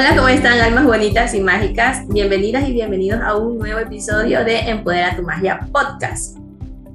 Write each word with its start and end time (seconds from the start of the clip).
Hola, 0.00 0.16
¿cómo 0.16 0.28
están 0.28 0.58
almas 0.60 0.86
bonitas 0.86 1.34
y 1.34 1.40
mágicas? 1.40 2.08
Bienvenidas 2.08 2.66
y 2.66 2.72
bienvenidos 2.72 3.20
a 3.20 3.36
un 3.36 3.58
nuevo 3.58 3.80
episodio 3.80 4.46
de 4.46 4.60
Empodera 4.60 5.14
tu 5.14 5.22
Magia 5.22 5.60
Podcast. 5.70 6.38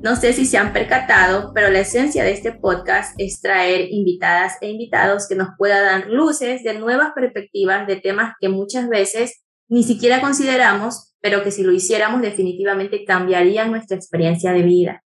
No 0.01 0.15
sé 0.15 0.33
si 0.33 0.47
se 0.47 0.57
han 0.57 0.73
percatado, 0.73 1.51
pero 1.53 1.69
la 1.69 1.81
esencia 1.81 2.23
de 2.23 2.31
este 2.31 2.51
podcast 2.51 3.13
es 3.19 3.41
traer 3.41 3.91
invitadas 3.91 4.53
e 4.59 4.71
invitados 4.71 5.27
que 5.27 5.35
nos 5.35 5.49
puedan 5.55 5.85
dar 5.85 6.09
luces 6.09 6.63
de 6.63 6.79
nuevas 6.79 7.11
perspectivas 7.13 7.85
de 7.85 7.97
temas 7.97 8.33
que 8.41 8.49
muchas 8.49 8.89
veces 8.89 9.43
ni 9.69 9.83
siquiera 9.83 10.19
consideramos, 10.19 11.13
pero 11.21 11.43
que 11.43 11.51
si 11.51 11.61
lo 11.61 11.73
hiciéramos 11.73 12.23
definitivamente 12.23 13.05
cambiarían 13.05 13.69
nuestra 13.69 13.97
experiencia 13.97 14.51
de 14.51 14.63
vida 14.63 15.04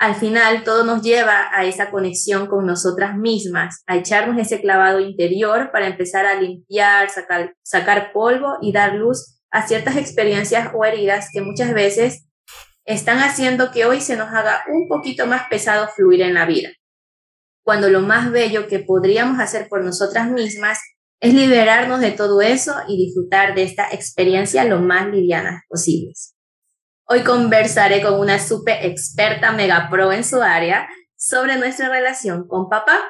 al 0.00 0.14
final 0.14 0.64
todo 0.64 0.82
nos 0.84 1.02
lleva 1.02 1.50
a 1.52 1.66
esa 1.66 1.90
conexión 1.90 2.46
con 2.46 2.64
nosotras 2.64 3.18
mismas, 3.18 3.82
a 3.86 3.96
echarnos 3.96 4.38
ese 4.38 4.62
clavado 4.62 4.98
interior 4.98 5.70
para 5.72 5.88
empezar 5.88 6.24
a 6.24 6.40
limpiar, 6.40 7.10
sacar, 7.62 8.12
polvo 8.14 8.56
y 8.62 8.72
dar 8.72 8.94
luz 8.94 9.42
a 9.50 9.68
ciertas 9.68 9.98
experiencias 9.98 10.70
o 10.74 10.86
heridas 10.86 11.28
que 11.30 11.42
muchas 11.42 11.74
veces 11.74 12.24
están 12.86 13.18
haciendo 13.18 13.72
que 13.72 13.84
hoy 13.84 14.00
se 14.00 14.16
nos 14.16 14.30
haga 14.32 14.64
un 14.72 14.88
poquito 14.88 15.26
más 15.26 15.42
pesado 15.50 15.86
fluir 15.94 16.22
en 16.22 16.32
la 16.32 16.46
vida. 16.46 16.70
Cuando 17.62 17.90
lo 17.90 18.00
más 18.00 18.32
bello 18.32 18.68
que 18.68 18.78
podríamos 18.78 19.38
hacer 19.38 19.68
por 19.68 19.84
nosotras 19.84 20.30
mismas 20.30 20.78
es 21.20 21.34
liberarnos 21.34 22.00
de 22.00 22.12
todo 22.12 22.40
eso 22.40 22.74
y 22.88 22.96
disfrutar 22.96 23.54
de 23.54 23.64
esta 23.64 23.90
experiencia 23.92 24.64
lo 24.64 24.80
más 24.80 25.08
livianas 25.08 25.62
posibles. 25.68 26.34
Hoy 27.12 27.24
conversaré 27.24 28.02
con 28.02 28.20
una 28.20 28.38
super 28.38 28.86
experta 28.86 29.50
mega 29.50 29.88
pro 29.90 30.12
en 30.12 30.22
su 30.22 30.40
área 30.42 30.88
sobre 31.16 31.56
nuestra 31.56 31.88
relación 31.88 32.46
con 32.46 32.68
papá 32.68 33.00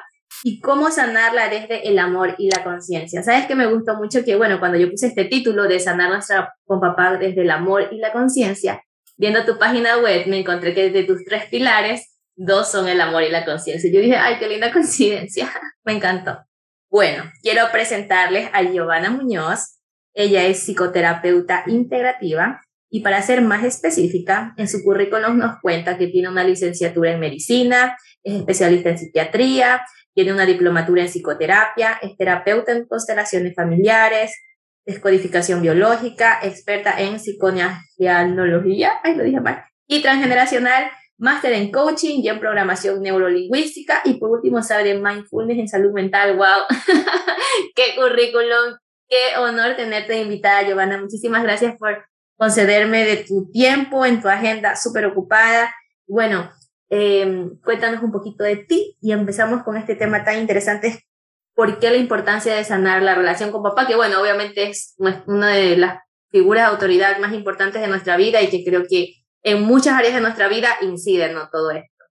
y 0.43 0.59
cómo 0.59 0.89
sanarla 0.89 1.49
desde 1.49 1.87
el 1.87 1.99
amor 1.99 2.33
y 2.39 2.49
la 2.49 2.63
conciencia. 2.63 3.21
Sabes 3.21 3.45
que 3.45 3.53
me 3.53 3.67
gustó 3.67 3.97
mucho 3.97 4.25
que, 4.25 4.35
bueno, 4.35 4.59
cuando 4.59 4.79
yo 4.79 4.89
puse 4.89 5.05
este 5.05 5.25
título 5.25 5.67
de 5.67 5.79
sanar 5.79 6.09
nuestra 6.09 6.51
con 6.65 6.79
papá 6.79 7.15
desde 7.17 7.43
el 7.43 7.51
amor 7.51 7.89
y 7.91 7.99
la 7.99 8.11
conciencia, 8.11 8.81
viendo 9.17 9.45
tu 9.45 9.59
página 9.59 9.99
web 9.99 10.25
me 10.25 10.39
encontré 10.39 10.73
que 10.73 10.89
de 10.89 11.03
tus 11.03 11.23
tres 11.23 11.45
pilares, 11.51 12.17
dos 12.35 12.71
son 12.71 12.87
el 12.87 12.99
amor 13.01 13.21
y 13.21 13.29
la 13.29 13.45
conciencia. 13.45 13.91
Yo 13.93 13.99
dije, 13.99 14.17
ay, 14.17 14.39
qué 14.39 14.47
linda 14.49 14.73
coincidencia, 14.73 15.47
me 15.85 15.93
encantó. 15.93 16.39
Bueno, 16.89 17.31
quiero 17.43 17.71
presentarles 17.71 18.49
a 18.51 18.63
Giovanna 18.63 19.11
Muñoz. 19.11 19.77
Ella 20.15 20.43
es 20.47 20.63
psicoterapeuta 20.63 21.65
integrativa 21.67 22.61
y 22.93 22.99
para 22.99 23.21
ser 23.21 23.41
más 23.41 23.63
específica, 23.63 24.53
en 24.57 24.67
su 24.67 24.83
currículum 24.83 25.37
nos 25.37 25.61
cuenta 25.61 25.97
que 25.97 26.07
tiene 26.07 26.27
una 26.27 26.43
licenciatura 26.43 27.13
en 27.13 27.21
medicina, 27.21 27.95
es 28.21 28.35
especialista 28.35 28.89
en 28.89 28.97
psiquiatría, 28.97 29.81
tiene 30.13 30.33
una 30.33 30.45
diplomatura 30.45 31.01
en 31.01 31.07
psicoterapia, 31.07 31.97
es 32.01 32.17
terapeuta 32.17 32.73
en 32.73 32.85
constelaciones 32.85 33.55
familiares, 33.55 34.35
descodificación 34.85 35.61
biológica, 35.61 36.39
experta 36.43 36.99
en 36.99 37.17
psiconeanología, 37.17 38.99
ay, 39.03 39.15
lo 39.15 39.23
dije 39.23 39.39
mal, 39.39 39.63
y 39.87 40.01
transgeneracional, 40.01 40.91
máster 41.17 41.53
en 41.53 41.71
coaching 41.71 42.19
y 42.21 42.27
en 42.27 42.41
programación 42.41 43.01
neurolingüística, 43.01 44.01
y 44.03 44.15
por 44.15 44.31
último 44.31 44.61
sabe 44.63 44.83
de 44.83 44.99
mindfulness 44.99 45.59
en 45.59 45.69
salud 45.69 45.93
mental. 45.93 46.35
¡Wow! 46.35 46.65
¡Qué 47.75 47.95
currículum! 47.95 48.75
¡Qué 49.07 49.37
honor 49.37 49.77
tenerte 49.77 50.21
invitada, 50.21 50.63
Giovanna! 50.63 50.97
Muchísimas 50.97 51.43
gracias 51.43 51.77
por 51.77 52.10
concederme 52.41 53.05
de 53.05 53.17
tu 53.17 53.51
tiempo 53.51 54.03
en 54.03 54.19
tu 54.19 54.27
agenda 54.27 54.75
súper 54.75 55.05
ocupada. 55.05 55.75
Bueno, 56.07 56.51
em, 56.89 57.55
cuéntanos 57.59 58.01
un 58.01 58.11
poquito 58.11 58.43
de 58.43 58.55
ti 58.55 58.97
y 58.99 59.11
empezamos 59.11 59.61
con 59.61 59.77
este 59.77 59.93
tema 59.93 60.23
tan 60.23 60.39
interesante. 60.39 61.03
¿Por 61.53 61.77
qué 61.77 61.91
la 61.91 61.97
importancia 61.97 62.55
de 62.55 62.63
sanar 62.63 63.03
la 63.03 63.13
relación 63.13 63.51
con 63.51 63.61
papá? 63.61 63.85
Que 63.85 63.95
bueno, 63.95 64.19
obviamente 64.19 64.67
es 64.69 64.95
una 65.27 65.49
de 65.49 65.77
las 65.77 65.99
figuras 66.31 66.65
de 66.65 66.71
autoridad 66.71 67.19
más 67.19 67.31
importantes 67.33 67.79
de 67.79 67.87
nuestra 67.87 68.17
vida 68.17 68.41
y 68.41 68.49
que 68.49 68.63
creo 68.65 68.85
que 68.89 69.17
en 69.43 69.61
muchas 69.61 69.93
áreas 69.93 70.15
de 70.15 70.21
nuestra 70.21 70.47
vida 70.47 70.69
inciden 70.81 71.35
¿no? 71.35 71.47
todo 71.51 71.69
esto. 71.69 72.05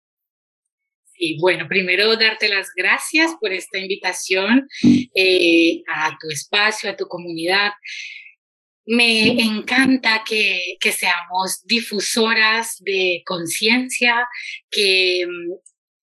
Sí, 1.06 1.38
bueno, 1.40 1.66
primero 1.66 2.14
darte 2.14 2.48
las 2.48 2.68
gracias 2.76 3.32
por 3.40 3.52
esta 3.52 3.78
invitación 3.78 4.68
eh, 5.12 5.82
a 5.92 6.16
tu 6.20 6.28
espacio, 6.30 6.88
a 6.88 6.96
tu 6.96 7.08
comunidad. 7.08 7.72
Me 8.86 9.40
encanta 9.42 10.24
que, 10.26 10.78
seamos 10.92 11.64
difusoras 11.64 12.76
de 12.80 13.22
conciencia, 13.24 14.26
que, 14.70 15.26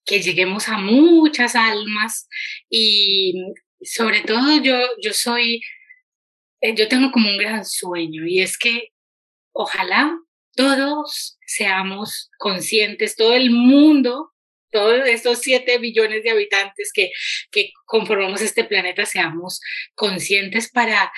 que 0.06 0.22
lleguemos 0.22 0.70
a 0.70 0.78
muchas 0.78 1.56
almas 1.56 2.28
y 2.70 3.34
sobre 3.82 4.22
todo 4.22 4.62
yo, 4.62 4.80
yo 5.02 5.14
soy, 5.14 5.62
eh, 6.62 6.76
yo 6.76 6.88
tengo 6.88 7.12
como 7.12 7.30
un 7.30 7.38
gran 7.38 7.66
sueño 7.66 8.26
y 8.26 8.42
es 8.42 8.58
que 8.58 8.90
ojalá 9.52 10.18
todos 10.56 11.38
seamos 11.46 12.30
conscientes, 12.38 13.16
todo 13.16 13.34
el 13.34 13.52
mundo, 13.52 14.34
todos 14.72 15.08
estos 15.08 15.40
siete 15.40 15.78
billones 15.78 16.24
de 16.24 16.32
habitantes 16.32 16.92
que, 16.94 17.12
que 17.52 17.72
conformamos 17.86 18.42
este 18.42 18.64
planeta, 18.64 19.06
seamos 19.06 19.62
conscientes 19.96 20.72
para 20.72 21.12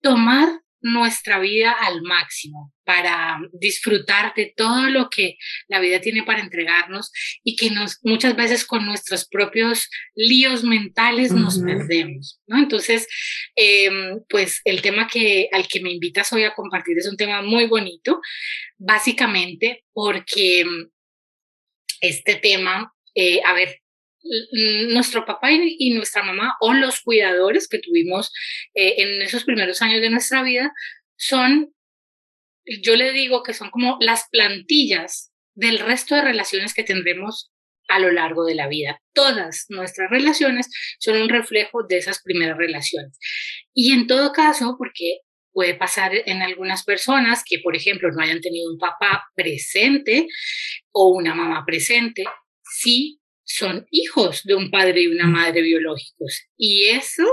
tomar 0.00 0.48
nuestra 0.82 1.38
vida 1.38 1.72
al 1.72 2.02
máximo 2.02 2.72
para 2.84 3.38
disfrutar 3.52 4.34
de 4.34 4.52
todo 4.56 4.90
lo 4.90 5.08
que 5.08 5.36
la 5.68 5.78
vida 5.78 6.00
tiene 6.00 6.24
para 6.24 6.40
entregarnos 6.40 7.12
y 7.44 7.56
que 7.56 7.70
nos, 7.70 7.98
muchas 8.02 8.34
veces 8.36 8.64
con 8.64 8.84
nuestros 8.84 9.28
propios 9.28 9.88
líos 10.14 10.64
mentales 10.64 11.32
nos 11.32 11.58
perdemos, 11.60 12.40
¿no? 12.46 12.58
Entonces, 12.58 13.06
em, 13.54 14.20
pues 14.28 14.60
el 14.64 14.82
tema 14.82 15.06
que, 15.06 15.48
al 15.52 15.68
que 15.68 15.80
me 15.80 15.92
invitas 15.92 16.32
hoy 16.32 16.44
a 16.44 16.54
compartir 16.54 16.98
es 16.98 17.08
un 17.08 17.16
tema 17.16 17.42
muy 17.42 17.66
bonito, 17.66 18.20
básicamente 18.76 19.84
porque 19.92 20.64
este 22.00 22.34
tema, 22.34 22.92
eh, 23.14 23.40
a 23.44 23.52
ver, 23.52 23.81
nuestro 24.88 25.24
papá 25.24 25.50
y, 25.52 25.90
nuestra 25.90 26.22
mamá 26.22 26.56
o 26.60 26.72
los 26.72 27.00
cuidadores 27.00 27.68
que 27.68 27.78
tuvimos 27.78 28.32
eh, 28.74 28.94
en 28.98 29.22
esos 29.22 29.44
primeros 29.44 29.82
años 29.82 30.00
de 30.00 30.10
nuestra 30.10 30.42
vida 30.42 30.72
son, 31.16 31.72
yo 32.82 32.96
le 32.96 33.12
digo 33.12 33.42
que 33.42 33.54
son 33.54 33.70
como 33.70 33.96
las 34.00 34.26
plantillas 34.30 35.32
del 35.54 35.78
resto 35.78 36.14
de 36.14 36.22
relaciones 36.22 36.74
que 36.74 36.84
tendremos 36.84 37.50
a 37.88 37.98
lo 37.98 38.10
largo 38.10 38.44
de 38.44 38.54
la 38.54 38.68
vida. 38.68 39.00
Todas 39.12 39.66
nuestras 39.68 40.10
relaciones 40.10 40.68
son 40.98 41.20
un 41.20 41.28
reflejo 41.28 41.82
de 41.86 41.98
esas 41.98 42.22
primeras 42.22 42.56
relaciones. 42.56 43.18
Y 43.74 43.92
en 43.92 44.06
todo 44.06 44.32
caso, 44.32 44.76
porque 44.78 45.18
puede 45.52 45.74
pasar 45.74 46.12
en 46.14 46.42
algunas 46.42 46.84
personas 46.84 47.42
que, 47.44 47.58
por 47.58 47.76
ejemplo, 47.76 48.10
no 48.10 48.22
hayan 48.22 48.40
tenido 48.40 48.70
un 48.70 48.78
papá 48.78 49.24
presente 49.34 50.26
o 50.92 51.08
una 51.08 51.34
mamá 51.34 51.64
presente, 51.66 52.24
sí 52.62 53.21
son 53.44 53.86
hijos 53.90 54.42
de 54.44 54.54
un 54.54 54.70
padre 54.70 55.02
y 55.02 55.06
una 55.08 55.26
madre 55.26 55.62
biológicos. 55.62 56.46
Y 56.56 56.88
eso, 56.88 57.24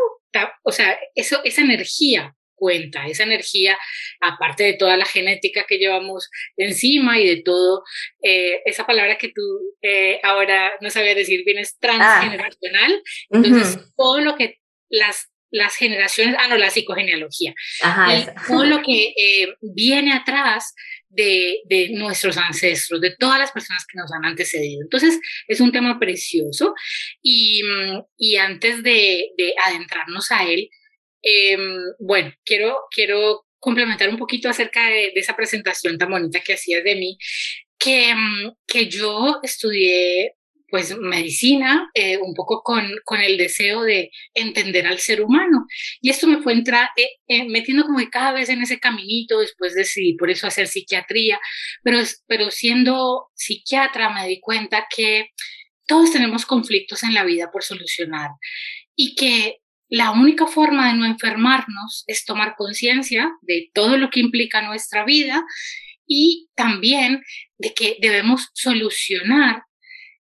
o 0.64 0.72
sea, 0.72 0.97
eso, 1.16 1.42
esa 1.44 1.62
energía 1.62 2.36
cuenta, 2.59 3.08
esa 3.08 3.24
energía, 3.24 3.80
aparte 4.22 4.66
de 4.66 4.74
toda 4.74 4.97
la 4.97 5.06
genética 5.06 5.66
que 5.68 5.78
llevamos 5.78 6.30
encima 6.58 7.20
y 7.20 7.25
de 7.25 7.42
todo, 7.42 7.84
eh, 8.22 8.62
esa 8.66 8.86
palabra 8.86 9.18
que 9.18 9.30
tú 9.30 9.42
eh, 9.81 10.20
ahora 10.24 10.74
no 10.81 10.90
sabías 10.90 11.16
decir 11.16 11.44
bien 11.46 11.58
es 11.58 11.80
transgeneracional. 11.80 13.02
Entonces, 13.30 13.80
todo 13.96 14.20
lo 14.20 14.36
que 14.36 14.59
las 14.90 15.31
las 15.52 15.76
generaciones, 15.76 16.36
ah, 16.40 16.48
no, 16.48 16.58
la 16.58 16.70
psicogenealogía, 16.70 17.54
todo 18.48 18.66
lo 18.66 18.82
que 18.82 19.14
eh, 19.18 19.56
viene 19.62 20.14
atrás 20.14 20.73
de, 21.09 21.62
de, 21.66 21.90
nuestros 21.90 22.38
ancestros, 22.38 23.02
de 23.02 23.16
todas 23.18 23.40
las 23.40 23.52
personas 23.52 23.85
que 23.85 23.97
nos 23.97 24.12
han 24.12 24.26
antecedido. 24.26 24.82
Entonces, 24.84 25.20
es 25.47 25.59
un 25.59 25.72
tema 25.72 26.00
precioso. 26.00 26.76
Y, 27.22 27.64
y 28.18 28.35
antes 28.35 28.84
de, 28.84 29.29
de, 29.38 29.53
adentrarnos 29.66 30.32
a 30.32 30.46
él, 30.46 30.70
em, 31.22 31.79
bueno, 32.00 32.32
quiero, 32.46 32.82
quiero 32.91 33.46
complementar 33.59 34.09
un 34.09 34.18
poquito 34.18 34.50
acerca 34.50 34.88
de, 34.88 35.12
de, 35.14 35.20
esa 35.20 35.35
presentación 35.35 35.97
tan 35.97 36.12
bonita 36.12 36.41
que 36.41 36.53
hacías 36.53 36.84
de 36.84 36.96
mí, 36.96 37.18
que, 37.79 38.14
que 38.68 38.88
yo 38.88 39.40
estudié 39.41 40.34
pues 40.70 40.98
medicina, 40.98 41.90
eh, 41.94 42.18
un 42.18 42.34
poco 42.34 42.62
con, 42.64 42.90
con, 43.06 43.22
el 43.22 43.38
deseo 43.38 43.84
de 43.84 44.12
entender 44.34 44.88
al 44.88 45.00
ser 45.00 45.22
humano. 45.22 45.66
Y 46.02 46.10
esto 46.10 46.28
me 46.28 46.42
fue 46.42 46.54
entrar, 46.54 46.90
eh, 46.96 47.10
eh, 47.28 47.48
metiendo 47.50 47.84
como 47.84 48.00
que 48.00 48.10
cada 48.10 48.32
vez 48.32 48.50
en 48.50 48.62
ese 48.62 48.80
caminito, 48.80 49.40
después 49.40 49.76
decidí 49.76 50.16
por 50.16 50.30
eso 50.30 50.48
hacer 50.48 50.68
psiquiatría, 50.68 51.40
pero, 51.84 52.00
pero 52.28 52.52
siendo 52.52 53.30
psiquiatra 53.34 54.10
me 54.10 54.28
di 54.28 54.40
cuenta 54.40 54.88
que 54.96 55.30
todos 55.88 56.12
tenemos 56.12 56.46
conflictos 56.46 57.04
en 57.04 57.14
la 57.14 57.24
vida 57.24 57.50
por 57.52 57.64
solucionar 57.64 58.30
y 58.96 59.16
que 59.16 59.58
la 59.90 60.12
única 60.12 60.46
forma 60.46 60.88
de 60.88 60.98
no 60.98 61.06
enfermarnos 61.06 62.04
es 62.06 62.26
tomar 62.26 62.54
conciencia 62.56 63.32
de 63.42 63.72
todo 63.74 63.98
lo 63.98 64.12
que 64.12 64.20
implica 64.20 64.62
nuestra 64.62 65.04
vida 65.04 65.44
y 66.06 66.50
también 66.56 67.24
de 67.58 67.74
que 67.74 67.98
debemos 68.00 68.50
solucionar 68.54 69.64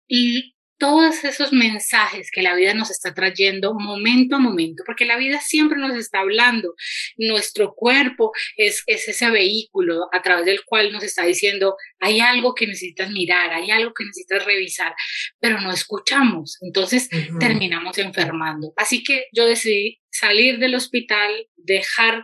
y 0.08 0.56
todos 0.78 1.24
esos 1.24 1.52
mensajes 1.52 2.30
que 2.30 2.42
la 2.42 2.54
vida 2.54 2.74
nos 2.74 2.90
está 2.90 3.14
trayendo 3.14 3.74
momento 3.74 4.36
a 4.36 4.38
momento, 4.38 4.82
porque 4.84 5.06
la 5.06 5.16
vida 5.16 5.40
siempre 5.40 5.78
nos 5.78 5.96
está 5.96 6.20
hablando. 6.20 6.74
Nuestro 7.16 7.74
cuerpo 7.74 8.32
es, 8.56 8.82
es, 8.86 9.08
ese 9.08 9.30
vehículo 9.30 10.08
a 10.12 10.22
través 10.22 10.44
del 10.44 10.64
cual 10.64 10.92
nos 10.92 11.02
está 11.02 11.24
diciendo, 11.24 11.76
hay 11.98 12.20
algo 12.20 12.54
que 12.54 12.66
necesitas 12.66 13.10
mirar, 13.10 13.52
hay 13.52 13.70
algo 13.70 13.92
que 13.94 14.04
necesitas 14.04 14.44
revisar, 14.44 14.94
pero 15.40 15.60
no 15.60 15.72
escuchamos. 15.72 16.58
Entonces 16.60 17.08
terminamos 17.40 17.96
enfermando. 17.98 18.72
Así 18.76 19.02
que 19.02 19.26
yo 19.32 19.46
decidí 19.46 20.00
salir 20.10 20.58
del 20.58 20.74
hospital, 20.74 21.30
dejar, 21.56 22.22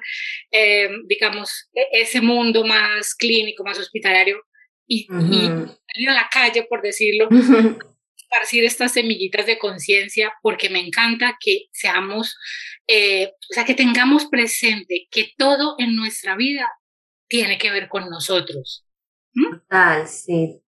eh, 0.50 0.88
digamos, 1.06 1.70
e, 1.74 2.02
ese 2.02 2.20
mundo 2.20 2.64
más 2.64 3.14
clínico, 3.14 3.64
más 3.64 3.78
hospitalario 3.78 4.42
y, 4.92 5.06
y 5.10 5.46
salir 5.94 6.10
a 6.10 6.14
la 6.14 6.28
calle, 6.30 6.66
por 6.68 6.82
decirlo, 6.82 7.28
esparcir 8.16 8.64
estas 8.64 8.92
semillitas 8.92 9.46
de 9.46 9.58
conciencia 9.58 10.32
porque 10.42 10.68
me 10.68 10.80
encanta 10.80 11.38
que 11.40 11.66
seamos, 11.72 12.36
eh, 12.86 13.32
o 13.50 13.54
sea, 13.54 13.64
que 13.64 13.74
tengamos 13.74 14.26
presente 14.26 15.06
que 15.10 15.32
todo 15.36 15.76
en 15.78 15.96
nuestra 15.96 16.36
vida 16.36 16.68
tiene 17.28 17.56
que 17.58 17.70
ver 17.70 17.88
con 17.88 18.10
nosotros. 18.10 18.86
Total, 19.34 20.06
sí. 20.06 20.60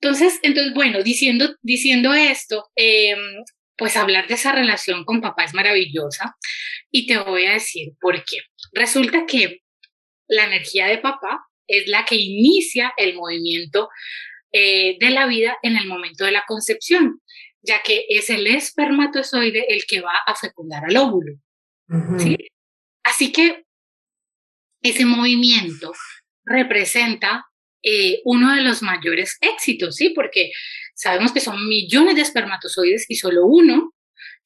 Entonces, 0.00 0.40
entonces 0.42 0.74
bueno, 0.74 1.02
diciendo, 1.02 1.56
diciendo 1.62 2.12
esto, 2.12 2.70
em, 2.74 3.44
pues 3.76 3.96
hablar 3.96 4.26
de 4.26 4.34
esa 4.34 4.52
relación 4.52 5.04
con 5.04 5.20
papá 5.20 5.44
es 5.44 5.54
maravillosa 5.54 6.36
y 6.90 7.06
te 7.06 7.18
voy 7.18 7.46
a 7.46 7.52
decir 7.52 7.92
por 8.00 8.16
qué. 8.24 8.38
Resulta 8.72 9.24
que 9.26 9.62
la 10.28 10.46
energía 10.46 10.86
de 10.86 10.98
papá 10.98 11.46
es 11.66 11.86
la 11.88 12.04
que 12.04 12.16
inicia 12.16 12.92
el 12.96 13.14
movimiento 13.14 13.88
eh, 14.52 14.96
de 15.00 15.10
la 15.10 15.26
vida 15.26 15.56
en 15.62 15.76
el 15.76 15.86
momento 15.86 16.24
de 16.24 16.32
la 16.32 16.44
concepción, 16.46 17.20
ya 17.62 17.82
que 17.82 18.06
es 18.08 18.30
el 18.30 18.46
espermatozoide 18.46 19.66
el 19.68 19.84
que 19.86 20.00
va 20.00 20.14
a 20.26 20.34
fecundar 20.34 20.84
al 20.84 20.96
óvulo. 20.96 21.34
Así 23.02 23.32
que 23.32 23.64
ese 24.82 25.04
movimiento 25.06 25.92
representa 26.44 27.46
eh, 27.82 28.20
uno 28.24 28.54
de 28.54 28.62
los 28.62 28.82
mayores 28.82 29.38
éxitos, 29.40 29.96
¿sí? 29.96 30.10
Porque 30.10 30.50
sabemos 30.94 31.32
que 31.32 31.40
son 31.40 31.68
millones 31.68 32.14
de 32.16 32.22
espermatozoides 32.22 33.06
y 33.08 33.16
solo 33.16 33.46
uno, 33.46 33.92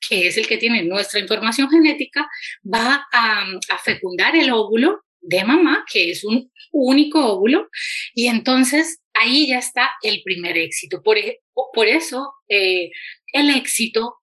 que 0.09 0.26
es 0.26 0.37
el 0.38 0.47
que 0.49 0.56
tiene 0.56 0.85
nuestra 0.85 1.21
información 1.21 1.69
genética, 1.69 2.29
va 2.64 3.06
a, 3.12 3.43
a 3.43 3.79
fecundar 3.79 4.35
el 4.37 4.50
óvulo 4.50 5.05
de 5.20 5.44
mamá, 5.44 5.85
que 5.91 6.11
es 6.11 6.25
un 6.25 6.50
único 6.73 7.25
óvulo, 7.25 7.69
y 8.15 8.26
entonces 8.26 9.00
ahí 9.15 9.49
ya 9.49 9.59
está 9.59 9.91
el 10.03 10.23
primer 10.23 10.56
éxito. 10.56 11.03
Por, 11.03 11.17
por 11.73 11.87
eso 11.87 12.32
eh, 12.49 12.91
el 13.32 13.50
éxito 13.50 14.17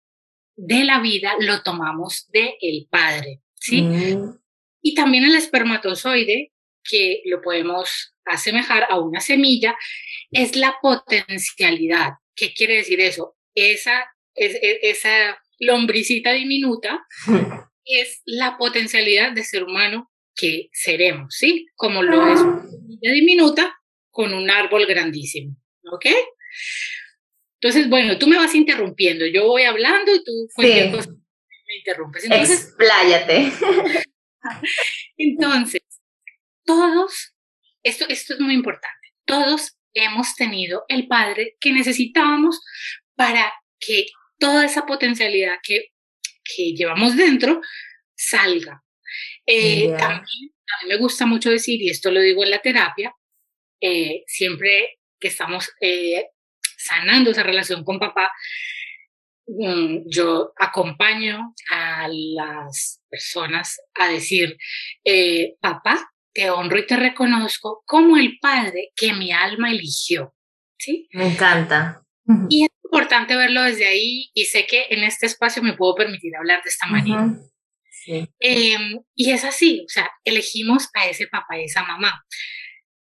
de 0.56 0.85
la 0.85 1.00
vida 1.00 1.35
lo 1.41 1.62
tomamos 1.62 2.29
de 2.33 2.56
el 2.61 2.87
padre, 2.91 3.41
¿sí? 3.55 3.83
Mm. 3.83 4.39
Y 4.83 4.94
también 4.94 5.25
el 5.25 5.37
espermatozoide, 5.37 6.53
que 6.85 7.23
lo 7.27 7.41
podemos 7.41 8.15
asemejar 8.25 8.87
a 8.91 8.99
una 8.99 9.21
semilla, 9.21 9.77
es 10.31 10.56
la 10.56 10.77
potencialidad. 10.83 12.15
¿Qué 12.35 12.53
quiere 12.53 12.75
decir 12.75 13.00
eso? 13.00 13.37
Esa, 13.55 14.05
es, 14.35 14.55
e, 14.56 14.81
esa 14.83 15.41
lombricita 15.61 16.33
diminuta 16.33 17.05
es 17.85 18.23
la 18.25 18.59
potencialidad 18.59 19.33
de 19.33 19.45
ser 19.45 19.65
humano 19.65 20.12
que 20.34 20.69
seremos, 20.73 21.34
¿sí? 21.34 21.67
Como 21.75 22.02
lo 22.02 22.26
es 22.26 22.40
una 22.40 22.62
semilla 22.69 23.12
diminuta, 23.12 23.75
con 24.11 24.34
un 24.34 24.50
árbol 24.50 24.87
grandísimo, 24.87 25.56
¿ok? 25.90 26.06
Entonces, 27.61 27.88
bueno, 27.88 28.19
tú 28.19 28.26
me 28.26 28.37
vas 28.37 28.55
interrumpiendo, 28.55 29.25
yo 29.26 29.46
voy 29.46 29.62
hablando 29.62 30.14
y 30.14 30.23
tú 30.25 30.32
me 30.58 30.84
interrumpes. 31.79 32.25
Entonces, 32.25 32.67
Expláyate. 32.69 33.52
Entonces, 35.17 35.82
todos, 36.64 37.35
esto, 37.82 38.05
esto 38.08 38.35
es 38.35 38.40
muy 38.40 38.55
importante, 38.55 39.14
todos 39.25 39.76
hemos 39.94 40.35
tenido 40.35 40.85
el 40.88 41.06
padre 41.06 41.56
que 41.61 41.73
necesitábamos 41.73 42.61
para 43.14 43.52
que 43.78 44.06
toda 44.38 44.64
esa 44.64 44.87
potencialidad 44.87 45.58
que, 45.62 45.93
que 46.44 46.73
llevamos 46.75 47.17
dentro 47.17 47.61
salga. 48.17 48.81
Eh, 49.47 49.88
también 49.99 50.53
a 50.73 50.85
mí 50.85 50.88
me 50.88 50.97
gusta 50.97 51.26
mucho 51.26 51.50
decir, 51.50 51.81
y 51.81 51.91
esto 51.91 52.11
lo 52.11 52.20
digo 52.20 52.44
en 52.44 52.50
la 52.50 52.61
terapia, 52.61 53.14
eh, 53.81 54.23
siempre 54.26 54.99
que 55.19 55.29
estamos 55.29 55.70
eh, 55.81 56.26
sanando 56.76 57.31
esa 57.31 57.43
relación 57.43 57.85
con 57.85 57.99
papá, 57.99 58.31
mm, 59.47 60.05
yo 60.06 60.53
acompaño 60.56 61.55
a 61.70 62.09
las 62.09 63.03
personas 63.09 63.81
a 63.94 64.09
decir, 64.09 64.56
eh, 65.05 65.55
papá, 65.61 66.12
te 66.32 66.50
honro 66.50 66.79
y 66.79 66.87
te 66.87 66.97
reconozco 66.97 67.82
como 67.87 68.17
el 68.17 68.38
padre 68.41 68.91
que 68.97 69.12
mi 69.12 69.32
alma 69.32 69.70
eligió. 69.70 70.35
¿Sí? 70.79 71.09
Me 71.12 71.26
encanta. 71.26 72.03
Y 72.49 72.64
es 72.64 72.70
importante 72.85 73.37
verlo 73.37 73.62
desde 73.62 73.87
ahí 73.87 74.31
y 74.32 74.47
sé 74.47 74.67
que 74.67 74.87
en 74.91 75.05
este 75.05 75.26
espacio 75.26 75.62
me 75.62 75.75
puedo 75.75 75.94
permitir 75.94 76.35
hablar 76.35 76.62
de 76.62 76.70
esta 76.70 76.87
manera. 76.87 77.35
Em, 78.06 79.00
y 79.14 79.31
es 79.31 79.44
así, 79.44 79.82
o 79.84 79.88
sea, 79.88 80.10
elegimos 80.25 80.88
a 80.94 81.06
ese 81.06 81.26
papá 81.26 81.58
y 81.58 81.64
esa 81.64 81.84
mamá. 81.84 82.25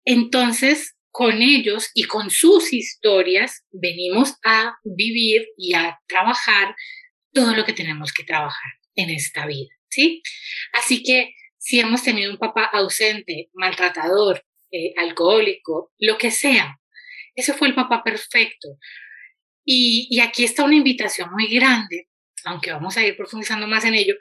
Entonces, 0.05 0.97
con 1.11 1.43
ellos 1.43 1.91
y 1.95 2.05
con 2.05 2.31
sus 2.31 2.73
historias 2.73 3.65
venimos 3.71 4.35
a 4.45 4.77
vivir 4.83 5.47
y 5.57 5.75
a 5.75 5.99
trabajar 6.07 6.75
todo 7.33 7.55
lo 7.55 7.65
que 7.65 7.75
tenemos 7.75 8.13
que 8.13 8.25
trabajar 8.25 8.73
en 8.95 9.11
esta 9.11 9.47
vida, 9.47 9.71
¿sí? 9.89 10.23
Así 10.73 11.03
que 11.03 11.35
si 11.59 11.81
hemos 11.81 12.03
tenido 12.03 12.33
un 12.33 12.39
papá 12.39 12.65
ausente, 12.65 13.51
maltratador, 13.53 14.45
eh, 14.71 14.95
alcohólico, 14.97 15.93
lo 15.99 16.19
que 16.19 16.31
sea, 16.31 16.79
ese 17.35 17.53
fue 17.53 17.69
el 17.69 17.75
papá 17.75 18.03
perfecto. 18.03 18.79
Y, 19.65 20.09
y 20.11 20.21
aquí 20.21 20.45
está 20.45 20.65
una 20.65 20.75
invitación 20.75 21.31
muy 21.31 21.47
grande, 21.47 22.09
aunque 22.45 22.73
vamos 22.73 22.97
a 22.97 23.05
ir 23.05 23.17
profundizando 23.17 23.67
más 23.67 23.85
en 23.85 23.95
ello, 23.95 24.15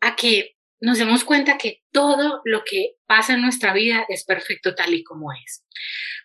a 0.00 0.16
que 0.16 0.56
nos 0.80 0.98
demos 0.98 1.24
cuenta 1.24 1.56
que 1.58 1.82
todo 1.90 2.42
lo 2.44 2.62
que 2.64 2.96
pasa 3.06 3.34
en 3.34 3.42
nuestra 3.42 3.72
vida 3.72 4.04
es 4.08 4.24
perfecto 4.24 4.74
tal 4.74 4.94
y 4.94 5.02
como 5.02 5.32
es. 5.32 5.64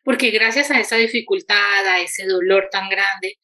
Porque 0.03 0.31
gracias 0.31 0.71
a 0.71 0.79
esa 0.79 0.97
dificultad, 0.97 1.87
a 1.87 2.01
ese 2.01 2.25
dolor 2.25 2.67
tan 2.71 2.89
grande, 2.89 3.39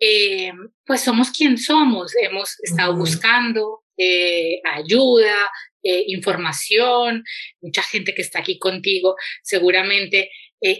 eh, 0.00 0.52
pues 0.84 1.02
somos 1.02 1.30
quien 1.30 1.58
somos. 1.58 2.14
Hemos 2.20 2.58
estado 2.62 2.96
buscando 2.96 3.82
eh, 3.98 4.60
ayuda, 4.64 5.50
eh, 5.82 6.04
información. 6.06 7.22
Mucha 7.60 7.82
gente 7.82 8.14
que 8.14 8.22
está 8.22 8.38
aquí 8.40 8.58
contigo 8.58 9.16
seguramente 9.42 10.30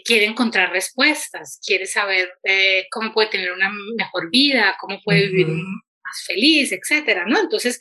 quiere 0.05 0.25
encontrar 0.25 0.73
respuestas, 0.73 1.61
quiere 1.65 1.87
saber 1.87 2.29
cómo 2.91 3.13
puede 3.13 3.29
tener 3.29 3.53
una 3.53 3.71
mejor 3.97 4.31
vida, 4.33 4.77
cómo 4.81 5.01
puede 5.05 5.29
vivir 5.29 5.47
más 6.07 6.25
feliz, 6.27 6.73
etcétera, 6.73 7.25
¿no? 7.27 7.39
Entonces, 7.39 7.79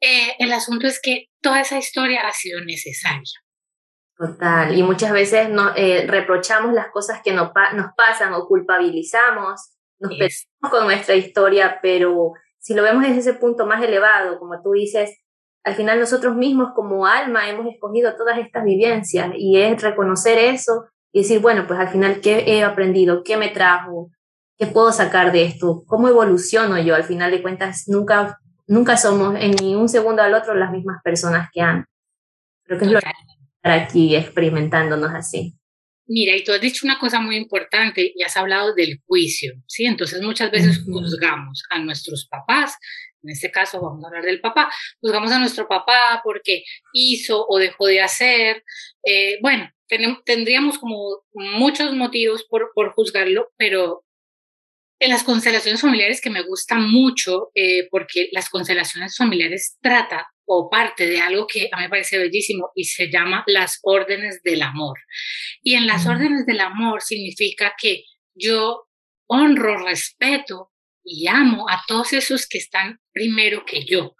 eh, 0.00 0.34
el 0.38 0.52
asunto 0.52 0.86
es 0.86 1.00
que 1.00 1.28
toda 1.40 1.60
esa 1.60 1.78
historia 1.78 2.26
ha 2.26 2.32
sido 2.32 2.60
necesaria. 2.64 3.22
Total, 4.16 4.76
y 4.76 4.82
muchas 4.82 5.12
veces 5.12 5.48
no, 5.48 5.74
eh, 5.74 6.04
reprochamos 6.06 6.72
las 6.74 6.88
cosas 6.92 7.20
que 7.24 7.32
no 7.32 7.52
nos 7.74 7.92
pasan 7.96 8.34
o 8.34 8.46
culpabilizamos, 8.46 9.72
nos 9.98 10.10
peleamos 10.10 10.70
con 10.70 10.84
nuestra 10.84 11.14
historia, 11.14 11.78
pero 11.80 12.32
si 12.58 12.74
lo 12.74 12.82
vemos 12.82 13.02
desde 13.02 13.18
ese 13.18 13.34
punto 13.34 13.66
más 13.66 13.82
elevado, 13.82 14.38
como 14.38 14.60
tú 14.62 14.72
dices, 14.72 15.18
al 15.64 15.74
final 15.74 15.98
nosotros 15.98 16.36
mismos 16.36 16.72
como 16.74 17.06
alma 17.06 17.48
hemos 17.48 17.66
escogido 17.66 18.16
todas 18.16 18.38
estas 18.38 18.64
vivencias 18.64 19.30
y 19.36 19.60
es 19.60 19.80
reconocer 19.80 20.38
eso 20.38 20.86
y 21.12 21.22
decir, 21.22 21.40
bueno, 21.40 21.66
pues 21.66 21.78
al 21.78 21.88
final, 21.88 22.20
¿qué 22.20 22.44
he 22.46 22.64
aprendido? 22.64 23.22
¿Qué 23.22 23.36
me 23.36 23.48
trajo? 23.48 24.10
¿Qué 24.58 24.66
puedo 24.66 24.92
sacar 24.92 25.32
de 25.32 25.44
esto? 25.44 25.84
¿Cómo 25.86 26.08
evoluciono 26.08 26.78
yo? 26.78 26.94
Al 26.94 27.04
final 27.04 27.30
de 27.30 27.42
cuentas, 27.42 27.84
nunca, 27.88 28.38
nunca 28.66 28.96
somos 28.96 29.36
en 29.40 29.52
ni 29.52 29.74
un 29.74 29.88
segundo 29.88 30.22
al 30.22 30.34
otro 30.34 30.54
las 30.54 30.70
mismas 30.70 31.02
personas 31.02 31.48
que 31.52 31.60
antes. 31.60 31.92
Creo 32.64 32.78
que 32.78 32.84
es 32.84 32.90
lo 32.92 33.00
que 33.00 33.10
estar 33.56 33.72
aquí 33.72 34.14
experimentándonos 34.14 35.12
así. 35.14 35.54
Mira, 36.06 36.36
y 36.36 36.44
tú 36.44 36.52
has 36.52 36.60
dicho 36.60 36.84
una 36.84 36.98
cosa 36.98 37.20
muy 37.20 37.36
importante 37.36 38.12
y 38.14 38.22
has 38.22 38.36
hablado 38.36 38.74
del 38.74 39.00
juicio, 39.06 39.54
¿sí? 39.66 39.86
Entonces 39.86 40.20
muchas 40.20 40.50
veces 40.50 40.82
juzgamos 40.84 41.62
a 41.70 41.78
nuestros 41.78 42.26
papás, 42.26 42.76
en 43.22 43.30
este 43.30 43.50
caso 43.50 43.80
vamos 43.80 44.04
a 44.04 44.08
hablar 44.08 44.24
del 44.24 44.40
papá, 44.40 44.70
juzgamos 45.00 45.30
a 45.30 45.38
nuestro 45.38 45.68
papá 45.68 46.20
porque 46.24 46.64
hizo 46.92 47.46
o 47.48 47.58
dejó 47.58 47.86
de 47.86 48.00
hacer. 48.02 48.64
Eh, 49.04 49.38
bueno, 49.40 49.70
tendríamos 50.24 50.78
como 50.78 51.22
muchos 51.32 51.94
motivos 51.94 52.44
por, 52.44 52.72
por 52.74 52.92
juzgarlo, 52.92 53.52
pero 53.56 54.04
en 55.02 55.10
las 55.10 55.24
constelaciones 55.24 55.80
familiares 55.80 56.20
que 56.20 56.30
me 56.30 56.42
gusta 56.42 56.76
mucho, 56.76 57.50
eh, 57.56 57.88
porque 57.90 58.28
las 58.30 58.48
constelaciones 58.48 59.16
familiares 59.16 59.76
trata 59.80 60.28
o 60.44 60.70
parte 60.70 61.06
de 61.06 61.20
algo 61.20 61.48
que 61.48 61.68
a 61.72 61.76
mí 61.76 61.82
me 61.82 61.88
parece 61.88 62.18
bellísimo 62.18 62.70
y 62.76 62.84
se 62.84 63.10
llama 63.10 63.42
las 63.48 63.80
órdenes 63.82 64.40
del 64.44 64.62
amor. 64.62 65.00
Y 65.60 65.74
en 65.74 65.88
las 65.88 66.06
órdenes 66.06 66.46
del 66.46 66.60
amor 66.60 67.02
significa 67.02 67.74
que 67.76 68.04
yo 68.34 68.84
honro, 69.26 69.84
respeto 69.84 70.70
y 71.02 71.26
amo 71.26 71.68
a 71.68 71.82
todos 71.88 72.12
esos 72.12 72.46
que 72.46 72.58
están 72.58 73.00
primero 73.12 73.64
que 73.66 73.84
yo. 73.84 74.14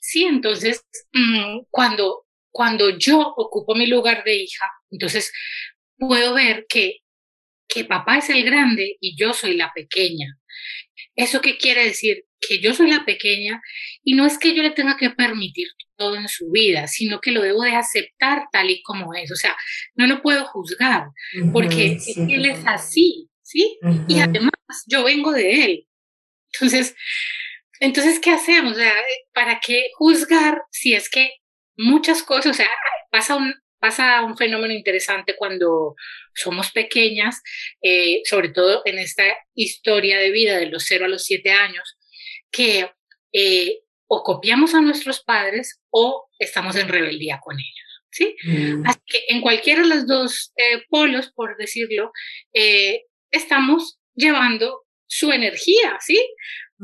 Sí, 0.00 0.24
entonces, 0.24 0.84
mm, 1.12 1.66
cuando, 1.70 2.26
cuando 2.50 2.98
yo 2.98 3.20
ocupo 3.36 3.76
mi 3.76 3.86
lugar 3.86 4.24
de 4.24 4.34
hija, 4.42 4.68
entonces 4.90 5.32
puedo 5.96 6.34
ver 6.34 6.66
que, 6.68 7.01
que 7.68 7.84
papá 7.84 8.18
es 8.18 8.30
el 8.30 8.44
grande 8.44 8.96
y 9.00 9.16
yo 9.16 9.32
soy 9.32 9.56
la 9.56 9.72
pequeña. 9.74 10.38
¿Eso 11.14 11.40
qué 11.40 11.56
quiere 11.58 11.84
decir? 11.84 12.24
Que 12.40 12.60
yo 12.60 12.74
soy 12.74 12.90
la 12.90 13.04
pequeña 13.04 13.60
y 14.02 14.14
no 14.14 14.26
es 14.26 14.38
que 14.38 14.54
yo 14.54 14.62
le 14.62 14.70
tenga 14.70 14.96
que 14.96 15.10
permitir 15.10 15.68
todo 15.96 16.16
en 16.16 16.28
su 16.28 16.50
vida, 16.50 16.88
sino 16.88 17.20
que 17.20 17.30
lo 17.30 17.42
debo 17.42 17.62
de 17.62 17.76
aceptar 17.76 18.44
tal 18.50 18.70
y 18.70 18.82
como 18.82 19.14
es. 19.14 19.30
O 19.30 19.36
sea, 19.36 19.56
no 19.94 20.06
lo 20.06 20.22
puedo 20.22 20.46
juzgar 20.46 21.04
porque 21.52 21.98
él 22.28 22.46
es 22.46 22.58
así, 22.66 23.28
¿sí? 23.42 23.78
Y 24.08 24.18
además 24.20 24.52
yo 24.86 25.04
vengo 25.04 25.32
de 25.32 25.64
él. 25.64 25.86
Entonces, 26.52 26.94
entonces, 27.80 28.20
¿qué 28.20 28.30
hacemos? 28.30 28.72
O 28.72 28.76
sea, 28.76 28.94
¿para 29.32 29.60
qué 29.60 29.86
juzgar 29.96 30.62
si 30.70 30.94
es 30.94 31.10
que 31.10 31.30
muchas 31.76 32.22
cosas, 32.22 32.52
o 32.52 32.54
sea, 32.54 32.68
pasa 33.10 33.36
un, 33.36 33.54
pasa 33.82 34.22
un 34.22 34.36
fenómeno 34.36 34.72
interesante 34.72 35.34
cuando 35.36 35.96
somos 36.32 36.70
pequeñas, 36.70 37.42
eh, 37.82 38.22
sobre 38.24 38.50
todo 38.50 38.82
en 38.84 39.00
esta 39.00 39.24
historia 39.56 40.20
de 40.20 40.30
vida 40.30 40.56
de 40.56 40.66
los 40.66 40.84
0 40.86 41.06
a 41.06 41.08
los 41.08 41.24
7 41.24 41.50
años, 41.50 41.98
que 42.52 42.88
eh, 43.32 43.80
o 44.06 44.22
copiamos 44.22 44.74
a 44.74 44.80
nuestros 44.80 45.24
padres 45.24 45.80
o 45.90 46.28
estamos 46.38 46.76
en 46.76 46.88
rebeldía 46.88 47.40
con 47.42 47.56
ellos. 47.58 48.04
¿sí? 48.12 48.36
Mm. 48.44 48.86
Así 48.86 49.00
que 49.04 49.24
en 49.26 49.40
cualquiera 49.40 49.82
de 49.82 49.88
los 49.88 50.06
dos 50.06 50.52
eh, 50.56 50.84
polos, 50.88 51.32
por 51.32 51.56
decirlo, 51.56 52.12
estamos 53.32 53.98
llevando 54.14 54.82
su 55.08 55.32
energía, 55.32 55.98
¿sí? 55.98 56.24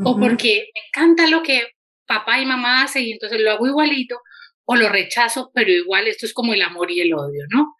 O 0.04 0.18
porque 0.18 0.70
me 0.74 0.80
encanta 0.88 1.28
lo 1.28 1.44
que 1.44 1.68
papá 2.06 2.40
y 2.40 2.46
mamá 2.46 2.82
hacen 2.82 3.04
y 3.04 3.12
entonces 3.12 3.40
lo 3.40 3.52
hago 3.52 3.68
igualito, 3.68 4.20
o 4.70 4.76
lo 4.76 4.90
rechazo, 4.90 5.50
pero 5.54 5.70
igual 5.70 6.08
esto 6.08 6.26
es 6.26 6.34
como 6.34 6.52
el 6.52 6.60
amor 6.60 6.90
y 6.90 7.00
el 7.00 7.14
odio, 7.14 7.46
¿no? 7.48 7.74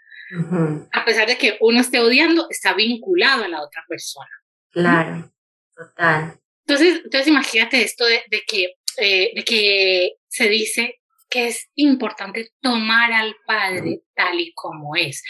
A 0.90 1.04
pesar 1.04 1.28
de 1.28 1.36
que 1.36 1.58
uno 1.60 1.80
esté 1.80 2.00
odiando, 2.00 2.46
está 2.48 2.72
vinculado 2.72 3.44
a 3.44 3.48
la 3.48 3.62
otra 3.62 3.84
persona. 3.86 4.30
Claro, 4.70 5.30
total. 5.76 6.40
Entonces, 6.66 7.02
entonces 7.04 7.28
imagínate 7.28 7.82
esto 7.82 8.06
de, 8.06 8.22
que, 8.46 8.76
eh, 8.96 9.32
de 9.34 9.44
que 9.44 10.12
se 10.28 10.48
dice 10.48 10.94
que 11.28 11.48
es 11.48 11.68
importante 11.74 12.52
tomar 12.62 13.12
al 13.12 13.36
Padre 13.46 14.00
tal 14.14 14.40
y 14.40 14.54
como 14.54 14.96
es. 14.96 15.22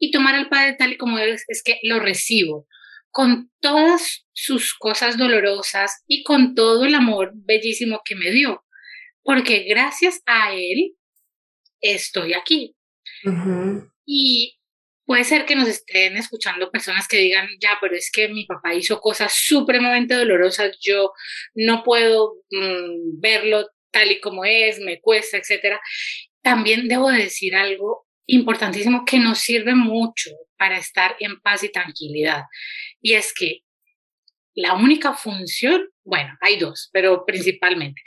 Y 0.00 0.10
tomar 0.10 0.34
al 0.34 0.48
Padre 0.48 0.74
tal 0.76 0.94
y 0.94 0.96
como 0.96 1.20
es 1.20 1.44
es 1.46 1.62
que 1.62 1.78
lo 1.84 2.00
recibo 2.00 2.66
con 3.10 3.52
todas 3.60 4.26
sus 4.32 4.74
cosas 4.74 5.16
dolorosas 5.16 6.02
y 6.08 6.24
con 6.24 6.56
todo 6.56 6.84
el 6.84 6.96
amor 6.96 7.30
bellísimo 7.34 8.00
que 8.04 8.16
me 8.16 8.32
dio. 8.32 8.64
Porque 9.22 9.64
gracias 9.68 10.20
a 10.26 10.52
Él 10.52 10.96
estoy 11.84 12.32
aquí. 12.32 12.74
Y 14.06 14.58
puede 15.04 15.24
ser 15.24 15.44
que 15.44 15.54
nos 15.54 15.68
estén 15.68 16.16
escuchando 16.16 16.70
personas 16.70 17.06
que 17.06 17.18
digan, 17.18 17.46
ya, 17.60 17.78
pero 17.80 17.94
es 17.94 18.10
que 18.10 18.28
mi 18.28 18.46
papá 18.46 18.74
hizo 18.74 19.00
cosas 19.00 19.32
supremamente 19.34 20.14
dolorosas, 20.14 20.76
yo 20.80 21.12
no 21.54 21.82
puedo 21.84 22.36
mm, 22.50 23.20
verlo 23.20 23.68
tal 23.90 24.10
y 24.10 24.20
como 24.20 24.44
es, 24.44 24.80
me 24.80 25.00
cuesta, 25.00 25.36
etc. 25.36 25.78
También 26.42 26.88
debo 26.88 27.10
decir 27.10 27.54
algo 27.54 28.06
importantísimo 28.26 29.04
que 29.04 29.18
nos 29.18 29.38
sirve 29.38 29.74
mucho 29.74 30.30
para 30.56 30.78
estar 30.78 31.14
en 31.20 31.40
paz 31.40 31.62
y 31.62 31.70
tranquilidad. 31.70 32.44
Y 33.00 33.12
es 33.12 33.32
que 33.34 33.60
la 34.54 34.74
única 34.74 35.14
función, 35.14 35.88
bueno, 36.04 36.36
hay 36.40 36.58
dos, 36.58 36.88
pero 36.92 37.24
principalmente, 37.26 38.00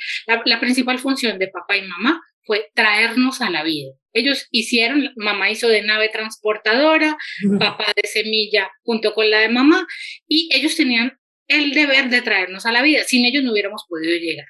la 0.46 0.60
principal 0.60 0.98
función 0.98 1.38
de 1.38 1.50
papá 1.50 1.78
y 1.78 1.84
mamá 1.84 2.22
fue 2.48 2.72
traernos 2.74 3.42
a 3.42 3.52
la 3.52 3.64
vida. 3.64 3.92
Ellos 4.14 4.48
hicieron, 4.50 5.14
mamá 5.16 5.52
hizo 5.52 5.68
de 5.68 5.84
nave 5.84 6.10
transportadora, 6.10 7.16
papá 7.60 7.94
de 7.96 8.08
semilla 8.08 8.72
junto 8.82 9.14
con 9.14 9.30
la 9.30 9.40
de 9.40 9.50
mamá, 9.50 9.86
y 10.28 10.50
ellos 10.54 10.76
tenían 10.76 11.20
el 11.48 11.74
deber 11.74 12.10
de 12.10 12.24
traernos 12.24 12.66
a 12.66 12.72
la 12.72 12.82
vida. 12.82 13.04
Sin 13.06 13.26
ellos 13.26 13.44
no 13.44 13.52
hubiéramos 13.52 13.86
podido 13.88 14.18
llegar. 14.18 14.48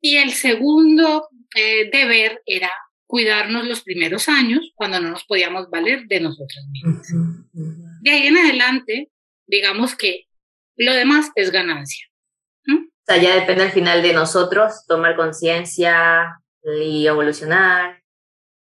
Y 0.00 0.16
el 0.16 0.32
segundo 0.32 1.28
eh, 1.54 1.88
deber 1.90 2.42
era 2.44 2.70
cuidarnos 3.06 3.66
los 3.66 3.82
primeros 3.82 4.28
años 4.28 4.72
cuando 4.74 5.00
no 5.00 5.10
nos 5.10 5.24
podíamos 5.24 5.70
valer 5.70 6.06
de 6.06 6.20
nosotros 6.20 6.64
mismos. 6.70 7.06
De 8.00 8.10
ahí 8.10 8.26
en 8.26 8.36
adelante, 8.36 9.10
digamos 9.46 9.94
que 9.94 10.24
lo 10.76 10.92
demás 10.92 11.30
es 11.36 11.50
ganancia. 11.50 12.06
O 12.68 13.04
sea, 13.04 13.20
ya 13.20 13.34
depende 13.34 13.64
al 13.64 13.72
final 13.72 14.02
de 14.02 14.12
nosotros 14.12 14.84
tomar 14.86 15.16
conciencia, 15.16 16.40
y 16.64 17.06
evolucionar. 17.06 18.02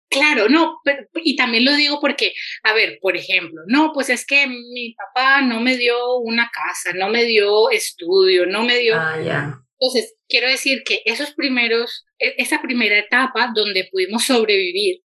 Claro, 0.09 0.47
no, 0.47 0.79
y 1.23 1.35
también 1.35 1.65
lo 1.65 1.73
digo 1.73 1.99
porque, 1.99 2.33
a 2.63 2.73
ver, 2.73 2.99
por 3.01 3.17
ejemplo, 3.17 3.61
no, 3.67 3.91
pues 3.93 4.09
es 4.09 4.25
que 4.25 4.47
mi 4.47 4.93
papá 4.93 5.41
no 5.41 5.59
me 5.59 5.75
dio 5.75 6.17
una 6.19 6.49
casa, 6.53 6.93
no 6.93 7.09
me 7.09 7.25
dio 7.25 7.69
estudio, 7.69 8.45
no 8.45 8.63
me 8.63 8.77
dio... 8.77 8.95
Ah, 8.95 9.19
ya. 9.21 9.59
Entonces, 9.79 10.15
quiero 10.29 10.47
decir 10.47 10.83
que 10.85 11.01
esos 11.05 11.33
primeros, 11.33 12.05
e, 12.19 12.35
esa 12.37 12.61
primera 12.61 12.97
etapa 12.97 13.51
donde 13.53 13.89
pudimos 13.91 14.23
sobrevivir 14.23 15.01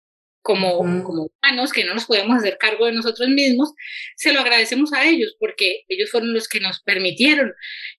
como, 0.41 0.79
como 1.03 1.29
humanos, 1.43 1.73
que 1.73 1.85
no 1.85 1.95
nos 1.95 2.05
podemos 2.05 2.37
hacer 2.37 2.57
cargo 2.59 2.87
de 2.87 2.93
nosotros 2.93 3.29
mismos, 3.29 3.73
se 4.17 4.33
lo 4.33 4.41
agradecemos 4.41 4.93
a 4.93 5.07
ellos 5.07 5.37
porque 5.39 5.85
ellos 5.89 6.11
fueron 6.11 6.33
los 6.33 6.49
que 6.49 6.61
nos 6.61 6.83
permitieron 6.83 7.53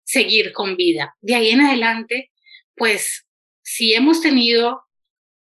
seguir 0.03 0.53
con 0.53 0.75
vida. 0.75 1.15
De 1.21 1.35
ahí 1.35 1.49
en 1.49 1.61
adelante, 1.61 2.31
pues 2.75 3.24
si 3.65 3.95
hemos 3.95 4.21
tenido 4.21 4.83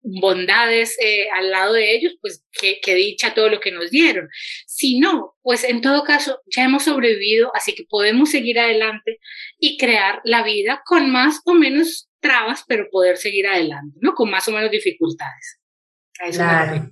bondades 0.03 0.97
eh, 1.03 1.29
al 1.37 1.51
lado 1.51 1.73
de 1.75 1.95
ellos, 1.95 2.15
pues 2.21 2.45
que, 2.53 2.95
dicha 2.95 3.35
todo 3.35 3.49
lo 3.49 3.61
que 3.61 3.73
nos 3.73 3.91
dieron. 3.91 4.29
Si 4.67 4.99
no, 4.99 5.37
pues 5.43 5.65
en 5.65 5.81
todo 5.81 6.05
caso 6.05 6.41
ya 6.55 6.65
hemos 6.65 6.85
sobrevivido, 6.85 7.51
así 7.55 7.75
que 7.75 7.85
podemos 7.89 8.31
seguir 8.31 8.59
adelante 8.59 9.19
y 9.59 9.79
crear 9.79 10.21
la 10.25 10.43
vida 10.43 10.83
con 10.85 11.11
más 11.11 11.41
o 11.45 11.55
menos 11.55 12.09
trabas, 12.21 12.65
pero 12.69 12.89
poder 12.91 13.17
seguir 13.17 13.47
adelante, 13.47 13.99
¿no? 14.01 14.15
Con 14.15 14.31
más 14.31 14.47
o 14.49 14.53
menos 14.53 14.71
dificultades. 14.71 15.61
claro. 16.33 16.91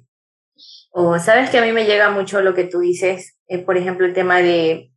O 0.91 1.19
sabes 1.19 1.51
que 1.51 1.59
a 1.59 1.63
mí 1.63 1.73
me 1.73 1.85
llega 1.85 2.11
mucho 2.11 2.41
lo 2.41 2.55
que 2.55 2.65
tú 2.65 2.81
dices, 2.81 3.39
eh, 3.47 3.59
por 3.59 3.77
ejemplo, 3.77 4.07
el 4.07 4.15
tema 4.15 4.41
de 4.41 4.91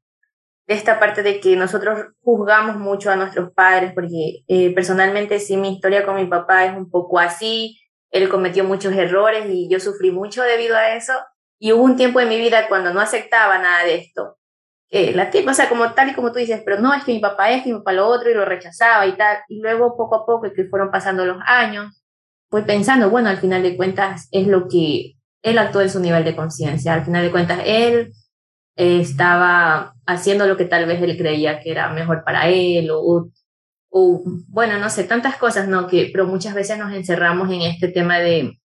esta 0.72 1.00
parte 1.00 1.22
de 1.22 1.40
que 1.40 1.56
nosotros 1.56 2.00
juzgamos 2.22 2.78
mucho 2.78 3.12
a 3.12 3.18
nuestros 3.18 3.52
padres, 3.52 3.92
porque 3.94 4.44
eh, 4.48 4.74
personalmente 4.74 5.40
sí 5.40 5.58
mi 5.58 5.74
historia 5.74 6.06
con 6.06 6.16
mi 6.16 6.26
papá 6.26 6.66
es 6.66 6.78
un 6.78 6.90
poco 6.90 7.20
así, 7.20 7.80
él 8.10 8.30
cometió 8.30 8.64
muchos 8.64 8.94
errores 8.94 9.46
y 9.50 9.70
yo 9.70 9.80
sufrí 9.80 10.12
mucho 10.12 10.44
debido 10.44 10.78
a 10.78 10.96
eso, 10.96 11.14
y 11.60 11.74
hubo 11.74 11.84
un 11.84 11.98
tiempo 11.98 12.22
en 12.22 12.30
mi 12.30 12.38
vida 12.38 12.70
cuando 12.70 12.94
no 12.94 13.02
aceptaba 13.02 13.58
nada 13.60 13.84
de 13.84 13.96
esto. 13.96 14.38
Eh, 14.90 15.14
la 15.14 15.30
tipa, 15.30 15.52
o 15.52 15.54
sea, 15.54 15.70
como 15.70 15.94
tal 15.94 16.10
y 16.10 16.14
como 16.14 16.32
tú 16.32 16.40
dices, 16.40 16.62
pero 16.66 16.80
no, 16.80 16.94
es 16.94 17.04
que 17.04 17.14
mi 17.14 17.20
papá 17.20 17.52
es, 17.52 17.64
que 17.64 17.72
mi 17.72 17.80
papá 17.80 17.94
lo 17.94 18.08
otro, 18.08 18.30
y 18.30 18.34
lo 18.34 18.46
rechazaba 18.46 19.06
y 19.08 19.18
tal, 19.18 19.40
y 19.50 19.62
luego 19.62 19.98
poco 19.98 20.16
a 20.16 20.26
poco, 20.26 20.52
que 20.54 20.66
fueron 20.66 20.90
pasando 20.90 21.26
los 21.26 21.38
años, 21.46 22.02
fui 22.50 22.62
pensando, 22.64 23.10
bueno, 23.10 23.30
al 23.30 23.38
final 23.38 23.62
de 23.62 23.76
cuentas 23.76 24.30
es 24.32 24.48
lo 24.48 24.68
que 24.68 25.16
él 25.44 25.58
actuó 25.58 25.82
en 25.82 25.90
su 25.90 26.00
nivel 26.00 26.24
de 26.24 26.36
conciencia, 26.36 26.94
al 26.94 27.04
final 27.04 27.24
de 27.24 27.32
cuentas 27.32 27.60
él 27.66 28.14
estaba 28.76 29.94
haciendo 30.14 30.46
lo 30.48 30.58
que 30.58 30.66
tal 30.66 30.86
vez 30.86 31.02
él 31.02 31.18
creía 31.18 31.60
que 31.60 31.72
era 31.72 31.90
mejor 31.90 32.24
para 32.24 32.48
él 32.48 32.90
o, 32.92 33.30
o, 33.90 34.24
bueno, 34.48 34.80
no 34.80 34.90
sé, 34.90 35.04
tantas 35.04 35.38
cosas, 35.38 35.68
¿no? 35.68 35.88
Que, 35.88 36.10
pero 36.12 36.26
muchas 36.26 36.54
veces 36.54 36.78
nos 36.78 36.94
encerramos 36.94 37.50
en 37.52 37.62
este 37.62 37.90
tema 37.90 38.20
de, 38.20 38.60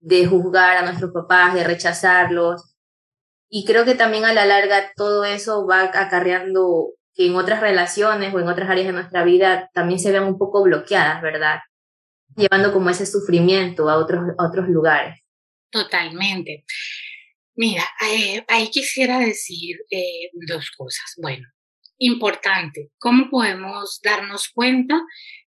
de 0.00 0.26
juzgar 0.26 0.76
a 0.76 0.82
nuestros 0.82 1.12
papás, 1.12 1.54
de 1.54 1.64
rechazarlos. 1.64 2.74
Y 3.48 3.64
creo 3.64 3.84
que 3.84 3.94
también 3.94 4.24
a 4.24 4.32
la 4.32 4.44
larga 4.44 4.92
todo 4.94 5.24
eso 5.24 5.66
va 5.66 5.82
acarreando 5.82 6.90
que 7.14 7.26
en 7.26 7.36
otras 7.36 7.60
relaciones 7.60 8.32
o 8.32 8.38
en 8.38 8.48
otras 8.48 8.70
áreas 8.70 8.86
de 8.86 8.92
nuestra 8.92 9.24
vida 9.24 9.70
también 9.72 9.98
se 9.98 10.12
vean 10.12 10.24
un 10.24 10.38
poco 10.38 10.62
bloqueadas, 10.62 11.22
¿verdad? 11.22 11.60
Llevando 12.36 12.72
como 12.72 12.90
ese 12.90 13.06
sufrimiento 13.06 13.88
a 13.90 13.96
otros, 13.96 14.34
a 14.38 14.46
otros 14.46 14.68
lugares. 14.68 15.20
Totalmente. 15.70 16.64
Mira, 17.54 17.84
eh, 18.12 18.44
ahí 18.48 18.70
quisiera 18.70 19.18
decir 19.18 19.76
eh, 19.90 20.30
dos 20.46 20.70
cosas. 20.70 21.14
Bueno, 21.20 21.46
importante, 21.98 22.90
¿cómo 22.98 23.28
podemos 23.30 24.00
darnos 24.02 24.48
cuenta 24.48 25.00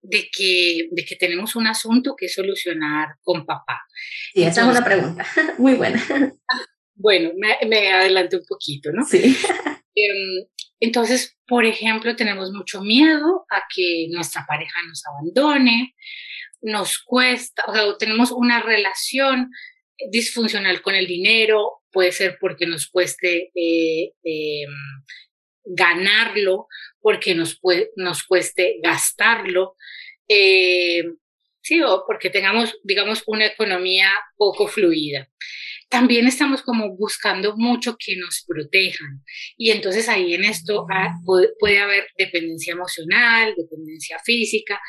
de 0.02 0.28
que, 0.36 0.88
de 0.90 1.04
que 1.04 1.16
tenemos 1.16 1.54
un 1.56 1.66
asunto 1.66 2.14
que 2.16 2.28
solucionar 2.28 3.16
con 3.22 3.46
papá? 3.46 3.80
Sí, 4.34 4.42
esa 4.42 4.62
es 4.62 4.68
una 4.68 4.84
pregunta 4.84 5.26
muy 5.58 5.74
buena. 5.74 6.02
Bueno, 6.94 7.30
me, 7.36 7.56
me 7.68 7.92
adelanté 7.92 8.36
un 8.36 8.44
poquito, 8.46 8.90
¿no? 8.92 9.04
Sí. 9.04 9.36
Em, 9.94 10.46
entonces, 10.80 11.36
por 11.46 11.66
ejemplo, 11.66 12.16
tenemos 12.16 12.52
mucho 12.52 12.80
miedo 12.80 13.44
a 13.50 13.62
que 13.74 14.06
nuestra 14.10 14.44
pareja 14.46 14.78
nos 14.88 15.02
abandone, 15.06 15.94
nos 16.62 16.98
cuesta, 17.04 17.64
o 17.66 17.74
sea, 17.74 17.84
tenemos 17.98 18.30
una 18.32 18.62
relación 18.62 19.50
disfuncional 20.10 20.80
con 20.82 20.94
el 20.94 21.06
dinero, 21.06 21.79
puede 21.92 22.12
ser 22.12 22.38
porque 22.40 22.66
nos 22.66 22.88
cueste 22.88 23.50
eh, 23.54 24.12
em, 24.22 24.70
ganarlo 25.64 26.66
porque 27.00 27.34
nos, 27.34 27.60
nos 27.96 28.24
cueste 28.24 28.78
gastarlo. 28.82 29.76
Eh, 30.28 31.04
sí, 31.62 31.82
o 31.82 32.04
porque 32.06 32.30
tengamos, 32.30 32.78
digamos, 32.84 33.22
una 33.26 33.46
economía 33.46 34.10
poco 34.36 34.68
fluida. 34.68 35.28
También 35.88 36.28
estamos 36.28 36.62
como 36.62 36.96
buscando 36.96 37.56
mucho 37.56 37.96
que 37.98 38.14
nos 38.16 38.44
protejan. 38.46 39.24
Y 39.56 39.72
entonces 39.72 40.08
ahí 40.08 40.34
en 40.34 40.44
esto 40.44 40.86
ah, 40.88 41.12
puede, 41.26 41.78
haber 41.80 42.06
dependencia 42.16 42.74
emocional, 42.74 43.54
dependencia 43.56 44.20
física, 44.24 44.80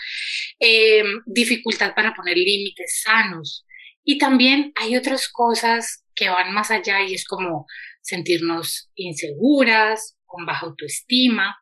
em, 0.60 1.22
dificultad 1.25 1.96
para 1.96 2.13
poner 2.13 2.38
límites 2.38 3.01
sanos. 3.03 3.65
Y 4.03 4.20
también 4.20 4.72
hay 4.75 4.96
otras 4.96 5.27
cosas 5.27 6.00
que 6.15 6.30
van 6.30 6.53
más 6.53 6.72
allá 6.72 7.01
y 7.01 7.13
es 7.13 7.25
como 7.25 7.65
sentirnos 8.01 8.91
inseguras, 8.96 10.18
con 10.25 10.46
baja 10.46 10.65
autoestima. 10.65 11.56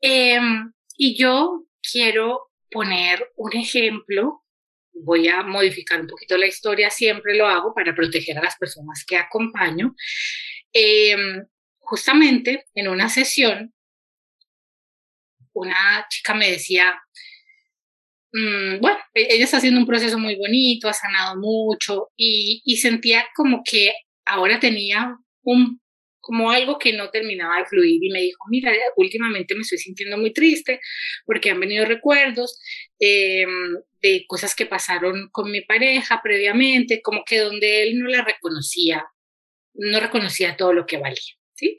Em, 0.00 0.72
y 0.96 1.16
yo 1.16 1.66
quiero 1.82 2.50
poner 2.70 3.32
un 3.36 3.56
ejemplo, 3.56 4.42
voy 4.92 5.28
a 5.28 5.42
modificar 5.42 6.00
un 6.00 6.06
poquito 6.06 6.36
la 6.36 6.46
historia, 6.46 6.90
siempre 6.90 7.36
lo 7.36 7.46
hago 7.46 7.74
para 7.74 7.94
proteger 7.94 8.38
a 8.38 8.42
las 8.42 8.56
personas 8.56 9.04
que 9.06 9.16
acompaño. 9.16 9.94
Em, 10.72 11.44
justamente 11.78 12.66
en 12.74 12.88
una 12.88 13.08
sesión, 13.08 13.72
una 15.52 16.06
chica 16.10 16.34
me 16.34 16.50
decía, 16.50 17.00
mm, 18.34 18.80
bueno, 18.80 18.98
e-, 19.14 19.34
ella 19.34 19.44
está 19.44 19.58
haciendo 19.58 19.80
un 19.80 19.86
proceso 19.86 20.18
muy 20.18 20.36
bonito, 20.36 20.88
ha 20.88 20.92
sanado 20.92 21.36
mucho 21.40 22.10
y, 22.16 22.62
y 22.64 22.76
sentía 22.76 23.24
como 23.34 23.62
que 23.64 23.92
ahora 24.26 24.60
tenía 24.60 25.16
un 25.42 25.80
como 26.24 26.50
algo 26.50 26.78
que 26.78 26.94
no 26.94 27.10
terminaba 27.10 27.58
de 27.58 27.66
fluir 27.66 28.02
y 28.02 28.10
me 28.10 28.22
dijo, 28.22 28.44
mira, 28.48 28.72
últimamente 28.96 29.54
me 29.54 29.60
estoy 29.60 29.78
sintiendo 29.78 30.16
muy 30.16 30.32
triste 30.32 30.80
porque 31.26 31.50
han 31.50 31.60
venido 31.60 31.84
recuerdos 31.84 32.58
em, 32.98 33.76
de 34.00 34.24
cosas 34.26 34.54
que 34.54 34.64
pasaron 34.66 35.28
con 35.30 35.50
mi 35.50 35.60
pareja 35.60 36.20
previamente, 36.22 37.02
como 37.02 37.24
que 37.24 37.40
donde 37.40 37.82
él 37.82 37.98
no 37.98 38.08
la 38.08 38.24
reconocía, 38.24 39.04
no 39.74 40.00
reconocía 40.00 40.56
todo 40.56 40.72
lo 40.72 40.86
que 40.86 40.96
valía, 40.96 41.34
¿sí? 41.54 41.76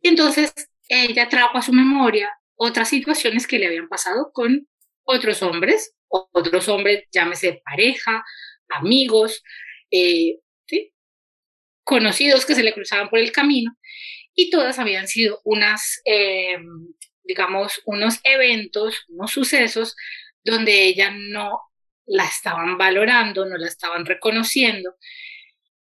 Y 0.00 0.08
entonces 0.08 0.54
ella 0.88 1.28
trajo 1.28 1.58
a 1.58 1.62
su 1.62 1.72
memoria 1.72 2.30
otras 2.54 2.88
situaciones 2.88 3.48
que 3.48 3.58
le 3.58 3.66
habían 3.66 3.88
pasado 3.88 4.30
con 4.32 4.68
otros 5.04 5.42
hombres, 5.42 5.94
otros 6.08 6.68
hombres, 6.68 7.04
llámese 7.12 7.62
pareja, 7.64 8.24
amigos, 8.68 9.42
eh, 9.90 10.38
conocidos 11.84 12.46
que 12.46 12.54
se 12.54 12.62
le 12.62 12.72
cruzaban 12.72 13.08
por 13.08 13.18
el 13.18 13.32
camino 13.32 13.76
y 14.34 14.50
todas 14.50 14.78
habían 14.78 15.08
sido 15.08 15.40
unas, 15.44 16.00
eh, 16.04 16.58
digamos, 17.24 17.80
unos 17.84 18.20
eventos, 18.24 19.04
unos 19.08 19.30
sucesos 19.30 19.96
donde 20.44 20.84
ella 20.84 21.10
no 21.10 21.60
la 22.06 22.24
estaban 22.24 22.78
valorando, 22.78 23.44
no 23.46 23.56
la 23.56 23.66
estaban 23.66 24.06
reconociendo. 24.06 24.96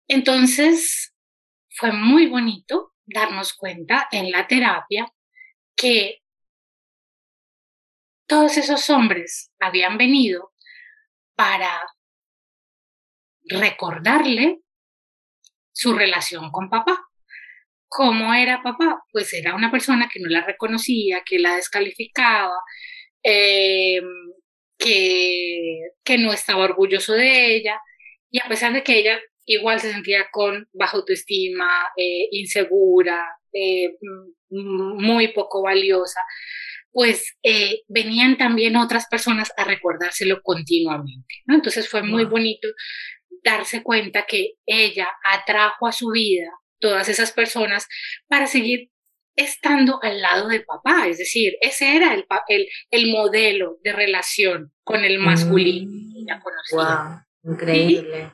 Entonces, 0.09 1.15
fue 1.71 1.93
muy 1.93 2.27
bonito 2.27 2.95
darnos 3.07 3.55
cuenta 3.55 4.09
en 4.11 4.31
la 4.31 4.47
terapia 4.47 5.13
que 5.77 6.23
todos 8.31 8.57
esos 8.59 8.89
hombres 8.91 9.51
habían 9.59 9.99
venido 9.99 10.53
para 11.35 11.69
recordarle 13.43 14.61
su 15.73 15.95
relación 15.95 16.53
con 16.53 16.71
papá. 16.71 16.97
¿Cómo 17.89 18.33
era 18.33 18.63
papá? 18.63 19.03
Pues 19.11 19.35
era 19.35 19.57
una 19.57 19.73
persona 19.73 20.09
que 20.09 20.21
no 20.21 20.29
la 20.29 20.45
reconocía, 20.45 21.25
que 21.27 21.41
la 21.41 21.57
descalificaba, 21.57 22.55
em, 23.21 24.05
que, 24.79 25.81
que 26.05 26.19
no 26.19 26.33
estaba 26.33 26.63
orgulloso 26.65 27.15
de 27.15 27.57
ella, 27.57 27.81
y 28.31 28.39
a 28.41 28.49
pesar 28.49 28.73
de 28.73 28.85
que 28.85 28.99
ella 29.01 29.19
igual 29.45 29.81
se 29.81 29.93
sentía 29.93 30.29
con 30.31 30.69
baja 30.73 30.99
autoestima, 30.99 31.89
eh, 31.97 32.29
insegura, 32.31 33.21
eh, 33.53 33.97
muy 34.51 35.29
poco 35.29 35.63
valiosa, 35.63 36.21
pues 36.93 37.37
eh, 37.43 37.83
venían 37.89 38.37
también 38.37 38.77
otras 38.77 39.07
personas 39.09 39.53
a 39.57 39.65
recordárselo 39.65 40.43
continuamente. 40.43 41.35
¿no? 41.47 41.55
Entonces 41.55 41.89
fue 41.89 42.03
muy 42.03 42.25
bonito 42.25 42.69
darse 43.45 43.83
cuenta 43.83 44.27
que 44.27 44.55
ella 44.67 45.09
atrajo 45.25 45.87
a 45.87 45.93
su 45.93 46.11
vida 46.11 46.51
todas 46.79 47.09
esas 47.09 47.33
personas 47.33 47.87
para 48.27 48.47
seguir 48.47 48.91
estando 49.37 50.03
al 50.03 50.21
lado 50.21 50.49
de 50.49 50.61
papá, 50.61 51.09
es 51.09 51.19
decir, 51.19 51.55
ese 51.61 51.97
era 51.97 52.15
el, 52.15 52.27
el, 52.49 52.69
el 52.91 53.11
modelo 53.11 53.79
de 53.83 53.93
relación 53.93 54.73
con 54.83 55.05
el 55.05 55.19
masculino 55.19 55.91
que 55.91 56.21
ella 56.21 56.43
conocía. 56.43 57.25
Wow, 57.43 57.53
increíble. 57.55 58.33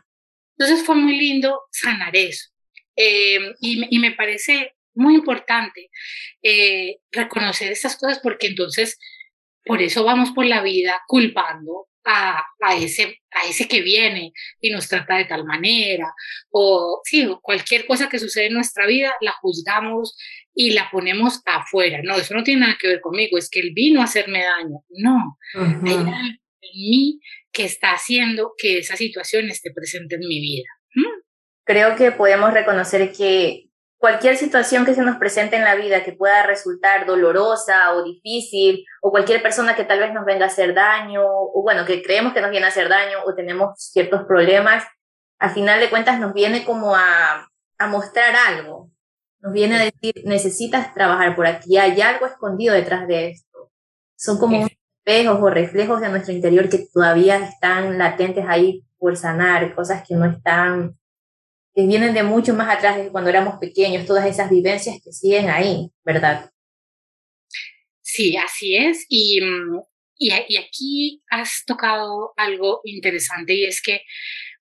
Entonces 0.58 0.84
fue 0.84 0.94
muy 0.96 1.16
lindo 1.16 1.60
sanar 1.70 2.16
eso. 2.16 2.50
Eh, 2.96 3.38
y, 3.60 3.94
y, 3.94 3.98
me 3.98 4.12
parece 4.12 4.74
muy 4.96 5.14
importante 5.14 5.90
eh, 6.42 6.96
reconocer 7.10 7.70
estas 7.72 7.96
cosas 7.96 8.18
porque 8.22 8.48
entonces 8.48 8.98
por 9.64 9.82
eso 9.82 10.04
vamos 10.04 10.30
por 10.30 10.46
la 10.46 10.62
vida 10.62 11.02
culpando 11.06 11.88
a, 12.06 12.44
ese, 12.78 13.20
a 13.32 13.48
ese 13.48 13.66
que 13.66 13.80
viene 13.80 14.32
y 14.60 14.70
nos 14.70 14.88
trata 14.88 15.16
de 15.16 15.24
tal 15.24 15.44
manera, 15.44 16.12
o 16.50 17.00
sí, 17.04 17.28
cualquier 17.42 17.86
cosa 17.86 18.08
que 18.08 18.18
sucede 18.18 18.46
en 18.46 18.54
nuestra 18.54 18.86
vida 18.86 19.12
la 19.20 19.32
juzgamos 19.32 20.16
y 20.54 20.70
la 20.70 20.88
ponemos 20.90 21.42
afuera. 21.44 22.00
No, 22.04 22.14
eso 22.14 22.34
no 22.34 22.44
tiene 22.44 22.60
nada 22.60 22.78
que 22.80 22.88
ver 22.88 23.00
conmigo, 23.00 23.36
es 23.38 23.50
que 23.50 23.60
él 23.60 23.72
vino 23.74 24.00
a 24.00 24.04
hacerme 24.04 24.44
daño. 24.44 24.84
No, 24.90 25.36
hay 25.54 25.94
algo 25.94 26.10
en 26.10 26.80
mí 26.90 27.20
que 27.52 27.64
está 27.64 27.92
haciendo 27.92 28.52
que 28.56 28.78
esa 28.78 28.96
situación 28.96 29.48
esté 29.48 29.72
presente 29.72 30.14
en 30.14 30.20
mi 30.20 30.40
vida. 30.40 30.68
¿Mm? 30.94 31.22
Creo 31.64 31.96
que 31.96 32.12
podemos 32.12 32.52
reconocer 32.52 33.12
que 33.12 33.65
cualquier 33.98 34.36
situación 34.36 34.84
que 34.84 34.94
se 34.94 35.02
nos 35.02 35.16
presente 35.16 35.56
en 35.56 35.64
la 35.64 35.74
vida 35.74 36.04
que 36.04 36.12
pueda 36.12 36.42
resultar 36.44 37.06
dolorosa 37.06 37.94
o 37.94 38.02
difícil, 38.02 38.84
o 39.00 39.10
cualquier 39.10 39.42
persona 39.42 39.74
que 39.74 39.84
tal 39.84 40.00
vez 40.00 40.12
nos 40.12 40.24
venga 40.24 40.44
a 40.44 40.48
hacer 40.48 40.74
daño, 40.74 41.22
o 41.24 41.62
bueno, 41.62 41.84
que 41.84 42.02
creemos 42.02 42.32
que 42.32 42.40
nos 42.40 42.50
viene 42.50 42.66
a 42.66 42.70
hacer 42.70 42.88
daño 42.88 43.18
o 43.24 43.34
tenemos 43.34 43.70
ciertos 43.76 44.24
problemas, 44.24 44.84
al 45.38 45.50
final 45.50 45.80
de 45.80 45.90
cuentas 45.90 46.18
nos 46.20 46.32
viene 46.32 46.64
como 46.64 46.94
a, 46.94 47.48
a 47.78 47.86
mostrar 47.88 48.34
algo. 48.34 48.90
Nos 49.40 49.52
viene 49.52 49.76
a 49.76 49.84
decir, 49.84 50.22
necesitas 50.24 50.94
trabajar 50.94 51.36
por 51.36 51.46
aquí, 51.46 51.76
hay 51.76 52.00
algo 52.00 52.26
escondido 52.26 52.74
detrás 52.74 53.06
de 53.06 53.30
esto. 53.30 53.70
Son 54.16 54.38
como 54.38 54.66
espejos 54.66 55.38
o 55.40 55.50
reflejos 55.50 56.00
de 56.00 56.08
nuestro 56.08 56.32
interior 56.32 56.68
que 56.68 56.86
todavía 56.92 57.36
están 57.36 57.98
latentes 57.98 58.44
ahí 58.48 58.82
por 58.98 59.16
sanar, 59.16 59.74
cosas 59.74 60.02
que 60.06 60.14
no 60.14 60.24
están 60.24 60.96
que 61.76 61.86
vienen 61.86 62.14
de 62.14 62.22
mucho 62.22 62.54
más 62.54 62.74
atrás 62.74 62.96
de 62.96 63.10
cuando 63.10 63.28
éramos 63.28 63.58
pequeños, 63.58 64.06
todas 64.06 64.24
esas 64.24 64.48
vivencias 64.48 64.98
que 65.04 65.12
siguen 65.12 65.50
ahí, 65.50 65.90
¿verdad? 66.02 66.50
Sí, 68.00 68.34
así 68.38 68.76
es. 68.76 69.04
Y, 69.10 69.42
mm, 69.42 69.80
y, 70.16 70.32
y 70.48 70.56
aquí 70.56 71.22
has 71.28 71.64
tocado 71.66 72.32
algo 72.38 72.80
interesante 72.84 73.52
y 73.52 73.66
es 73.66 73.82
que, 73.82 74.00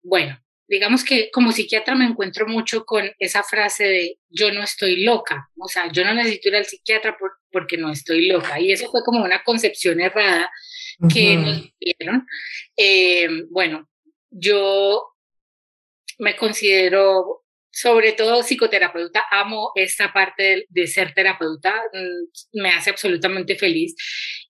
bueno, 0.02 0.40
digamos 0.68 1.04
que 1.04 1.30
como 1.32 1.52
psiquiatra 1.52 1.94
me 1.94 2.06
encuentro 2.06 2.48
mucho 2.48 2.84
con 2.84 3.12
esa 3.20 3.44
frase 3.44 3.84
de 3.84 4.20
yo 4.30 4.52
no 4.52 4.64
estoy 4.64 5.04
loca, 5.04 5.50
o 5.56 5.68
sea, 5.68 5.92
yo 5.92 6.04
no 6.04 6.16
necesito 6.16 6.50
ir 6.50 6.56
al 6.56 6.66
psiquiatra 6.66 7.16
porque 7.52 7.78
no 7.78 7.92
estoy 7.92 8.26
loca. 8.26 8.60
Y 8.60 8.72
eso 8.72 8.90
fue 8.90 9.04
como 9.04 9.24
una 9.24 9.44
concepción 9.44 10.02
errada 10.02 10.50
que 11.14 11.38
nos 11.38 11.70
dieron. 11.80 12.26
Eh, 12.76 13.28
bueno, 13.52 13.88
yo 14.32 15.13
me 16.20 16.36
considero 16.36 17.44
sobre 17.74 18.12
todo 18.12 18.44
psicoterapeuta, 18.44 19.24
amo 19.32 19.72
esta 19.74 20.14
parte 20.14 20.68
de, 20.70 20.88
ser 20.88 21.14
terapeuta, 21.14 21.74
mm, 21.92 22.62
me 22.62 22.70
hace 22.70 22.92
absolutamente 22.92 23.56
feliz 23.56 23.96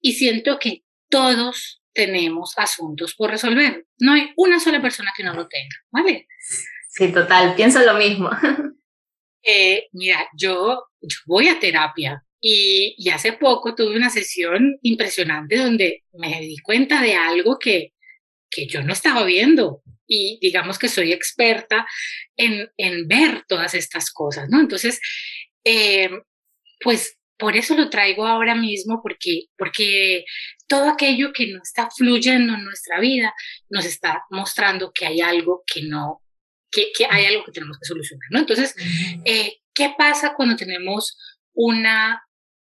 y 0.02 0.14
siento 0.14 0.60
que 0.60 0.84
todos 1.10 1.82
tenemos 1.94 2.54
asuntos 2.58 3.16
por 3.16 3.32
resolver. 3.32 3.86
No 3.98 4.14
hay 4.14 4.34
una 4.36 4.60
sola 4.60 4.82
persona 4.82 5.12
que 5.16 5.24
no 5.24 5.34
lo 5.34 5.48
tenga, 5.48 5.76
¿vale? 5.92 6.28
Sí, 6.90 7.14
total, 7.14 7.56
pienso 7.56 7.80
lo 7.80 7.96
mismo. 7.96 8.30
Eh, 9.46 9.90
mira, 9.92 10.26
yo, 10.38 10.86
voy 11.26 11.50
a 11.50 11.60
terapia 11.60 12.24
y, 12.40 12.96
y 12.98 13.10
hace 13.10 13.34
poco 13.34 13.76
tuve 13.76 13.98
una 13.98 14.10
sesión 14.10 14.78
impresionante 14.84 15.58
donde 15.58 16.06
me 16.14 16.40
di 16.40 16.56
cuenta 16.60 17.02
de 17.02 17.16
algo 17.16 17.60
que, 17.60 17.92
que 18.50 18.68
yo 18.68 18.82
no 18.84 18.94
estaba 18.94 19.26
viendo 19.26 19.84
y 20.14 20.38
digamos 20.40 20.78
que 20.78 20.90
soy 20.90 21.12
experta 21.12 21.88
en, 22.36 22.70
en 22.78 23.08
ver 23.08 23.44
todas 23.48 23.74
estas 23.74 24.12
cosas, 24.12 24.48
¿no? 24.50 24.60
Entonces, 24.60 25.00
eh, 25.64 26.12
pues 26.80 27.18
por 27.38 27.58
eso 27.58 27.76
lo 27.76 27.90
traigo 27.90 28.28
ahora 28.28 28.54
mismo, 28.54 29.02
porque, 29.02 29.46
porque 29.58 30.24
todo 30.68 30.88
aquello 30.90 31.34
que 31.34 31.48
no 31.48 31.60
está 31.64 31.90
fluyendo 31.90 32.54
en 32.54 32.64
nuestra 32.64 33.00
vida 33.00 33.34
nos 33.70 33.86
está 33.86 34.24
mostrando 34.30 34.92
que 34.94 35.08
hay 35.08 35.22
algo 35.22 35.64
que 35.66 35.82
no, 35.82 36.22
que, 36.70 36.92
que 36.96 37.08
hay 37.10 37.26
algo 37.26 37.44
que 37.44 37.52
tenemos 37.52 37.80
que 37.80 37.88
solucionar, 37.88 38.28
¿no? 38.30 38.40
Entonces, 38.40 38.76
eh, 39.26 39.62
¿qué 39.74 39.94
pasa 39.98 40.36
cuando 40.36 40.56
tenemos 40.56 41.18
una 41.54 42.24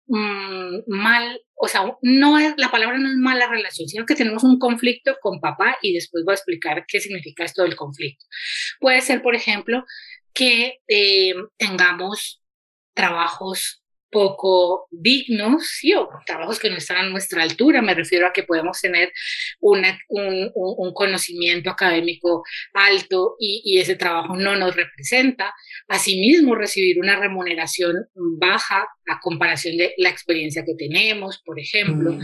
mm, 0.06 0.82
mal, 0.86 1.40
o 1.54 1.68
sea, 1.68 1.82
no 2.02 2.38
es, 2.38 2.54
la 2.56 2.70
palabra 2.70 2.98
no 2.98 3.08
es 3.08 3.16
mala 3.16 3.48
relación, 3.48 3.88
sino 3.88 4.06
que 4.06 4.14
tenemos 4.14 4.44
un 4.44 4.58
conflicto 4.58 5.16
con 5.20 5.40
papá 5.40 5.78
y 5.82 5.94
después 5.94 6.24
voy 6.24 6.32
a 6.32 6.36
explicar 6.36 6.84
qué 6.86 7.00
significa 7.00 7.44
esto 7.44 7.62
del 7.62 7.76
conflicto. 7.76 8.24
Puede 8.80 9.00
ser, 9.00 9.22
por 9.22 9.34
ejemplo, 9.34 9.84
que 10.32 10.80
eh, 10.88 11.34
tengamos 11.56 12.42
trabajos 12.94 13.82
poco 14.16 14.88
dignos, 14.90 15.68
¿sí? 15.78 15.92
o 15.92 16.08
trabajos 16.24 16.58
que 16.58 16.70
no 16.70 16.78
están 16.78 16.96
a 16.96 17.08
nuestra 17.10 17.42
altura. 17.42 17.82
Me 17.82 17.92
refiero 17.92 18.26
a 18.26 18.32
que 18.32 18.44
podemos 18.44 18.80
tener 18.80 19.12
un, 19.60 19.84
un, 20.08 20.94
conocimiento 20.94 21.68
académico 21.68 22.42
alto 22.72 23.36
y, 23.38 23.60
y, 23.62 23.78
ese 23.78 23.94
trabajo 23.94 24.34
no 24.34 24.56
nos 24.56 24.74
representa. 24.74 25.52
Asimismo, 25.88 26.54
recibir 26.54 26.98
una 26.98 27.16
remuneración 27.16 28.06
baja 28.14 28.88
a 29.06 29.20
comparación 29.20 29.76
de 29.76 29.92
la 29.98 30.08
experiencia 30.08 30.64
que 30.64 30.74
tenemos, 30.74 31.42
por 31.44 31.60
ejemplo. 31.60 32.12
Mm 32.12 32.22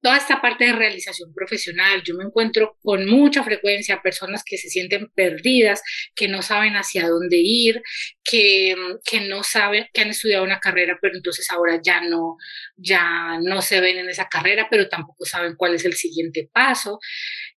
toda 0.00 0.16
esta 0.16 0.40
parte 0.40 0.66
de 0.66 0.72
realización 0.72 1.32
profesional, 1.34 2.02
yo 2.02 2.14
me 2.14 2.24
encuentro 2.24 2.76
con 2.82 3.06
mucha 3.06 3.42
frecuencia 3.42 4.02
personas 4.02 4.42
que 4.44 4.56
se 4.56 4.68
sienten 4.68 5.08
perdidas, 5.14 5.82
que 6.14 6.28
no 6.28 6.42
saben 6.42 6.74
hacia 6.74 7.08
dónde 7.08 7.38
ir, 7.38 7.82
que, 8.22 8.76
que 9.04 9.20
no 9.20 9.42
saben, 9.42 9.86
que 9.92 10.02
han 10.02 10.10
estudiado 10.10 10.44
una 10.44 10.60
carrera, 10.60 10.98
pero 11.00 11.16
entonces 11.16 11.50
ahora 11.50 11.80
ya 11.82 12.00
no, 12.00 12.36
ya 12.76 13.38
no 13.42 13.62
se 13.62 13.80
ven 13.80 13.98
en 13.98 14.08
esa 14.08 14.28
carrera, 14.28 14.68
pero 14.70 14.88
tampoco 14.88 15.24
saben 15.24 15.56
cuál 15.56 15.74
es 15.74 15.84
el 15.84 15.94
siguiente 15.94 16.48
paso. 16.52 17.00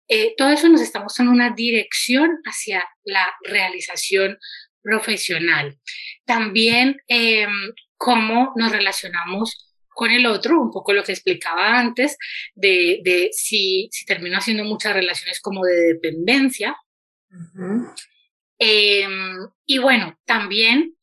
Eh, 0.08 0.34
todo 0.38 0.50
eso 0.50 0.68
nos 0.68 0.82
está 0.82 1.00
mostrando 1.00 1.32
una 1.32 1.52
dirección 1.52 2.40
hacia 2.46 2.84
la 3.04 3.28
realización 3.44 4.38
profesional. 4.82 5.78
También 6.26 6.98
eh, 7.08 7.48
cómo 7.98 8.52
nos 8.56 8.72
relacionamos 8.72 9.71
con 10.02 10.10
el 10.10 10.26
otro, 10.26 10.60
un 10.60 10.72
poco 10.72 10.94
lo 10.94 11.04
que 11.04 11.12
explicaba 11.12 11.78
antes, 11.78 12.18
de, 12.56 13.02
de 13.04 13.30
si, 13.34 13.88
si 13.92 14.04
termino 14.04 14.36
haciendo 14.36 14.64
muchas 14.64 14.96
relaciones 14.96 15.40
como 15.40 15.64
de 15.64 15.94
dependencia. 15.94 16.76
Em, 18.58 19.38
y 19.64 19.78
bueno, 19.78 20.20
también 20.26 20.96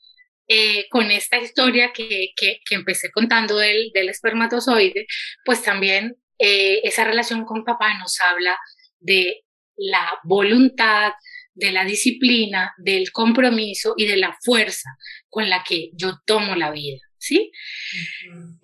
eh, 0.48 0.88
con 0.90 1.12
esta 1.12 1.38
historia 1.38 1.92
que, 1.92 2.30
que, 2.34 2.58
que, 2.68 2.74
empecé 2.74 3.12
contando 3.12 3.58
del, 3.58 3.92
del 3.94 4.08
espermatozoide, 4.08 5.06
pues 5.44 5.62
también 5.62 6.16
eh, 6.40 6.80
esa 6.82 7.04
relación 7.04 7.44
con 7.44 7.62
papá 7.62 7.96
nos 8.00 8.18
habla 8.20 8.58
de 8.98 9.44
la 9.76 10.10
voluntad, 10.24 11.12
de 11.54 11.70
la 11.70 11.84
disciplina, 11.84 12.74
del 12.78 13.12
compromiso 13.12 13.94
y 13.96 14.06
de 14.06 14.16
la 14.16 14.36
fuerza 14.42 14.90
con 15.28 15.48
la 15.48 15.62
que 15.62 15.90
yo 15.94 16.18
tomo 16.26 16.56
la 16.56 16.72
vida. 16.72 17.07
¿Sí? 17.18 17.50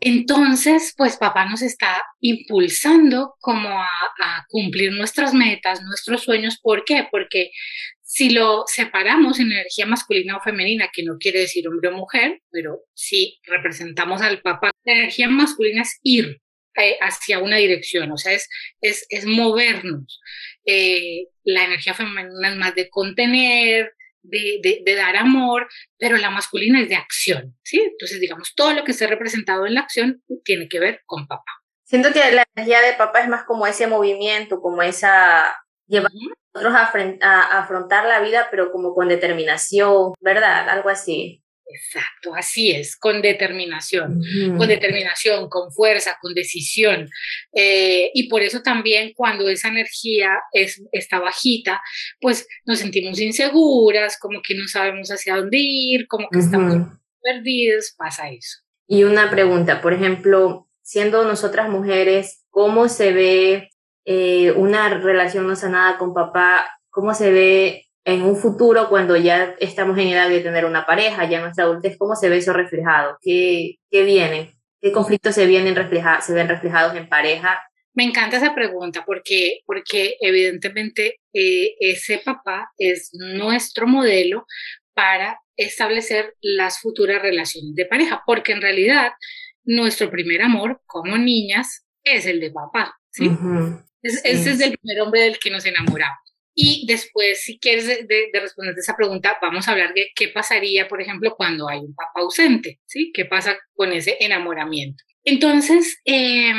Entonces, 0.01 0.95
pues 0.97 1.17
papá 1.17 1.47
nos 1.47 1.63
está 1.63 2.03
impulsando 2.21 3.35
como 3.41 3.69
a, 3.69 3.89
cumplir 4.49 4.93
nuestras 4.93 5.35
metas, 5.35 5.83
nuestros 5.83 6.23
sueños. 6.23 6.59
¿Por 6.61 6.85
qué? 6.85 7.07
Porque 7.11 7.51
si 8.03 8.31
lo 8.31 8.65
separamos 8.67 9.41
en 9.41 9.53
energía 9.53 9.87
masculina 9.87 10.37
o 10.37 10.41
femenina, 10.41 10.91
que 10.93 11.03
no 11.03 11.17
quiere 11.19 11.41
decir 11.41 11.67
hombre 11.67 11.89
o 11.89 11.93
mujer, 11.93 12.41
pero 12.51 12.81
si 12.95 13.41
representamos 13.45 14.23
al 14.23 14.41
papá, 14.41 14.71
la 14.85 14.93
energía 14.93 15.29
masculina 15.29 15.83
es 15.83 15.99
ir 16.03 16.41
eh, 16.77 16.97
hacia 17.01 17.39
una 17.39 17.57
dirección, 17.57 18.11
o 18.13 18.17
sea, 18.17 18.33
es, 18.33 18.49
es, 18.81 19.07
es 19.09 19.27
movernos. 19.27 20.21
Eh, 20.67 21.27
la 21.45 21.65
energía 21.65 21.95
femenina 21.95 22.51
es 22.51 22.57
más 22.57 22.75
de 22.75 22.89
contener, 22.89 23.93
de, 24.25 24.83
de, 24.85 24.95
dar 24.95 25.17
amor, 25.17 25.69
pero 25.99 26.17
la 26.17 26.31
masculina 26.31 26.81
es 26.81 26.89
de 26.89 26.97
acción, 26.97 27.57
¿sí? 27.63 27.81
Entonces, 27.81 28.21
digamos, 28.21 28.55
todo 28.55 28.73
lo 28.73 28.85
que 28.85 28.93
esté 28.93 29.07
representado 29.07 29.67
en 29.67 29.75
la 29.75 29.81
acción 29.81 30.23
tiene 30.45 30.69
que 30.69 30.81
ver 30.81 31.03
con 31.07 31.27
papá. 31.27 31.53
Siento 31.85 32.13
que 32.13 32.33
la 32.33 32.45
energía 32.57 32.81
de 32.81 32.95
papá 32.95 33.21
es 33.21 33.29
más 33.29 33.45
como 33.45 33.67
ese 33.67 33.87
movimiento, 33.87 34.61
como 34.61 34.83
esa 34.83 35.55
llevar 35.87 36.13
a 37.21 37.59
afrontar 37.59 38.07
la 38.07 38.21
vida, 38.21 38.49
pero 38.51 38.73
como 38.73 38.95
con 38.95 39.09
determinación, 39.09 40.15
¿verdad? 40.21 40.69
Algo 40.69 40.89
así. 40.89 41.44
Exacto, 41.75 42.35
así 42.37 42.71
es, 42.71 42.97
con 42.97 43.21
determinación, 43.21 44.21
con 44.57 44.69
determinación, 44.69 45.49
con 45.49 45.73
fuerza, 45.73 46.17
con 46.21 46.33
decisión. 46.33 47.11
Eh, 47.53 48.13
y 48.15 48.29
por 48.29 48.43
eso 48.43 48.63
también 48.63 49.13
cuando 49.15 49.49
esa 49.49 49.69
energía 49.69 50.31
es, 50.53 50.81
está 50.93 51.19
bajita, 51.19 51.83
pues 52.21 52.47
nos 52.65 52.79
sentimos 52.79 53.21
inseguras, 53.21 54.19
como 54.21 54.41
que 54.41 54.55
no 54.55 54.69
sabemos 54.69 55.09
hacia 55.11 55.37
dónde 55.37 55.59
ir, 55.59 56.07
como 56.07 56.29
que 56.31 56.39
estamos 56.39 56.87
perdidos, 57.21 57.93
pasa 57.97 58.31
eso. 58.31 58.59
Y 58.87 59.03
una 59.03 59.31
pregunta, 59.31 59.81
por 59.81 59.95
ejemplo, 59.95 60.69
siendo 60.81 61.25
nosotras 61.25 61.69
mujeres, 61.69 62.45
¿cómo 62.51 62.89
se 62.89 63.13
ve 63.13 63.71
eh, 64.05 64.53
una 64.53 64.91
relación 64.91 65.49
no 65.49 65.57
sanada 65.57 65.99
con 65.99 66.15
papá? 66.15 66.67
¿Cómo 66.91 67.15
se 67.15 67.33
ve 67.33 67.87
en 68.05 68.23
un 68.23 68.37
futuro, 68.37 68.89
cuando 68.89 69.17
ya 69.17 69.55
estamos 69.61 69.99
en 69.99 70.09
edad 70.09 70.29
de 70.29 70.41
tener 70.41 70.65
una 70.65 70.87
pareja, 70.87 71.29
ya 71.29 71.41
nuestra 71.41 71.65
adultez, 71.65 71.97
¿cómo 71.99 72.15
se 72.17 72.29
ve 72.29 72.37
eso 72.37 72.53
reflejado? 72.53 73.19
¿Qué, 73.23 73.77
qué 73.91 74.05
viene? 74.05 74.53
¿Qué 74.81 74.93
conflictos 74.93 75.35
se, 75.35 75.47
vienen 75.47 75.75
reflejados, 75.75 76.27
se 76.27 76.35
ven 76.35 76.49
reflejados 76.49 76.95
en 76.97 77.09
pareja? 77.09 77.59
Me 77.95 78.05
encanta 78.05 78.37
esa 78.37 78.55
pregunta 78.55 79.05
porque, 79.07 79.61
porque 79.65 80.17
evidentemente 80.21 81.21
eh, 81.33 81.75
ese 81.81 82.19
papá 82.19 82.71
es 82.77 83.11
nuestro 83.15 83.87
modelo 83.87 84.47
para 84.93 85.41
establecer 85.57 86.35
las 86.43 86.81
futuras 86.81 87.23
relaciones 87.23 87.75
de 87.75 87.87
pareja, 87.87 88.23
porque 88.27 88.53
en 88.53 88.61
realidad 88.61 89.13
nuestro 89.65 90.11
primer 90.11 90.43
amor 90.43 90.83
como 90.87 91.17
niñas 91.17 91.87
es 92.03 92.27
el 92.27 92.41
de 92.41 92.51
papá, 92.51 92.95
¿sí? 93.11 93.31
Ese 94.03 94.51
es 94.51 94.61
el 94.61 94.77
primer 94.77 95.01
hombre 95.01 95.23
del 95.23 95.39
que 95.39 95.51
nos 95.51 95.65
enamoramos. 95.65 96.24
Y 96.55 96.87
después, 96.87 97.43
si 97.43 97.59
quieres 97.59 97.87
de, 97.87 98.07
de, 98.33 98.41
responder 98.41 98.75
esa 98.79 98.97
pregunta, 98.97 99.37
vamos 99.43 99.67
a 99.67 99.73
hablar 99.73 99.93
de 99.93 100.13
qué 100.15 100.29
pasaría, 100.29 100.87
por 100.87 101.03
ejemplo, 101.03 101.35
cuando 101.37 101.69
hay 101.69 101.81
un 101.81 101.95
papá 101.95 102.21
ausente, 102.21 102.81
¿sí? 102.87 103.11
¿Qué 103.13 103.25
pasa 103.25 103.59
con 103.75 103.93
ese 103.93 104.17
enamoramiento? 104.21 105.03
Entonces, 105.25 106.01
eh, 106.05 106.53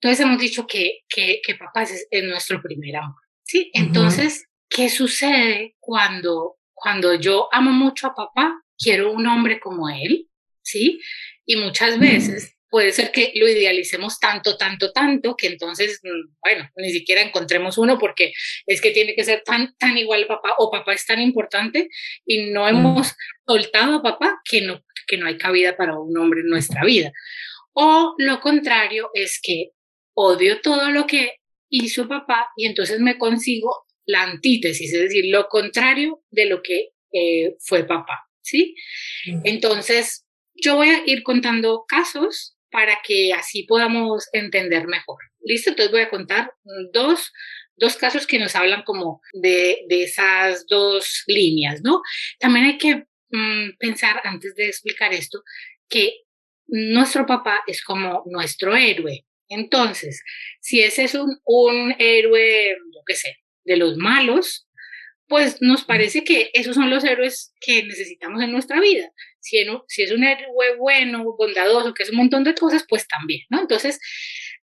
entonces 0.00 0.20
hemos 0.20 0.38
dicho 0.40 0.66
que, 0.66 1.04
que, 1.08 1.40
que 1.44 1.54
papá 1.54 1.84
es, 1.84 2.08
es, 2.10 2.24
nuestro 2.24 2.60
primer 2.60 2.96
amor, 2.96 3.20
¿sí? 3.44 3.70
Entonces, 3.72 4.46
¿qué 4.68 4.88
sucede 4.88 5.76
cuando, 5.78 6.56
cuando 6.74 7.14
yo 7.14 7.48
amo 7.52 7.70
mucho 7.70 8.08
a 8.08 8.14
papá? 8.14 8.60
Quiero 8.76 9.12
un 9.12 9.26
hombre 9.26 9.60
como 9.60 9.88
él, 9.88 10.28
¿sí? 10.62 11.00
Y 11.44 11.56
muchas 11.56 12.00
veces 12.00 12.55
puede 12.76 12.92
ser 12.92 13.10
que 13.10 13.32
lo 13.36 13.48
idealicemos 13.48 14.18
tanto, 14.18 14.58
tanto, 14.58 14.92
tanto, 14.92 15.34
que 15.34 15.46
entonces, 15.46 15.98
mm, 16.02 16.34
bueno, 16.42 16.68
ni 16.76 16.90
siquiera 16.90 17.22
encontremos 17.22 17.78
uno 17.78 17.98
porque 17.98 18.34
es 18.66 18.82
que 18.82 18.90
tiene 18.90 19.14
que 19.14 19.24
ser 19.24 19.42
tan, 19.46 19.74
tan 19.78 19.96
igual 19.96 20.26
papá 20.26 20.50
o 20.58 20.70
papá 20.70 20.92
es 20.92 21.06
tan 21.06 21.22
importante 21.22 21.88
y 22.26 22.50
no 22.50 22.68
hemos 22.68 23.14
soltado 23.46 23.94
a 23.94 24.02
papá 24.02 24.42
que 24.44 24.60
no, 24.60 24.84
que 25.06 25.16
no 25.16 25.26
hay 25.26 25.38
cabida 25.38 25.74
para 25.74 25.98
un 25.98 26.18
hombre 26.18 26.40
en 26.40 26.48
nuestra 26.48 26.84
vida. 26.84 27.12
O 27.72 28.14
lo 28.18 28.42
contrario 28.42 29.08
es 29.14 29.40
que 29.42 29.70
odio 30.14 30.60
todo 30.60 30.90
lo 30.90 31.06
que 31.06 31.36
hizo 31.70 32.06
papá 32.06 32.50
y 32.58 32.66
entonces 32.66 33.00
me 33.00 33.16
consigo 33.16 33.86
la 34.04 34.22
antítesis, 34.22 34.92
es 34.92 35.00
decir, 35.00 35.24
lo 35.30 35.48
contrario 35.48 36.22
de 36.28 36.44
lo 36.44 36.60
que 36.60 36.90
eh, 37.14 37.56
fue 37.58 37.84
papá, 37.84 38.28
¿sí? 38.42 38.74
Entonces, 39.44 40.26
yo 40.54 40.76
voy 40.76 40.90
a 40.90 41.02
ir 41.06 41.22
contando 41.22 41.86
casos 41.88 42.55
para 42.70 43.00
que 43.02 43.32
así 43.32 43.64
podamos 43.64 44.28
entender 44.32 44.86
mejor. 44.86 45.18
¿Listo? 45.40 45.70
Entonces 45.70 45.92
voy 45.92 46.02
a 46.02 46.10
contar 46.10 46.52
dos, 46.92 47.32
dos 47.76 47.96
casos 47.96 48.26
que 48.26 48.38
nos 48.38 48.56
hablan 48.56 48.82
como 48.82 49.20
de, 49.32 49.84
de 49.88 50.02
esas 50.02 50.66
dos 50.66 51.22
líneas, 51.26 51.80
¿no? 51.82 52.02
También 52.38 52.66
hay 52.66 52.78
que 52.78 53.04
mm, 53.30 53.76
pensar, 53.78 54.20
antes 54.24 54.54
de 54.56 54.66
explicar 54.66 55.12
esto, 55.12 55.42
que 55.88 56.22
nuestro 56.66 57.26
papá 57.26 57.62
es 57.66 57.82
como 57.84 58.24
nuestro 58.26 58.74
héroe. 58.74 59.24
Entonces, 59.48 60.22
si 60.60 60.80
ese 60.80 61.04
es 61.04 61.14
un, 61.14 61.38
un 61.44 61.94
héroe, 61.98 62.76
yo 62.92 63.00
qué 63.06 63.14
sé, 63.14 63.36
de 63.64 63.76
los 63.76 63.96
malos, 63.96 64.66
pues 65.28 65.58
nos 65.60 65.84
parece 65.84 66.24
que 66.24 66.50
esos 66.54 66.74
son 66.74 66.90
los 66.90 67.04
héroes 67.04 67.52
que 67.60 67.84
necesitamos 67.84 68.42
en 68.42 68.52
nuestra 68.52 68.80
vida 68.80 69.12
si, 69.46 70.02
es 70.02 70.12
un 70.12 70.24
héroe 70.24 70.76
bueno, 70.78 71.24
bondadoso, 71.38 71.94
que 71.94 72.02
es 72.02 72.10
un 72.10 72.16
montón 72.16 72.44
de 72.44 72.54
cosas, 72.54 72.84
pues 72.88 73.06
también, 73.06 73.42
¿no? 73.50 73.60
Entonces, 73.60 73.98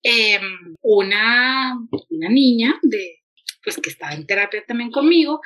em, 0.03 0.75
una, 0.81 1.77
una 2.09 2.29
niña 2.29 2.79
de, 2.81 3.19
pues 3.63 3.77
que 3.77 3.89
estaba 3.89 4.13
en 4.13 4.25
terapia 4.25 4.63
también 4.67 4.91
conmigo, 4.91 5.41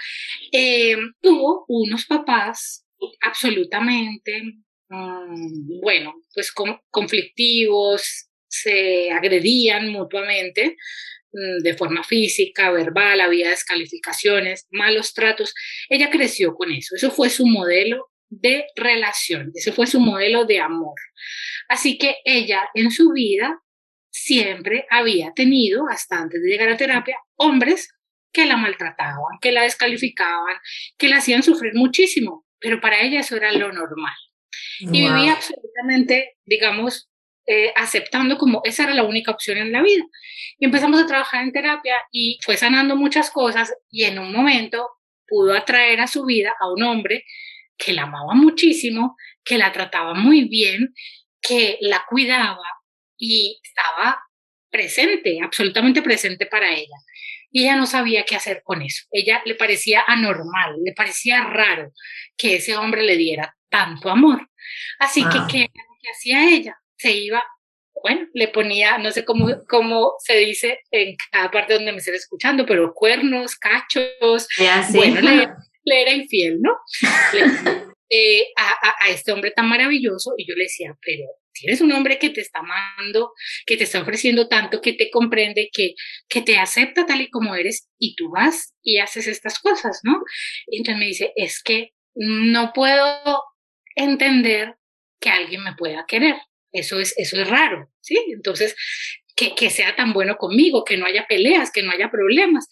em, 0.51 1.13
tuvo 1.21 1.65
unos 1.67 2.05
papás 2.05 2.85
absolutamente, 3.21 4.41
mm, 4.89 5.81
bueno, 5.81 6.13
pues 6.33 6.53
conflictivos, 6.91 8.29
se 8.47 9.11
agredían 9.11 9.89
mutuamente 9.89 10.77
mm, 11.33 11.63
de 11.63 11.73
forma 11.75 12.03
física, 12.03 12.71
verbal, 12.71 13.19
había 13.21 13.49
descalificaciones, 13.49 14.67
malos 14.71 15.13
tratos. 15.13 15.53
Ella 15.89 16.09
creció 16.09 16.55
con 16.55 16.71
eso, 16.71 16.95
eso 16.95 17.11
fue 17.11 17.29
su 17.29 17.45
modelo 17.45 18.09
de 18.41 18.65
relación. 18.75 19.51
Ese 19.53 19.71
fue 19.71 19.87
su 19.87 19.99
modelo 19.99 20.45
de 20.45 20.59
amor. 20.59 20.95
Así 21.67 21.97
que 21.97 22.17
ella 22.25 22.69
en 22.73 22.91
su 22.91 23.11
vida 23.11 23.59
siempre 24.11 24.85
había 24.89 25.33
tenido, 25.33 25.87
hasta 25.89 26.17
antes 26.17 26.41
de 26.41 26.49
llegar 26.49 26.69
a 26.69 26.77
terapia, 26.77 27.17
hombres 27.35 27.89
que 28.31 28.45
la 28.45 28.57
maltrataban, 28.57 29.39
que 29.41 29.51
la 29.51 29.63
descalificaban, 29.63 30.57
que 30.97 31.09
la 31.09 31.17
hacían 31.17 31.43
sufrir 31.43 31.73
muchísimo, 31.73 32.45
pero 32.59 32.81
para 32.81 33.01
ella 33.01 33.19
eso 33.19 33.35
era 33.35 33.51
lo 33.51 33.71
normal. 33.71 34.13
Y 34.79 35.01
vivía 35.01 35.33
absolutamente, 35.33 36.35
digamos, 36.45 37.09
eh, 37.47 37.71
aceptando 37.75 38.37
como 38.37 38.61
esa 38.63 38.83
era 38.83 38.93
la 38.93 39.03
única 39.03 39.31
opción 39.31 39.57
en 39.57 39.71
la 39.71 39.81
vida. 39.81 40.03
Y 40.57 40.65
empezamos 40.65 41.01
a 41.01 41.07
trabajar 41.07 41.43
en 41.43 41.51
terapia 41.51 41.95
y 42.11 42.39
fue 42.43 42.57
sanando 42.57 42.95
muchas 42.95 43.29
cosas 43.29 43.73
y 43.89 44.03
en 44.03 44.19
un 44.19 44.33
momento 44.33 44.89
pudo 45.27 45.53
atraer 45.53 46.01
a 46.01 46.07
su 46.07 46.25
vida 46.25 46.53
a 46.59 46.71
un 46.71 46.83
hombre 46.83 47.23
que 47.77 47.93
la 47.93 48.03
amaba 48.03 48.33
muchísimo, 48.33 49.15
que 49.43 49.57
la 49.57 49.71
trataba 49.71 50.13
muy 50.13 50.45
bien, 50.45 50.93
que 51.41 51.77
la 51.81 52.05
cuidaba 52.09 52.65
y 53.17 53.59
estaba 53.63 54.21
presente, 54.69 55.39
absolutamente 55.41 56.01
presente 56.01 56.45
para 56.45 56.73
ella. 56.73 56.97
Y 57.51 57.63
ella 57.63 57.75
no 57.75 57.85
sabía 57.85 58.25
qué 58.25 58.35
hacer 58.35 58.61
con 58.63 58.81
eso. 58.81 59.05
Ella 59.11 59.41
le 59.45 59.55
parecía 59.55 60.03
anormal, 60.05 60.75
le 60.83 60.93
parecía 60.93 61.43
raro 61.43 61.93
que 62.35 62.55
ese 62.55 62.75
hombre 62.75 63.03
le 63.03 63.15
diera 63.15 63.55
tanto 63.69 64.09
amor. 64.09 64.49
Así 64.99 65.23
que, 65.23 65.39
¿qué, 65.49 65.67
¿qué 65.73 66.09
hacía 66.11 66.49
ella? 66.49 66.77
Se 66.97 67.11
iba 67.11 67.43
bueno, 68.05 68.27
le 68.33 68.47
ponía, 68.49 68.99
no 68.99 69.11
sé 69.11 69.25
cómo, 69.25 69.47
cómo 69.67 70.13
se 70.19 70.37
dice 70.37 70.79
en 70.91 71.15
cada 71.31 71.49
parte 71.49 71.73
donde 71.73 71.91
me 71.91 71.97
esté 71.97 72.15
escuchando, 72.15 72.63
pero 72.63 72.93
cuernos, 72.93 73.55
cachos. 73.55 74.47
Bueno, 74.93 75.21
le, 75.21 75.49
era 75.93 76.11
infiel, 76.11 76.59
¿no? 76.61 76.71
Eh, 78.07 78.49
a, 78.55 79.09
este 79.09 79.31
hombre 79.31 79.49
tan 79.49 79.67
maravilloso 79.67 80.35
y 80.37 80.47
yo 80.47 80.53
le 80.55 80.65
decía, 80.65 80.95
pero 81.01 81.23
tienes 81.51 81.81
un 81.81 81.91
hombre 81.91 82.19
que 82.19 82.29
te 82.29 82.39
está 82.39 82.59
amando, 82.59 83.31
que 83.65 83.77
te 83.77 83.83
está 83.83 83.99
ofreciendo 83.99 84.47
tanto, 84.47 84.79
que 84.79 84.93
te 84.93 85.09
comprende, 85.09 85.69
que, 85.73 85.95
que 86.29 86.43
te 86.43 86.57
acepta 86.57 87.07
tal 87.07 87.21
y 87.21 87.31
como 87.31 87.55
eres 87.55 87.89
y 87.97 88.15
tú 88.15 88.29
vas 88.29 88.75
y 88.83 88.99
haces 88.99 89.25
estas 89.25 89.57
cosas, 89.57 90.01
¿no? 90.03 90.21
Y 90.67 90.77
entonces 90.77 90.99
me 90.99 91.07
dice, 91.07 91.33
es 91.35 91.63
que 91.63 91.93
no 92.13 92.73
puedo 92.73 93.41
entender 93.95 94.75
que 95.19 95.31
alguien 95.31 95.63
me 95.63 95.75
pueda 95.75 96.05
querer. 96.07 96.35
Eso 96.71 96.99
es, 96.99 97.13
eso 97.17 97.41
es 97.41 97.49
raro, 97.49 97.91
¿sí? 98.01 98.17
Entonces, 98.33 98.75
que, 99.35 99.53
que, 99.53 99.69
sea 99.69 99.95
tan 99.95 100.13
bueno 100.13 100.37
conmigo, 100.37 100.83
que 100.85 100.97
no 100.97 101.05
haya 101.05 101.25
peleas, 101.27 101.71
que 101.71 101.83
no 101.83 101.91
haya 101.91 102.09
problemas. 102.09 102.67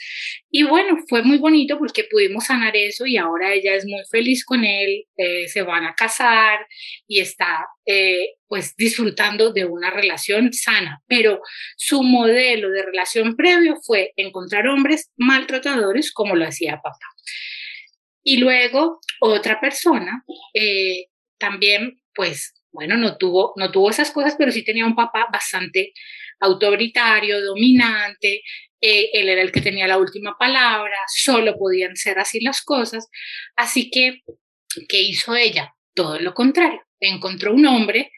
Y 0.49 0.63
bueno, 0.63 0.97
fue 1.09 1.23
muy 1.23 1.37
bonito 1.37 1.77
porque 1.77 2.05
pudimos 2.09 2.45
sanar 2.45 2.75
eso 2.75 3.05
y 3.05 3.17
ahora 3.17 3.53
ella 3.53 3.75
es 3.75 3.85
muy 3.85 4.01
feliz 4.09 4.45
con 4.45 4.63
él, 4.63 5.05
eh, 5.17 5.47
se 5.49 5.61
van 5.61 5.85
a 5.85 5.93
casar 5.95 6.65
y 7.07 7.19
está 7.19 7.67
eh, 7.85 8.35
pues 8.47 8.75
disfrutando 8.77 9.51
de 9.51 9.65
una 9.65 9.89
relación 9.89 10.53
sana. 10.53 11.01
Pero 11.07 11.41
su 11.75 12.01
modelo 12.03 12.69
de 12.69 12.83
relación 12.83 13.35
previo 13.35 13.75
fue 13.85 14.13
encontrar 14.15 14.67
hombres 14.67 15.11
maltratadores 15.17 16.11
como 16.13 16.35
lo 16.35 16.45
hacía 16.45 16.77
papá. 16.77 17.07
Y 18.23 18.37
luego 18.37 19.01
otra 19.19 19.59
persona 19.59 20.23
eh, 20.53 21.07
también 21.37 21.99
pues 22.15 22.53
bueno, 22.73 22.97
no 22.97 23.17
tuvo, 23.17 23.53
no 23.55 23.71
tuvo 23.71 23.91
esas 23.91 24.11
cosas, 24.11 24.35
pero 24.37 24.51
sí 24.51 24.65
tenía 24.65 24.85
un 24.85 24.95
papá 24.95 25.27
bastante 25.31 25.93
autoritario, 26.39 27.41
dominante, 27.41 28.41
eh, 28.81 29.09
él 29.13 29.29
era 29.29 29.41
el 29.41 29.51
que 29.51 29.61
tenía 29.61 29.87
la 29.87 29.97
última 29.97 30.35
palabra, 30.37 30.95
solo 31.07 31.55
podían 31.57 31.95
ser 31.95 32.19
así 32.19 32.41
las 32.41 32.61
cosas, 32.61 33.07
así 33.55 33.89
que, 33.89 34.21
¿qué 34.89 35.01
hizo 35.01 35.35
ella? 35.35 35.73
Todo 35.93 36.19
lo 36.19 36.33
contrario, 36.33 36.81
encontró 36.99 37.53
un 37.53 37.65
hombre 37.65 38.11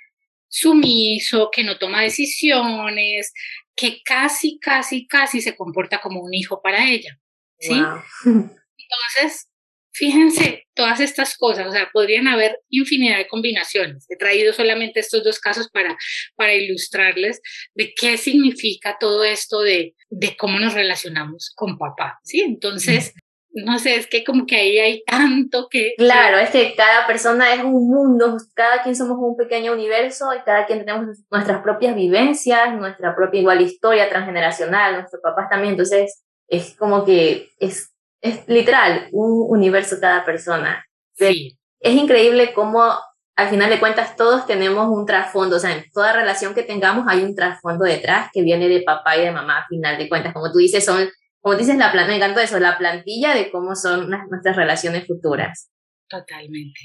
sumiso, 0.47 1.49
que 1.51 1.63
no 1.63 1.77
toma 1.77 2.01
decisiones, 2.01 3.33
que 3.75 4.01
casi, 4.03 4.57
casi, 4.59 5.05
casi 5.05 5.41
se 5.41 5.55
comporta 5.55 5.99
como 5.99 6.21
un 6.21 6.33
hijo 6.33 6.61
para 6.61 6.89
ella, 6.89 7.19
¿sí? 7.59 7.73
Entonces, 8.25 9.49
Fíjense 9.97 10.67
todas 10.73 10.99
estas 10.99 11.37
cosas, 11.37 11.67
o 11.67 11.71
sea, 11.71 11.89
podrían 11.93 12.27
haber 12.27 12.59
infinidad 12.67 13.17
de 13.17 13.29
combinaciones. 13.29 14.05
He 14.09 14.17
traído 14.17 14.51
solamente 14.51 14.99
estos 14.99 15.23
dos 15.23 15.39
casos 15.39 15.69
para, 15.69 15.97
para 16.35 16.53
ilustrarles 16.53 17.41
de 17.75 17.93
qué 17.95 18.17
significa 18.17 18.97
todo 18.99 19.23
esto 19.23 19.61
de, 19.61 19.95
de 20.09 20.35
cómo 20.35 20.59
nos 20.59 20.73
relacionamos 20.73 21.53
con 21.55 21.77
papá, 21.77 22.19
¿sí? 22.25 22.41
Entonces, 22.41 23.13
no 23.51 23.79
sé, 23.79 23.95
es 23.95 24.07
que 24.07 24.25
como 24.25 24.45
que 24.45 24.57
ahí 24.57 24.79
hay 24.79 25.03
tanto 25.05 25.69
que... 25.71 25.93
Claro, 25.97 26.39
es 26.39 26.49
que 26.49 26.75
cada 26.75 27.07
persona 27.07 27.53
es 27.53 27.63
un 27.63 27.89
mundo, 27.89 28.35
cada 28.53 28.83
quien 28.83 28.97
somos 28.97 29.17
un 29.17 29.37
pequeño 29.37 29.71
universo 29.71 30.25
y 30.33 30.43
cada 30.43 30.65
quien 30.65 30.79
tenemos 30.79 31.19
nuestras 31.31 31.63
propias 31.63 31.95
vivencias, 31.95 32.73
nuestra 32.77 33.15
propia 33.15 33.39
igual 33.39 33.61
historia 33.61 34.09
transgeneracional, 34.09 34.95
nuestros 34.95 35.21
papás 35.21 35.47
también, 35.49 35.71
entonces 35.71 36.25
es 36.49 36.75
como 36.75 37.05
que 37.05 37.47
es 37.59 37.94
es 38.25 38.47
literal 38.47 39.07
un 39.11 39.45
universo 39.49 39.97
cada 40.01 40.25
persona. 40.25 40.85
Sí. 41.13 41.57
Es 41.79 41.93
increíble 41.93 42.53
cómo 42.53 42.91
al 43.35 43.49
final 43.49 43.69
de 43.69 43.79
cuentas 43.79 44.15
todos 44.15 44.47
tenemos 44.47 44.87
un 44.87 45.05
trasfondo, 45.05 45.57
o 45.57 45.59
sea, 45.59 45.75
en 45.75 45.85
toda 45.91 46.13
relación 46.13 46.55
que 46.55 46.63
tengamos 46.63 47.05
hay 47.07 47.21
un 47.21 47.35
trasfondo 47.35 47.83
detrás 47.83 48.29
que 48.33 48.41
viene 48.41 48.67
de 48.69 48.81
papá 48.81 49.17
y 49.17 49.21
de 49.21 49.31
mamá, 49.31 49.59
al 49.59 49.67
final 49.67 49.97
de 49.97 50.07
cuentas, 50.07 50.33
como 50.33 50.51
tú 50.51 50.57
dices, 50.57 50.85
son, 50.85 51.09
como 51.41 51.55
dices, 51.55 51.75
la 51.75 51.93
me 51.93 52.15
encantó 52.15 52.39
eso, 52.39 52.59
la 52.59 52.77
plantilla 52.77 53.35
de 53.35 53.51
cómo 53.51 53.75
son 53.75 54.09
nuestras 54.09 54.55
relaciones 54.55 55.05
futuras. 55.05 55.69
Totalmente. 56.07 56.79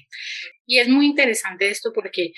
Y 0.67 0.81
es 0.81 0.89
muy 0.89 1.07
interesante 1.07 1.71
esto 1.71 1.93
porque, 1.95 2.33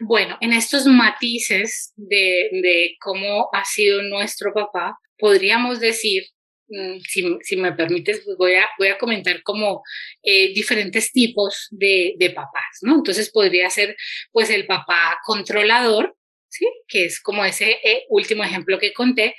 bueno, 0.00 0.38
en 0.40 0.52
estos 0.52 0.86
matices 0.86 1.92
de, 1.96 2.48
de 2.62 2.96
cómo 3.00 3.48
ha 3.52 3.64
sido 3.64 4.02
nuestro 4.02 4.54
papá, 4.54 4.98
podríamos 5.18 5.80
decir 5.80 6.22
Mm, 6.70 6.98
si, 7.42 7.56
me 7.56 7.72
permites, 7.72 8.20
pues 8.24 8.36
voy 8.36 8.54
a, 8.54 8.66
voy 8.78 8.88
a 8.88 8.98
comentar 8.98 9.42
como 9.42 9.82
eh, 10.22 10.52
diferentes 10.52 11.12
tipos 11.12 11.68
de, 11.70 12.14
de, 12.18 12.30
papás, 12.30 12.78
¿no? 12.82 12.96
Entonces 12.96 13.30
podría 13.30 13.70
ser 13.70 13.96
pues 14.32 14.50
el 14.50 14.66
papá 14.66 15.18
controlador, 15.24 16.14
¿sí? 16.48 16.66
Que 16.86 17.06
es 17.06 17.20
como 17.22 17.44
ese 17.44 17.78
eh, 17.84 18.04
último 18.10 18.44
ejemplo 18.44 18.78
que 18.78 18.92
conté. 18.92 19.34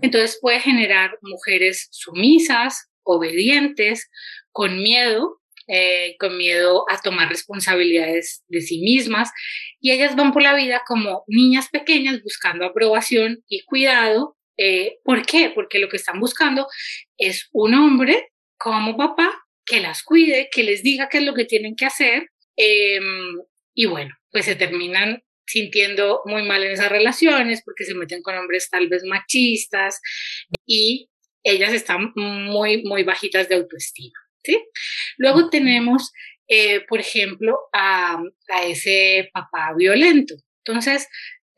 Entonces 0.00 0.38
puede 0.40 0.60
generar 0.60 1.18
mujeres 1.20 1.88
sumisas, 1.90 2.88
obedientes, 3.02 4.08
con 4.50 4.78
miedo, 4.82 5.40
eh, 5.68 6.16
con 6.18 6.36
miedo 6.38 6.84
a 6.90 7.00
tomar 7.00 7.28
responsabilidades 7.28 8.42
de 8.48 8.60
sí 8.62 8.80
mismas 8.80 9.30
y 9.80 9.92
ellas 9.92 10.16
van 10.16 10.32
por 10.32 10.42
la 10.42 10.54
vida 10.54 10.82
como 10.86 11.24
niñas 11.28 11.68
pequeñas 11.68 12.22
buscando 12.22 12.64
aprobación 12.64 13.44
y 13.48 13.62
cuidado 13.64 14.36
eh, 14.62 14.98
¿Por 15.04 15.24
qué? 15.24 15.50
Porque 15.54 15.78
lo 15.78 15.88
que 15.88 15.96
están 15.96 16.20
buscando 16.20 16.66
es 17.16 17.48
un 17.52 17.72
hombre 17.72 18.28
como 18.58 18.94
papá 18.94 19.32
que 19.64 19.80
las 19.80 20.02
cuide, 20.02 20.50
que 20.52 20.62
les 20.62 20.82
diga 20.82 21.08
qué 21.08 21.16
es 21.18 21.24
lo 21.24 21.32
que 21.32 21.46
tienen 21.46 21.76
que 21.76 21.86
hacer. 21.86 22.28
Em, 22.56 23.38
y 23.74 23.86
bueno, 23.86 24.14
pues 24.30 24.44
se 24.44 24.56
terminan 24.56 25.22
sintiendo 25.46 26.20
muy 26.26 26.42
mal 26.42 26.62
en 26.62 26.72
esas 26.72 26.90
relaciones 26.90 27.62
porque 27.64 27.84
se 27.84 27.94
meten 27.94 28.20
con 28.20 28.36
hombres 28.36 28.68
tal 28.68 28.88
vez 28.88 29.02
machistas 29.02 29.98
y 30.66 31.08
ellas 31.42 31.72
están 31.72 32.12
muy, 32.14 32.82
muy 32.82 33.02
bajitas 33.02 33.48
de 33.48 33.54
autoestima. 33.54 34.18
¿sí? 34.44 34.62
Luego 35.16 35.48
tenemos, 35.48 36.12
eh, 36.48 36.82
por 36.86 37.00
ejemplo, 37.00 37.58
a, 37.72 38.22
a 38.50 38.66
ese 38.66 39.30
papá 39.32 39.72
violento. 39.74 40.34
Entonces, 40.66 41.08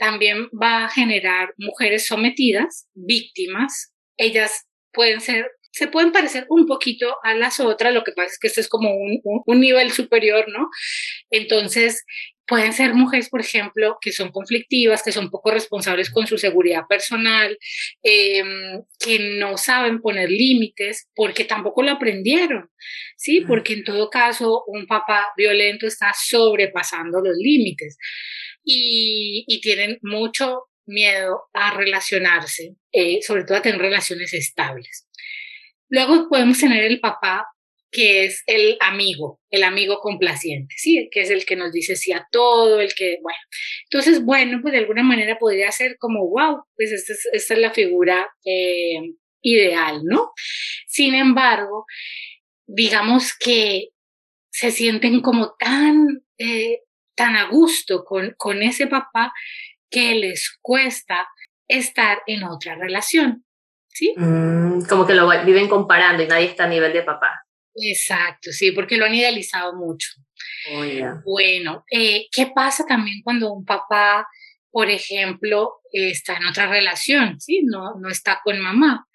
también 0.02 0.48
va 0.50 0.86
a 0.86 0.88
generar 0.88 1.54
mujeres 1.58 2.08
sometidas, 2.08 2.88
víctimas. 2.92 3.94
Ellas 4.16 4.66
pueden 4.92 5.20
ser, 5.20 5.48
se 5.70 5.86
pueden 5.86 6.10
parecer 6.10 6.44
un 6.48 6.66
poquito 6.66 7.14
a 7.22 7.34
las 7.34 7.60
otras, 7.60 7.94
lo 7.94 8.02
que 8.02 8.10
pasa 8.10 8.32
es 8.32 8.38
que 8.40 8.48
este 8.48 8.62
es 8.62 8.68
como 8.68 8.90
un, 8.90 9.20
un, 9.22 9.60
nivel 9.60 9.92
superior, 9.92 10.46
¿no? 10.48 10.68
Entonces, 11.30 12.04
pueden 12.48 12.72
ser 12.72 12.94
mujeres, 12.94 13.28
por 13.28 13.42
ejemplo, 13.42 13.98
que 14.00 14.10
son 14.10 14.32
conflictivas, 14.32 15.04
que 15.04 15.12
son 15.12 15.30
poco 15.30 15.52
responsables 15.52 16.10
con 16.10 16.26
su 16.26 16.36
seguridad 16.36 16.82
personal, 16.88 17.56
em, 18.02 18.82
que 18.98 19.36
no 19.38 19.56
saben 19.56 20.00
poner 20.00 20.28
límites 20.30 21.08
porque 21.14 21.44
tampoco 21.44 21.84
lo 21.84 21.92
aprendieron, 21.92 22.70
¿sí? 23.16 23.42
Porque 23.42 23.74
en 23.74 23.84
todo 23.84 24.10
caso, 24.10 24.64
un 24.66 24.88
papá 24.88 25.28
violento 25.36 25.86
está 25.86 26.12
sobrepasando 26.12 27.20
los 27.20 27.36
límites 27.36 27.96
y, 28.64 29.60
tienen 29.62 29.98
mucho 30.02 30.64
miedo 30.86 31.42
a 31.52 31.76
relacionarse, 31.76 32.74
eh, 32.92 33.22
sobre 33.22 33.44
todo 33.44 33.58
a 33.58 33.62
tener 33.62 33.80
relaciones 33.80 34.34
estables. 34.34 35.08
Luego 35.88 36.28
podemos 36.28 36.58
tener 36.58 36.84
el 36.84 37.00
papá 37.00 37.46
que 37.92 38.24
es 38.24 38.42
el 38.46 38.78
amigo, 38.80 39.38
el 39.50 39.62
amigo 39.62 39.98
complaciente, 40.00 40.74
¿sí? 40.78 41.08
Que 41.12 41.20
es 41.20 41.30
el 41.30 41.44
que 41.44 41.56
nos 41.56 41.72
dice 41.72 41.94
sí 41.94 42.10
a 42.10 42.26
todo, 42.32 42.80
el 42.80 42.94
que, 42.94 43.18
bueno. 43.22 43.38
Entonces, 43.84 44.24
bueno, 44.24 44.60
pues 44.62 44.72
de 44.72 44.78
alguna 44.78 45.02
manera 45.02 45.38
podría 45.38 45.70
ser 45.70 45.98
como, 45.98 46.26
wow, 46.30 46.64
pues 46.74 46.90
esta 46.90 47.12
es, 47.32 47.58
la 47.58 47.70
figura 47.70 48.26
eh, 48.46 49.12
ideal, 49.42 50.00
¿no? 50.04 50.32
Sin 50.86 51.14
embargo, 51.14 51.84
digamos 52.66 53.36
que 53.38 53.88
se 54.50 54.70
sienten 54.70 55.20
como 55.20 55.54
tan, 55.58 56.24
eh, 56.38 56.80
tan 57.22 57.36
a 57.36 57.44
gusto 57.44 58.04
con, 58.04 58.34
con 58.36 58.62
ese 58.62 58.88
papá 58.88 59.32
que 59.88 60.16
les 60.16 60.58
cuesta 60.60 61.28
estar 61.68 62.20
en 62.26 62.42
otra 62.42 62.74
relación. 62.74 63.44
¿Sí? 63.86 64.12
Mm, 64.16 64.86
como 64.88 65.06
que 65.06 65.14
lo 65.14 65.28
viven 65.44 65.68
comparando 65.68 66.20
y 66.20 66.26
nadie 66.26 66.46
está 66.46 66.64
a 66.64 66.68
nivel 66.68 66.92
de 66.92 67.02
papá. 67.02 67.46
Exacto, 67.76 68.50
sí, 68.50 68.72
porque 68.72 68.96
lo 68.96 69.04
han 69.04 69.14
idealizado 69.14 69.76
mucho. 69.76 70.08
Oh, 70.72 70.82
bueno, 71.24 71.84
eh, 71.92 72.26
¿qué 72.32 72.50
pasa 72.52 72.84
también 72.86 73.22
cuando 73.22 73.52
un 73.52 73.64
papá, 73.64 74.26
por 74.72 74.90
ejemplo, 74.90 75.80
está 75.92 76.38
en 76.38 76.46
otra 76.46 76.66
relación, 76.66 77.40
¿sí? 77.40 77.62
No, 77.62 77.94
no 78.00 78.08
está 78.08 78.40
con 78.42 78.58
mamá. 78.58 79.06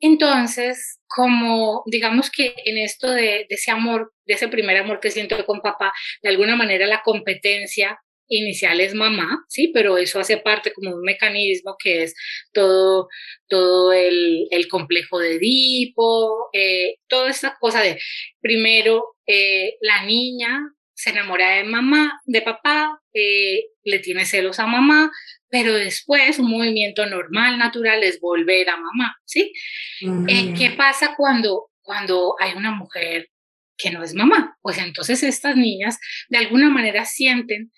Entonces, 0.00 0.98
como 1.06 1.82
digamos 1.86 2.30
que 2.30 2.54
en 2.64 2.78
esto 2.78 3.10
de, 3.10 3.46
ese 3.48 3.70
amor, 3.70 4.12
de 4.26 4.34
ese 4.34 4.48
primer 4.48 4.76
amor 4.76 5.00
que 5.00 5.10
siento 5.10 5.44
con 5.46 5.60
papá, 5.60 5.92
de 6.22 6.30
alguna 6.30 6.56
manera 6.56 6.86
la 6.86 7.02
competencia 7.02 7.98
inicial 8.28 8.80
es 8.80 8.94
mamá, 8.94 9.44
sí, 9.48 9.70
pero 9.72 9.98
eso 9.98 10.18
hace 10.18 10.38
parte 10.38 10.72
como 10.72 10.94
un 10.94 11.02
mecanismo 11.02 11.76
que 11.82 12.04
es 12.04 12.14
todo, 12.52 13.08
todo 13.48 13.92
el, 13.92 14.46
el 14.50 14.68
complejo 14.68 15.18
de 15.18 15.36
Edipo, 15.36 16.48
eh, 16.52 16.96
toda 17.08 17.30
esta 17.30 17.56
cosa 17.60 17.82
de 17.82 17.98
primero 18.40 19.16
eh, 19.26 19.76
la 19.80 20.04
niña 20.04 20.60
se 21.04 21.10
enamora 21.10 21.56
de 21.56 21.64
mamá, 21.64 22.18
de 22.24 22.40
papá, 22.40 22.98
eh, 23.12 23.66
le 23.82 23.98
tiene 23.98 24.24
celos 24.24 24.58
a 24.58 24.66
mamá, 24.66 25.10
pero 25.50 25.74
después 25.74 26.38
un 26.38 26.50
movimiento 26.50 27.04
normal, 27.04 27.58
natural 27.58 28.02
es 28.02 28.20
volver 28.20 28.70
a 28.70 28.78
mamá, 28.78 29.14
¿sí? 29.26 29.52
¿Qué 30.00 30.74
pasa 30.74 31.14
cuando, 31.14 31.66
cuando 31.82 32.36
hay 32.40 32.54
una 32.54 32.70
mujer 32.70 33.28
que 33.76 33.90
no 33.90 34.02
es 34.02 34.14
mamá? 34.14 34.56
Pues 34.62 34.78
entonces 34.78 35.22
estas 35.22 35.56
niñas 35.56 35.98
de 36.30 36.38
alguna 36.38 36.70
manera 36.70 37.04
sienten 37.04 37.70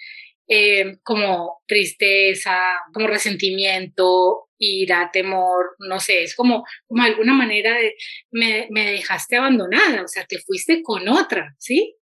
eh, 0.47 0.99
como 1.03 1.63
tristeza, 1.67 2.57
como 2.95 3.09
resentimiento, 3.09 4.51
ira, 4.57 5.11
temor, 5.13 5.75
no 5.81 5.99
sé, 5.99 6.23
es 6.23 6.37
como, 6.37 6.65
como 6.87 7.03
alguna 7.03 7.35
manera 7.35 7.75
de, 7.75 7.97
me, 8.31 8.69
me 8.71 8.89
dejaste 8.93 9.35
abandonada, 9.37 10.05
o 10.05 10.09
sea, 10.09 10.25
te 10.27 10.39
fuiste 10.39 10.81
con 10.85 11.09
otra, 11.09 11.57
¿sí? 11.59 11.97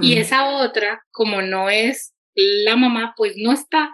Y 0.00 0.18
esa 0.18 0.56
otra, 0.56 1.02
como 1.10 1.42
no 1.42 1.68
es 1.68 2.14
la 2.34 2.76
mamá, 2.76 3.14
pues 3.16 3.34
no 3.36 3.52
está, 3.52 3.90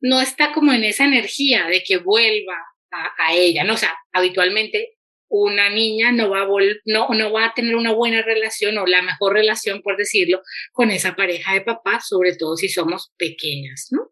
no 0.00 0.20
está 0.20 0.52
como 0.52 0.72
en 0.72 0.84
esa 0.84 1.04
energía 1.04 1.66
de 1.66 1.82
que 1.82 1.98
vuelva 1.98 2.56
a, 2.90 3.26
a 3.26 3.34
ella, 3.34 3.64
¿no? 3.64 3.74
O 3.74 3.76
sea, 3.76 3.94
habitualmente 4.12 4.98
una 5.30 5.70
niña 5.70 6.10
no 6.10 6.28
va, 6.28 6.42
a 6.42 6.48
no, 6.86 7.08
no 7.08 7.32
va 7.32 7.46
a 7.46 7.54
tener 7.54 7.76
una 7.76 7.92
buena 7.92 8.20
relación 8.20 8.76
o 8.78 8.86
la 8.86 9.00
mejor 9.00 9.34
relación, 9.34 9.80
por 9.80 9.96
decirlo, 9.96 10.42
con 10.72 10.90
esa 10.90 11.14
pareja 11.14 11.54
de 11.54 11.60
papás, 11.60 12.08
sobre 12.08 12.34
todo 12.34 12.56
si 12.56 12.68
somos 12.68 13.12
pequeñas, 13.16 13.88
¿no? 13.92 14.10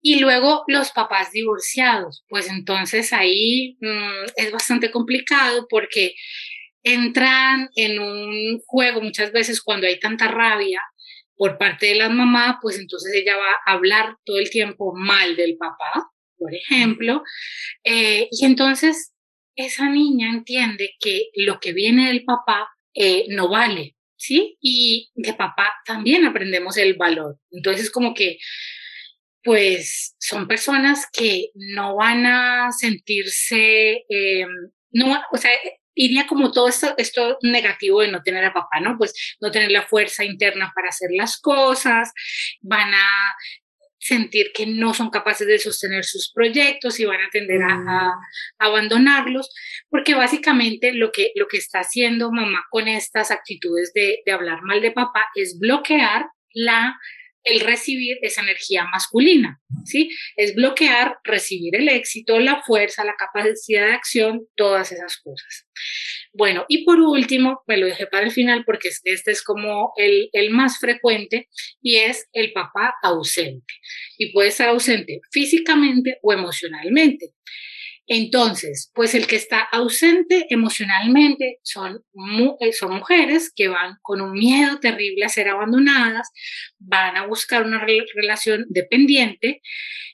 Y 0.00 0.20
luego 0.20 0.64
los 0.68 0.90
papás 0.92 1.32
divorciados, 1.32 2.24
pues 2.28 2.48
entonces 2.48 3.12
ahí 3.12 3.76
mm, 3.80 4.24
es 4.36 4.52
bastante 4.52 4.90
complicado 4.90 5.66
porque 5.68 6.14
entran 6.86 7.68
en 7.74 7.98
un 7.98 8.60
juego 8.64 9.00
muchas 9.00 9.32
veces 9.32 9.60
cuando 9.60 9.88
hay 9.88 9.98
tanta 9.98 10.28
rabia 10.28 10.80
por 11.34 11.58
parte 11.58 11.86
de 11.86 11.96
la 11.96 12.08
mamá, 12.08 12.60
pues 12.62 12.78
entonces 12.78 13.12
ella 13.12 13.36
va 13.36 13.50
a 13.66 13.72
hablar 13.72 14.16
todo 14.24 14.38
el 14.38 14.48
tiempo 14.50 14.94
mal 14.94 15.34
del 15.34 15.56
papá, 15.56 16.08
por 16.38 16.54
ejemplo, 16.54 17.24
eh, 17.82 18.28
y 18.30 18.44
entonces 18.46 19.12
esa 19.56 19.90
niña 19.90 20.30
entiende 20.30 20.90
que 21.00 21.24
lo 21.34 21.58
que 21.58 21.72
viene 21.72 22.06
del 22.06 22.24
papá 22.24 22.68
eh, 22.94 23.24
no 23.30 23.48
vale, 23.48 23.96
¿sí? 24.16 24.56
Y 24.60 25.10
de 25.16 25.34
papá 25.34 25.72
también 25.84 26.24
aprendemos 26.24 26.76
el 26.76 26.94
valor. 26.94 27.38
Entonces, 27.50 27.90
como 27.90 28.14
que, 28.14 28.38
pues, 29.42 30.14
son 30.20 30.46
personas 30.46 31.06
que 31.12 31.48
no 31.54 31.96
van 31.96 32.26
a 32.26 32.70
sentirse, 32.72 34.04
em, 34.08 34.48
no, 34.92 35.20
o 35.32 35.36
sea, 35.36 35.50
iría 35.96 36.26
como 36.28 36.52
todo 36.52 36.68
esto, 36.68 36.94
esto 36.98 37.38
negativo 37.42 38.02
de 38.02 38.12
no 38.12 38.22
tener 38.22 38.44
a 38.44 38.52
papá, 38.52 38.78
¿no? 38.80 38.96
Pues 38.96 39.36
no 39.40 39.50
tener 39.50 39.72
la 39.72 39.82
fuerza 39.82 40.24
interna 40.24 40.70
para 40.74 40.90
hacer 40.90 41.08
las 41.12 41.40
cosas, 41.40 42.12
van 42.60 42.94
a 42.94 43.34
sentir 43.98 44.52
que 44.54 44.66
no 44.66 44.94
son 44.94 45.10
capaces 45.10 45.46
de 45.48 45.58
sostener 45.58 46.04
sus 46.04 46.30
proyectos 46.32 47.00
y 47.00 47.04
van 47.06 47.20
a 47.20 47.30
tender 47.30 47.62
a, 47.62 47.76
mm. 47.76 48.10
abandonarlos, 48.58 49.50
porque 49.88 50.14
básicamente 50.14 50.92
lo 50.92 51.10
que, 51.10 51.32
lo 51.34 51.48
que 51.48 51.56
está 51.56 51.80
haciendo 51.80 52.30
mamá 52.30 52.64
con 52.70 52.86
estas 52.86 53.32
actitudes 53.32 53.92
de, 53.94 54.20
de 54.24 54.32
hablar 54.32 54.62
mal 54.62 54.80
de 54.80 54.92
papá 54.92 55.26
es 55.34 55.58
bloquear 55.58 56.26
la 56.52 56.96
el 57.46 57.60
recibir 57.60 58.18
esa 58.22 58.42
energía 58.42 58.84
masculina, 58.92 59.60
¿sí? 59.84 60.10
Es 60.36 60.54
bloquear, 60.54 61.18
recibir 61.22 61.76
el 61.76 61.88
éxito, 61.88 62.40
la 62.40 62.60
fuerza, 62.62 63.04
la 63.04 63.14
capacidad 63.16 63.86
de 63.86 63.94
acción, 63.94 64.46
todas 64.56 64.90
esas 64.90 65.16
cosas. 65.18 65.66
Bueno, 66.32 66.66
y 66.68 66.84
por 66.84 67.00
último, 67.00 67.62
me 67.68 67.76
lo 67.76 67.86
dejé 67.86 68.08
para 68.08 68.26
el 68.26 68.32
final 68.32 68.64
porque 68.66 68.88
este 68.88 69.30
es 69.30 69.42
como 69.42 69.92
el, 69.96 70.28
el 70.32 70.50
más 70.50 70.78
frecuente 70.78 71.48
y 71.80 71.96
es 71.96 72.28
el 72.32 72.52
papá 72.52 72.94
ausente. 73.02 73.74
Y 74.18 74.32
puede 74.32 74.48
estar 74.48 74.68
ausente 74.68 75.20
físicamente 75.30 76.18
o 76.22 76.32
emocionalmente. 76.32 77.30
Entonces, 78.08 78.90
pues 78.94 79.14
el 79.14 79.26
que 79.26 79.36
está 79.36 79.60
ausente 79.60 80.46
emocionalmente 80.48 81.58
son, 81.62 82.04
eh, 82.60 82.72
son 82.72 82.94
mujeres 82.94 83.52
que 83.54 83.68
van 83.68 83.96
con 84.02 84.20
un 84.20 84.32
miedo 84.32 84.78
terrible 84.78 85.24
a 85.24 85.28
ser 85.28 85.48
abandonadas, 85.48 86.30
van 86.78 87.16
a 87.16 87.26
buscar 87.26 87.64
una 87.64 87.84
relación 88.14 88.66
dependiente, 88.68 89.60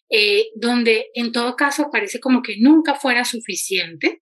eh, 0.09 0.47
donde 0.57 1.07
en 1.15 1.33
todo 1.33 1.55
caso 1.55 1.91
parece 1.93 2.19
como 2.19 2.43
que 2.43 2.57
nunca 2.59 2.95
fuera 2.95 3.25
suficiente 3.25 4.23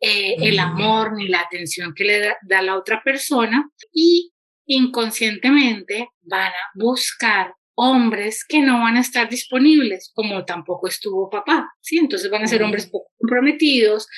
eh, 0.00 0.36
el 0.40 0.58
amor 0.58 1.16
ni 1.16 1.28
la 1.28 1.40
atención 1.40 1.94
que 1.94 2.04
le 2.04 2.20
da, 2.20 2.36
da 2.42 2.60
la 2.60 2.76
otra 2.76 3.02
persona 3.02 3.70
y 3.92 4.32
inconscientemente 4.66 6.08
van 6.22 6.52
a 6.52 6.70
buscar 6.74 7.54
hombres 7.76 8.44
que 8.48 8.60
no 8.60 8.80
van 8.80 8.96
a 8.96 9.00
estar 9.00 9.28
disponibles, 9.28 10.10
como 10.14 10.44
tampoco 10.44 10.88
estuvo 10.88 11.30
papá, 11.30 11.68
¿sí? 11.80 11.98
Entonces 11.98 12.30
van 12.30 12.42
a 12.42 12.46
ser 12.48 12.62
hombres 12.62 12.86
poco 12.86 13.10
comprometidos, 13.18 14.08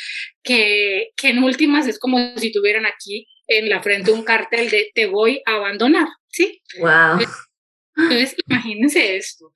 que, 0.43 1.09
que 1.17 1.31
en 1.31 1.43
últimas 1.43 1.87
es 1.87 1.99
como 1.99 2.39
si 2.39 2.53
tuvieran 2.53 2.87
aquí 2.87 3.27
en 3.49 3.69
la 3.69 3.83
frente 3.83 4.13
un 4.13 4.23
cartel 4.23 4.71
de 4.71 4.91
te 4.95 5.07
voy 5.07 5.43
a 5.45 5.57
abandonar, 5.57 6.07
¿sí? 6.29 6.63
Wow. 6.79 7.19
Entonces, 7.97 8.37
imagínense 8.47 9.17
esto. 9.17 9.53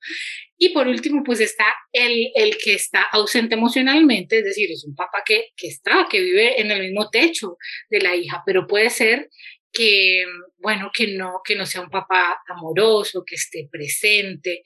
Y 0.57 0.69
por 0.69 0.87
último, 0.87 1.23
pues 1.23 1.39
está 1.39 1.65
el, 1.93 2.29
el 2.35 2.57
que 2.57 2.73
está 2.73 3.03
ausente 3.03 3.55
emocionalmente, 3.55 4.39
es 4.39 4.43
decir, 4.43 4.69
es 4.69 4.83
un 4.83 4.95
papá 4.95 5.23
que, 5.25 5.51
que 5.55 5.67
está, 5.67 6.07
que 6.09 6.19
vive 6.19 6.59
en 6.59 6.71
el 6.71 6.81
mismo 6.81 7.09
techo 7.09 7.57
de 7.89 8.01
la 8.01 8.15
hija, 8.17 8.43
pero 8.45 8.67
puede 8.67 8.89
ser 8.89 9.29
que, 9.73 10.23
bueno, 10.59 10.91
que 10.93 11.17
no, 11.17 11.41
que 11.43 11.55
no 11.55 11.65
sea 11.65 11.81
un 11.81 11.89
papá 11.89 12.39
amoroso, 12.47 13.23
que 13.25 13.35
esté 13.35 13.67
presente. 13.69 14.61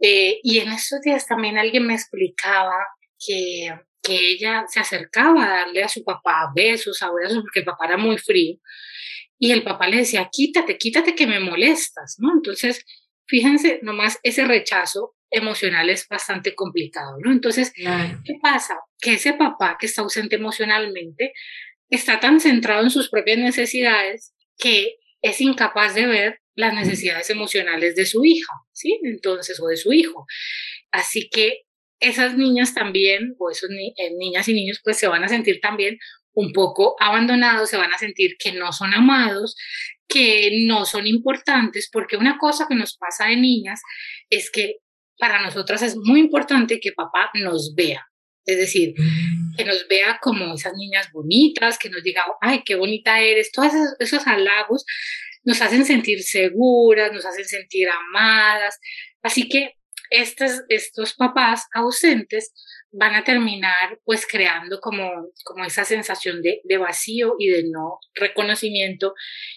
Eh, 0.00 0.38
y 0.42 0.60
en 0.60 0.68
estos 0.68 1.00
días 1.00 1.26
también 1.26 1.58
alguien 1.58 1.86
me 1.86 1.94
explicaba 1.94 2.76
que, 3.18 3.68
que 4.00 4.16
ella 4.16 4.64
se 4.68 4.78
acercaba 4.78 5.44
a 5.44 5.56
darle 5.58 5.82
a 5.82 5.88
su 5.88 6.04
papá 6.04 6.50
besos, 6.54 7.02
abrazos, 7.02 7.42
porque 7.42 7.60
el 7.60 7.66
papá 7.66 7.86
era 7.86 7.96
muy 7.96 8.16
frío. 8.16 8.58
Y 9.40 9.50
el 9.50 9.64
papá 9.64 9.88
le 9.88 9.98
decía, 9.98 10.28
quítate, 10.30 10.78
quítate 10.78 11.14
que 11.14 11.26
me 11.26 11.40
molestas, 11.40 12.16
¿no? 12.18 12.32
Entonces, 12.32 12.84
fíjense, 13.26 13.80
nomás 13.82 14.18
ese 14.22 14.44
rechazo 14.44 15.14
emocional 15.30 15.90
es 15.90 16.06
bastante 16.08 16.54
complicado, 16.54 17.16
¿no? 17.22 17.32
Entonces, 17.32 17.72
¿qué 17.74 18.34
pasa? 18.40 18.78
Que 19.00 19.14
ese 19.14 19.34
papá 19.34 19.76
que 19.78 19.86
está 19.86 20.02
ausente 20.02 20.36
emocionalmente 20.36 21.32
está 21.90 22.20
tan 22.20 22.40
centrado 22.40 22.82
en 22.82 22.90
sus 22.90 23.10
propias 23.10 23.38
necesidades 23.38 24.34
que 24.58 24.96
es 25.22 25.40
incapaz 25.40 25.94
de 25.94 26.06
ver 26.06 26.40
las 26.54 26.74
necesidades 26.74 27.30
emocionales 27.30 27.94
de 27.94 28.04
su 28.04 28.24
hija, 28.24 28.52
¿sí? 28.72 28.98
Entonces, 29.04 29.60
o 29.60 29.68
de 29.68 29.76
su 29.76 29.92
hijo. 29.92 30.26
Así 30.90 31.28
que 31.30 31.62
esas 32.00 32.36
niñas 32.36 32.74
también, 32.74 33.34
o 33.38 33.50
esos 33.50 33.70
eh, 33.70 34.10
niñas 34.18 34.48
y 34.48 34.54
niños, 34.54 34.80
pues 34.82 34.98
se 34.98 35.08
van 35.08 35.24
a 35.24 35.28
sentir 35.28 35.60
también 35.60 35.98
un 36.32 36.52
poco 36.52 36.94
abandonados, 37.00 37.70
se 37.70 37.76
van 37.76 37.92
a 37.92 37.98
sentir 37.98 38.36
que 38.38 38.52
no 38.52 38.72
son 38.72 38.94
amados, 38.94 39.56
que 40.08 40.64
no 40.66 40.84
son 40.84 41.06
importantes, 41.06 41.88
porque 41.92 42.16
una 42.16 42.38
cosa 42.38 42.66
que 42.68 42.76
nos 42.76 42.96
pasa 42.96 43.26
de 43.26 43.36
niñas 43.36 43.80
es 44.30 44.50
que 44.50 44.76
para 45.18 45.42
nosotras 45.42 45.82
es 45.82 45.96
muy 45.96 46.20
importante 46.20 46.80
que 46.80 46.92
papá 46.92 47.30
nos 47.34 47.74
vea, 47.74 48.06
es 48.48 48.56
decir, 48.56 48.94
mm. 48.96 49.56
que 49.56 49.64
nos 49.66 49.86
vea 49.88 50.18
como 50.22 50.54
esas 50.54 50.72
niñas 50.74 51.10
bonitas, 51.12 51.78
que 51.78 51.90
nos 51.90 52.02
diga, 52.02 52.24
ay, 52.40 52.62
qué 52.64 52.76
bonita 52.76 53.20
eres. 53.20 53.52
Todos 53.52 53.72
esos, 54.00 54.26
halagos 54.26 54.86
nos 55.44 55.60
hacen 55.60 55.84
sentir 55.84 56.22
seguras, 56.22 57.12
nos 57.12 57.26
hacen 57.26 57.44
sentir 57.44 57.88
amadas. 57.90 58.80
Así 59.22 59.50
que 59.50 59.74
estos, 60.08 60.62
estos 60.70 61.12
papás 61.12 61.66
ausentes 61.74 62.54
van 62.90 63.14
a 63.16 63.22
terminar 63.22 64.00
pues 64.04 64.26
creando 64.26 64.80
como, 64.80 65.10
como 65.44 65.66
esa 65.66 65.84
sensación 65.84 66.40
de, 66.40 66.62
de 66.64 66.78
vacío 66.78 67.34
y 67.38 67.48
de 67.48 67.64
no 67.70 67.98
reconocimiento 68.14 69.12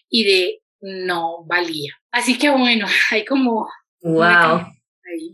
y 0.09 0.25
de 0.25 0.59
no 0.81 1.45
valía. 1.45 1.93
Así 2.11 2.37
que 2.37 2.49
bueno, 2.49 2.87
hay 3.11 3.23
como... 3.23 3.69
¡Wow! 4.01 4.65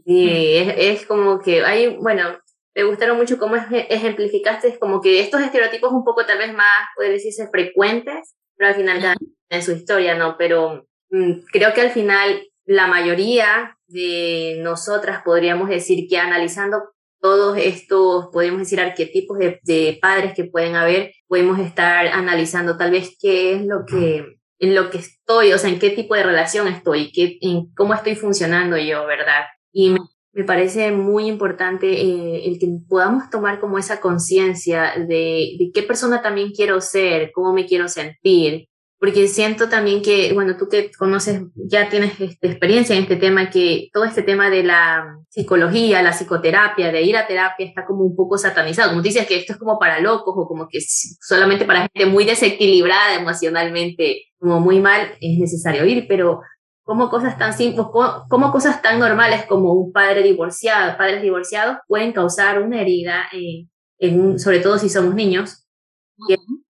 Sí, 0.06 0.58
es, 0.58 0.74
es, 0.78 1.06
como 1.06 1.40
que 1.40 1.64
hay, 1.64 1.88
bueno, 1.88 2.40
me 2.78 2.84
gustaron 2.84 3.18
mucho 3.18 3.40
cómo 3.40 3.56
ejemplificaste 3.56 4.78
como 4.78 5.02
que 5.02 5.20
estos 5.20 5.42
estereotipos 5.42 5.92
un 5.92 6.04
poco 6.04 6.28
tal 6.28 6.38
vez 6.38 6.54
más, 6.54 6.88
puede 6.96 7.10
decirse, 7.10 7.50
frecuentes, 7.50 8.36
pero 8.56 8.70
al 8.70 8.76
final 8.76 9.02
cada 9.02 9.16
en 9.50 9.64
su 9.64 9.72
historia, 9.72 10.14
¿no? 10.14 10.36
Pero 10.38 10.86
mm, 11.10 11.40
creo 11.52 11.74
que 11.74 11.82
al 11.82 11.90
final 11.90 12.44
la 12.66 12.86
mayoría 12.86 13.76
de 13.88 14.60
nosotras 14.62 15.24
podríamos 15.26 15.70
decir 15.70 16.08
que 16.08 16.20
analizando 16.20 16.84
todos 17.20 17.58
estos, 17.58 18.28
podemos 18.32 18.60
decir, 18.60 18.80
arquetipos 18.80 19.40
de, 19.40 19.60
de, 19.64 19.98
padres 20.00 20.34
que 20.36 20.44
pueden 20.44 20.76
haber, 20.76 21.14
podemos 21.26 21.58
estar 21.58 22.06
analizando 22.06 22.78
tal 22.78 22.92
vez 22.92 23.18
qué 23.20 23.54
es 23.54 23.66
lo 23.66 23.86
que, 23.88 24.38
en 24.60 24.76
lo 24.76 24.92
que 24.92 25.00
estoy, 25.00 25.52
o 25.52 25.58
sea, 25.58 25.72
en 25.72 25.80
qué 25.80 25.90
tipo 25.90 26.14
de 26.14 26.22
relación 26.22 26.68
estoy, 26.68 27.12
qué, 27.12 27.40
en 27.42 27.74
cómo 27.74 27.96
estoy 27.96 28.14
funcionando 28.14 28.78
yo, 28.78 29.08
¿verdad? 29.08 29.46
Y 29.72 29.90
me, 29.90 30.00
me 30.38 30.44
parece 30.44 30.92
muy 30.92 31.28
importante 31.28 31.92
eh, 31.92 32.46
el 32.46 32.60
que 32.60 32.68
podamos 32.88 33.28
tomar 33.32 33.60
como 33.60 33.80
esa 33.80 34.00
conciencia 34.00 34.94
de, 34.96 35.58
de 35.58 35.72
qué 35.74 35.82
persona 35.82 36.22
también 36.22 36.52
quiero 36.52 36.80
ser, 36.80 37.32
cómo 37.34 37.54
me 37.54 37.66
quiero 37.66 37.88
sentir, 37.88 38.68
porque 39.00 39.28
siento 39.28 39.68
también 39.68 40.04
que, 40.04 40.34
bueno, 40.34 40.56
tú 40.56 40.70
que 40.70 40.92
conoces, 40.92 41.42
ya 41.56 41.90
tienes 41.90 42.20
este, 42.20 42.50
experiencia 42.50 42.96
en 42.96 43.04
este 43.04 43.16
tema, 43.16 43.50
que 43.50 43.90
todo 43.92 44.06
este 44.06 44.22
tema 44.22 44.52
de 44.52 44.64
la 44.64 45.18
psicología, 45.30 46.04
la 46.04 46.14
psicoterapia, 46.14 46.92
de 46.92 47.02
ir 47.02 47.18
a 47.18 47.26
terapia, 47.26 47.66
está 47.66 47.84
como 47.88 48.04
un 48.04 48.16
poco 48.16 48.38
satanizado. 48.38 48.90
Como 48.90 49.02
dices, 49.02 49.26
que 49.26 49.38
esto 49.38 49.54
es 49.54 49.60
como 49.60 49.80
para 49.80 50.00
locos 50.02 50.36
o 50.38 50.48
como 50.48 50.68
que 50.68 50.80
solamente 50.82 51.66
para 51.66 51.90
gente 51.92 52.06
muy 52.06 52.26
desequilibrada 52.26 53.16
emocionalmente, 53.16 54.26
como 54.38 54.60
muy 54.60 54.80
mal, 54.80 55.16
es 55.20 55.40
necesario 55.40 55.84
ir, 55.86 56.06
pero 56.08 56.42
como 56.88 57.10
cosas 57.10 57.38
tan 57.38 57.52
simples, 57.52 57.86
como 58.30 58.50
cosas 58.50 58.82
tan 58.82 58.98
normales 58.98 59.44
como 59.44 59.74
un 59.74 59.92
padre 59.92 60.24
divorciado, 60.24 60.98
padres 60.98 61.22
divorciados 61.22 61.80
pueden 61.86 62.14
causar 62.14 62.62
una 62.62 62.80
herida, 62.80 63.26
eh, 63.34 63.68
en 64.00 64.40
sobre 64.40 64.62
todo 64.62 64.80
si 64.80 64.88
somos 64.88 65.14
niños, 65.14 65.68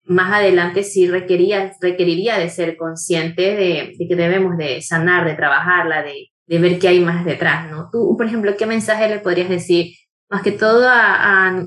más 0.03 0.33
adelante 0.33 0.83
sí 0.83 1.07
requería, 1.07 1.73
requeriría 1.81 2.39
de 2.39 2.51
ser 2.51 2.77
consciente 2.77 3.55
de, 3.55 3.95
que 3.97 4.17
debemos 4.17 4.57
de 4.57 4.83
sanar, 4.83 5.25
de 5.25 5.37
trabajarla, 5.37 6.03
de, 6.03 6.33
de, 6.45 6.59
ver 6.59 6.81
qué 6.81 6.89
hay 6.89 6.99
más 6.99 7.25
detrás, 7.25 7.71
¿no? 7.71 7.89
Tú, 7.93 8.17
por 8.17 8.27
ejemplo, 8.27 8.57
¿qué 8.57 8.67
mensaje 8.67 9.09
le 9.09 9.21
podrías 9.21 9.49
decir? 9.49 9.95
Más 10.29 10.43
que 10.43 10.51
todo 10.51 10.89
a, 10.89 11.47
a 11.47 11.65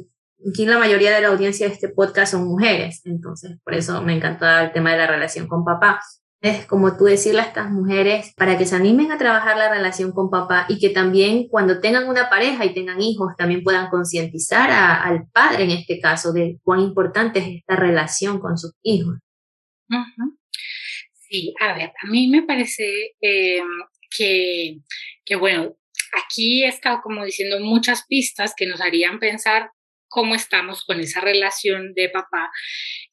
aquí 0.49 0.65
la 0.65 0.79
mayoría 0.79 1.15
de 1.15 1.21
la 1.21 1.29
audiencia 1.29 1.65
de 1.65 1.73
este 1.73 1.87
podcast 1.87 2.33
son 2.33 2.45
mujeres, 2.45 2.99
entonces 3.05 3.57
por 3.63 3.73
eso 3.73 4.01
me 4.01 4.13
encantó 4.13 4.45
el 4.45 4.73
tema 4.73 4.91
de 4.91 4.97
la 4.97 5.07
relación 5.07 5.47
con 5.47 5.63
papá 5.63 6.01
es 6.43 6.65
como 6.65 6.97
tú 6.97 7.05
decirle 7.05 7.39
a 7.39 7.45
estas 7.45 7.71
mujeres 7.71 8.33
para 8.35 8.57
que 8.57 8.65
se 8.65 8.75
animen 8.75 9.13
a 9.13 9.17
trabajar 9.17 9.55
la 9.55 9.73
relación 9.73 10.11
con 10.11 10.29
papá 10.29 10.65
y 10.67 10.77
que 10.77 10.89
también 10.89 11.47
cuando 11.47 11.79
tengan 11.79 12.09
una 12.09 12.29
pareja 12.29 12.65
y 12.65 12.73
tengan 12.73 13.01
hijos 13.01 13.31
también 13.37 13.63
puedan 13.63 13.89
concientizar 13.89 14.69
al 14.69 15.25
padre 15.31 15.63
en 15.63 15.71
este 15.71 16.01
caso 16.01 16.33
de 16.33 16.59
cuán 16.61 16.81
importante 16.81 17.39
es 17.39 17.47
esta 17.47 17.77
relación 17.77 18.39
con 18.41 18.57
sus 18.57 18.73
hijos. 18.83 19.15
Sí, 21.13 21.53
a 21.61 21.77
ver, 21.77 21.93
a 22.03 22.07
mí 22.09 22.27
me 22.27 22.43
parece 22.43 23.15
em, 23.21 23.65
que, 24.09 24.79
que, 25.23 25.35
bueno, 25.37 25.77
aquí 26.25 26.65
he 26.65 26.67
estado 26.67 26.99
como 27.01 27.23
diciendo 27.23 27.61
muchas 27.61 28.05
pistas 28.05 28.53
que 28.53 28.67
nos 28.67 28.81
harían 28.81 29.17
pensar 29.17 29.71
cómo 30.13 30.35
estamos 30.35 30.85
con 30.85 30.99
esa 30.99 31.21
relación 31.21 31.93
de 31.95 32.07
papá. 32.09 32.51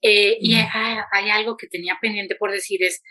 Eh, 0.03 0.37
y 0.39 0.55
hay, 0.55 1.31
algo 1.31 1.57
que 1.57 1.67
tenía 1.67 1.99
pendiente 2.01 2.37
por 2.37 2.53
decir 2.53 2.83
es, 2.85 3.03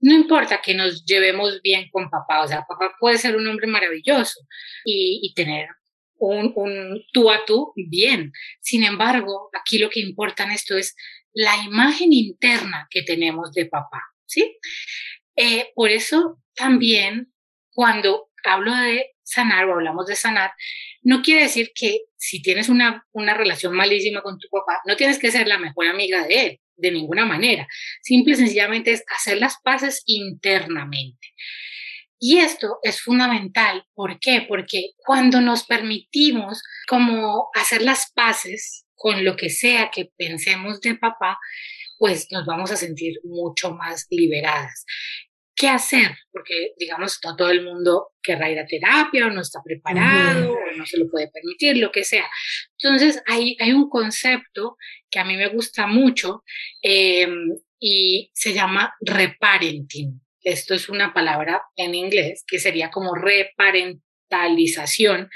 no 0.00 0.12
importa 0.14 0.60
que 0.60 0.74
nos 0.74 1.04
llevemos 1.06 1.62
bien 1.62 1.88
con 1.90 2.10
papá, 2.10 2.42
o 2.42 2.48
sea, 2.48 2.66
papá 2.68 2.94
puede 3.00 3.16
ser 3.16 3.36
un 3.36 3.46
hombre 3.48 3.66
maravilloso 3.66 4.40
y, 4.84 5.32
tener 5.34 5.68
un, 6.16 6.52
un, 6.54 7.02
tú 7.12 7.30
a 7.30 7.44
tú 7.46 7.72
bien. 7.76 8.32
Sin 8.60 8.84
embargo, 8.84 9.48
aquí 9.58 9.78
lo 9.78 9.88
que 9.88 10.00
importa 10.00 10.44
en 10.44 10.50
esto 10.50 10.76
es 10.76 10.94
la 11.32 11.56
imagen 11.64 12.12
interna 12.12 12.88
que 12.90 13.02
tenemos 13.02 13.52
de 13.52 13.66
papá, 13.66 14.02
¿sí? 14.26 14.58
Eh, 15.36 15.70
por 15.74 15.90
eso 15.90 16.42
también 16.54 17.32
cuando 17.72 18.29
hablo 18.44 18.74
de 18.74 19.10
sanar 19.22 19.66
o 19.66 19.74
hablamos 19.74 20.06
de 20.06 20.16
sanar, 20.16 20.52
no 21.02 21.22
quiere 21.22 21.42
decir 21.42 21.70
que 21.74 22.00
si 22.16 22.42
tienes 22.42 22.68
una, 22.68 23.06
una 23.12 23.34
relación 23.34 23.74
malísima 23.74 24.22
con 24.22 24.38
tu 24.38 24.48
papá, 24.50 24.80
no 24.86 24.96
tienes 24.96 25.18
que 25.18 25.30
ser 25.30 25.46
la 25.46 25.58
mejor 25.58 25.86
amiga 25.86 26.26
de 26.26 26.42
él, 26.42 26.60
de 26.76 26.90
ninguna 26.90 27.26
manera. 27.26 27.66
Simple 28.02 28.34
y 28.34 28.36
sencillamente 28.36 28.92
es 28.92 29.04
hacer 29.16 29.38
las 29.38 29.56
paces 29.62 30.02
internamente. 30.06 31.28
Y 32.18 32.38
esto 32.38 32.78
es 32.82 33.00
fundamental. 33.00 33.86
¿Por 33.94 34.18
qué? 34.20 34.44
Porque 34.46 34.90
cuando 34.98 35.40
nos 35.40 35.64
permitimos 35.64 36.62
como 36.86 37.48
hacer 37.54 37.80
las 37.80 38.12
paces 38.14 38.84
con 38.94 39.24
lo 39.24 39.36
que 39.36 39.48
sea 39.48 39.90
que 39.90 40.10
pensemos 40.18 40.82
de 40.82 40.96
papá, 40.96 41.38
pues 41.96 42.28
nos 42.30 42.44
vamos 42.44 42.70
a 42.70 42.76
sentir 42.76 43.14
mucho 43.24 43.72
más 43.72 44.06
liberadas 44.10 44.84
qué 45.60 45.68
hacer, 45.68 46.16
porque 46.32 46.72
digamos, 46.78 47.20
no 47.22 47.36
todo 47.36 47.50
el 47.50 47.62
mundo 47.62 48.12
querrá 48.22 48.50
ir 48.50 48.58
a 48.58 48.66
terapia 48.66 49.26
o 49.26 49.30
no 49.30 49.42
está 49.42 49.60
preparado 49.62 50.54
o 50.54 50.72
no 50.74 50.86
se 50.86 50.96
lo 50.96 51.10
puede 51.10 51.30
permitir, 51.30 51.76
lo 51.76 51.92
que 51.92 52.02
sea. 52.02 52.26
Entonces, 52.78 53.22
hay, 53.26 53.58
hay 53.60 53.74
un 53.74 53.90
concepto 53.90 54.78
que 55.10 55.18
a 55.18 55.24
mí 55.24 55.36
me 55.36 55.48
gusta 55.48 55.86
mucho 55.86 56.44
em, 56.80 57.50
y 57.78 58.30
se 58.32 58.54
llama 58.54 58.94
reparenting. 59.02 60.22
Esto 60.42 60.72
es 60.72 60.88
una 60.88 61.12
palabra 61.12 61.60
en 61.76 61.94
inglés 61.94 62.42
que 62.46 62.58
sería 62.58 62.90
como 62.90 63.14
reparentalización. 63.14 65.28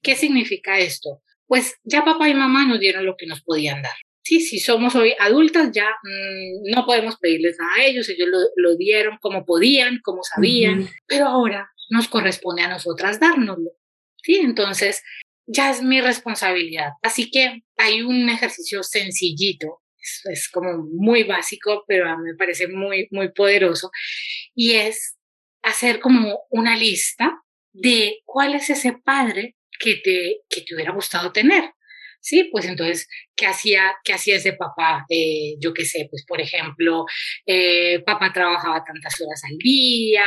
¿Qué 0.00 0.14
significa 0.14 0.78
esto? 0.78 1.24
Pues 1.44 1.74
ya 1.82 2.04
papá 2.04 2.28
y 2.28 2.34
mamá 2.34 2.66
nos 2.66 2.78
dieron 2.78 3.04
lo 3.04 3.16
que 3.16 3.26
nos 3.26 3.42
podían 3.42 3.82
dar 3.82 3.96
sí, 4.38 4.40
si 4.40 4.58
somos 4.58 4.94
hoy 4.94 5.14
adultas, 5.18 5.70
ya 5.72 5.88
mm, 6.02 6.70
no 6.74 6.86
podemos 6.86 7.16
pedirles 7.16 7.56
nada 7.58 7.74
a 7.74 7.84
ellos, 7.84 8.08
ellos 8.08 8.28
lo, 8.56 8.76
dieron 8.76 9.18
como 9.20 9.44
podían, 9.44 10.00
como 10.02 10.22
sabían, 10.22 10.88
pero 11.06 11.26
ahora 11.26 11.70
nos 11.90 12.08
corresponde 12.08 12.62
a 12.62 12.68
nosotras 12.68 13.20
dárnoslo. 13.20 13.70
Sí, 14.22 14.36
entonces 14.36 15.02
ya 15.46 15.70
es 15.70 15.82
mi 15.82 16.00
responsabilidad. 16.00 16.90
Así 17.02 17.30
que 17.30 17.62
hay 17.76 18.02
un 18.02 18.28
ejercicio 18.28 18.82
sencillito, 18.82 19.80
es, 19.98 20.22
es 20.24 20.48
como 20.48 20.86
muy 20.92 21.24
básico, 21.24 21.84
pero 21.86 22.08
a 22.08 22.16
mí 22.16 22.30
me 22.30 22.36
parece 22.36 22.68
muy, 22.68 23.08
muy 23.10 23.32
poderoso, 23.32 23.90
y 24.54 24.72
es 24.72 25.16
hacer 25.62 26.00
como 26.00 26.40
una 26.50 26.76
lista 26.76 27.42
de 27.72 28.20
cuál 28.24 28.54
es 28.54 28.70
ese 28.70 28.92
padre 28.92 29.56
que 29.78 29.96
te, 29.96 30.40
que 30.48 30.62
te 30.62 30.74
hubiera 30.74 30.92
gustado 30.92 31.32
tener. 31.32 31.72
Sí, 32.22 32.48
pues 32.52 32.66
entonces, 32.66 33.08
¿qué 33.34 33.46
hacía, 33.46 33.94
qué 34.04 34.12
hacía 34.14 34.36
ese 34.36 34.52
papá? 34.52 35.04
Eh, 35.08 35.56
yo 35.60 35.74
qué 35.74 35.84
sé, 35.84 36.06
pues 36.10 36.24
por 36.26 36.40
ejemplo, 36.40 37.04
eh, 37.46 38.00
papá 38.06 38.32
trabajaba 38.32 38.84
tantas 38.84 39.20
horas 39.20 39.42
al 39.44 39.58
día 39.58 40.24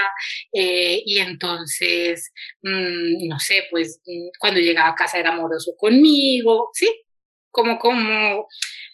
eh, 0.53 1.01
y 1.05 1.19
entonces, 1.19 2.33
mm, 2.63 3.27
no 3.29 3.39
sé, 3.39 3.63
pues 3.71 4.01
mm, 4.05 4.27
cuando 4.39 4.59
llegaba 4.59 4.89
a 4.89 4.95
casa 4.95 5.19
era 5.19 5.31
amoroso 5.31 5.73
conmigo, 5.77 6.69
¿sí? 6.73 6.87
Como, 7.51 7.79
como 7.79 8.47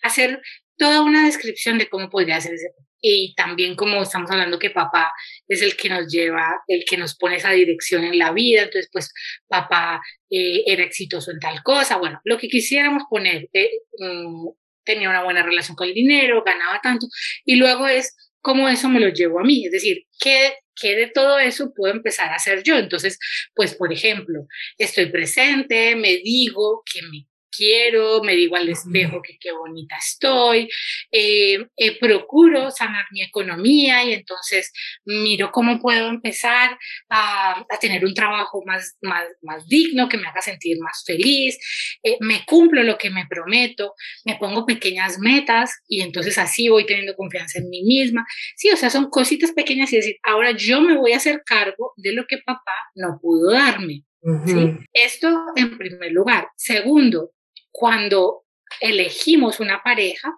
hacer 0.03 0.41
toda 0.77 1.01
una 1.01 1.25
descripción 1.25 1.77
de 1.79 1.89
cómo 1.89 2.09
podría 2.09 2.39
ser 2.41 2.53
ese 2.53 2.69
papá 2.69 2.90
y 3.01 3.33
también 3.35 3.75
como 3.75 4.03
estamos 4.03 4.29
hablando 4.31 4.59
que 4.59 4.69
papá 4.69 5.11
es 5.47 5.61
el 5.61 5.75
que 5.75 5.89
nos 5.89 6.07
lleva, 6.07 6.61
el 6.67 6.85
que 6.87 6.97
nos 6.97 7.15
pone 7.15 7.37
esa 7.37 7.51
dirección 7.51 8.03
en 8.03 8.17
la 8.17 8.31
vida, 8.31 8.63
entonces 8.63 8.89
pues 8.91 9.11
papá 9.47 10.01
eh, 10.29 10.63
era 10.67 10.83
exitoso 10.83 11.31
en 11.31 11.39
tal 11.39 11.63
cosa, 11.63 11.97
bueno, 11.97 12.21
lo 12.23 12.37
que 12.37 12.47
quisiéramos 12.47 13.03
poner, 13.09 13.49
eh, 13.53 13.71
mm, 13.97 14.49
tenía 14.83 15.09
una 15.09 15.23
buena 15.23 15.43
relación 15.43 15.75
con 15.75 15.87
el 15.87 15.93
dinero, 15.93 16.43
ganaba 16.43 16.79
tanto, 16.81 17.07
y 17.45 17.55
luego 17.55 17.87
es 17.87 18.15
cómo 18.41 18.69
eso 18.69 18.89
me 18.89 18.99
lo 18.99 19.09
llevo 19.09 19.39
a 19.39 19.43
mí, 19.43 19.65
es 19.65 19.71
decir, 19.71 20.05
¿qué, 20.19 20.53
qué 20.75 20.95
de 20.95 21.07
todo 21.07 21.39
eso 21.39 21.73
puedo 21.75 21.93
empezar 21.93 22.31
a 22.31 22.35
hacer 22.35 22.63
yo? 22.63 22.77
Entonces, 22.77 23.17
pues 23.55 23.75
por 23.75 23.91
ejemplo, 23.93 24.47
estoy 24.77 25.07
presente, 25.07 25.95
me 25.95 26.17
digo 26.17 26.83
que 26.91 27.01
me 27.03 27.27
quiero, 27.55 28.23
me 28.23 28.35
digo 28.35 28.55
al 28.55 28.69
espejo 28.69 29.21
que 29.21 29.37
qué 29.39 29.51
bonita 29.51 29.95
estoy, 29.97 30.69
eh, 31.11 31.65
eh, 31.75 31.99
procuro 31.99 32.71
sanar 32.71 33.05
mi 33.11 33.21
economía 33.21 34.03
y 34.03 34.13
entonces 34.13 34.71
miro 35.05 35.51
cómo 35.51 35.79
puedo 35.79 36.07
empezar 36.07 36.77
a, 37.09 37.65
tener 37.79 38.05
un 38.05 38.13
trabajo 38.13 38.63
más, 38.65 38.95
más, 39.01 39.25
más, 39.41 39.67
digno, 39.67 40.07
que 40.07 40.17
me 40.17 40.27
haga 40.27 40.41
sentir 40.41 40.77
más 40.79 41.03
feliz, 41.05 41.57
eh, 42.03 42.17
me 42.19 42.45
cumplo 42.45 42.83
lo 42.83 42.97
que 42.97 43.09
me 43.09 43.25
prometo, 43.27 43.95
me 44.23 44.35
pongo 44.35 44.65
pequeñas 44.65 45.17
metas 45.19 45.81
y 45.87 46.01
entonces 46.01 46.37
así 46.37 46.69
voy 46.69 46.85
teniendo 46.85 47.15
confianza 47.15 47.59
en 47.59 47.69
mí 47.69 47.83
misma. 47.83 48.25
Sí, 48.55 48.69
o 48.69 48.77
sea, 48.77 48.89
son 48.89 49.09
cositas 49.09 49.51
pequeñas 49.51 49.91
y 49.93 49.97
decir, 49.97 50.15
ahora 50.23 50.51
yo 50.51 50.81
me 50.81 50.97
voy 50.97 51.13
a 51.13 51.17
hacer 51.17 51.41
cargo 51.45 51.93
de 51.97 52.13
lo 52.13 52.25
que 52.27 52.37
papá 52.37 52.71
no 52.95 53.19
pudo 53.21 53.51
darme. 53.51 54.03
¿Sí? 54.45 54.77
Esto 54.93 55.45
en 55.55 55.77
primer 55.79 56.11
lugar. 56.11 56.49
Segundo, 56.55 57.31
cuando 57.71 58.43
elegimos 58.79 59.59
una 59.59 59.81
pareja, 59.83 60.31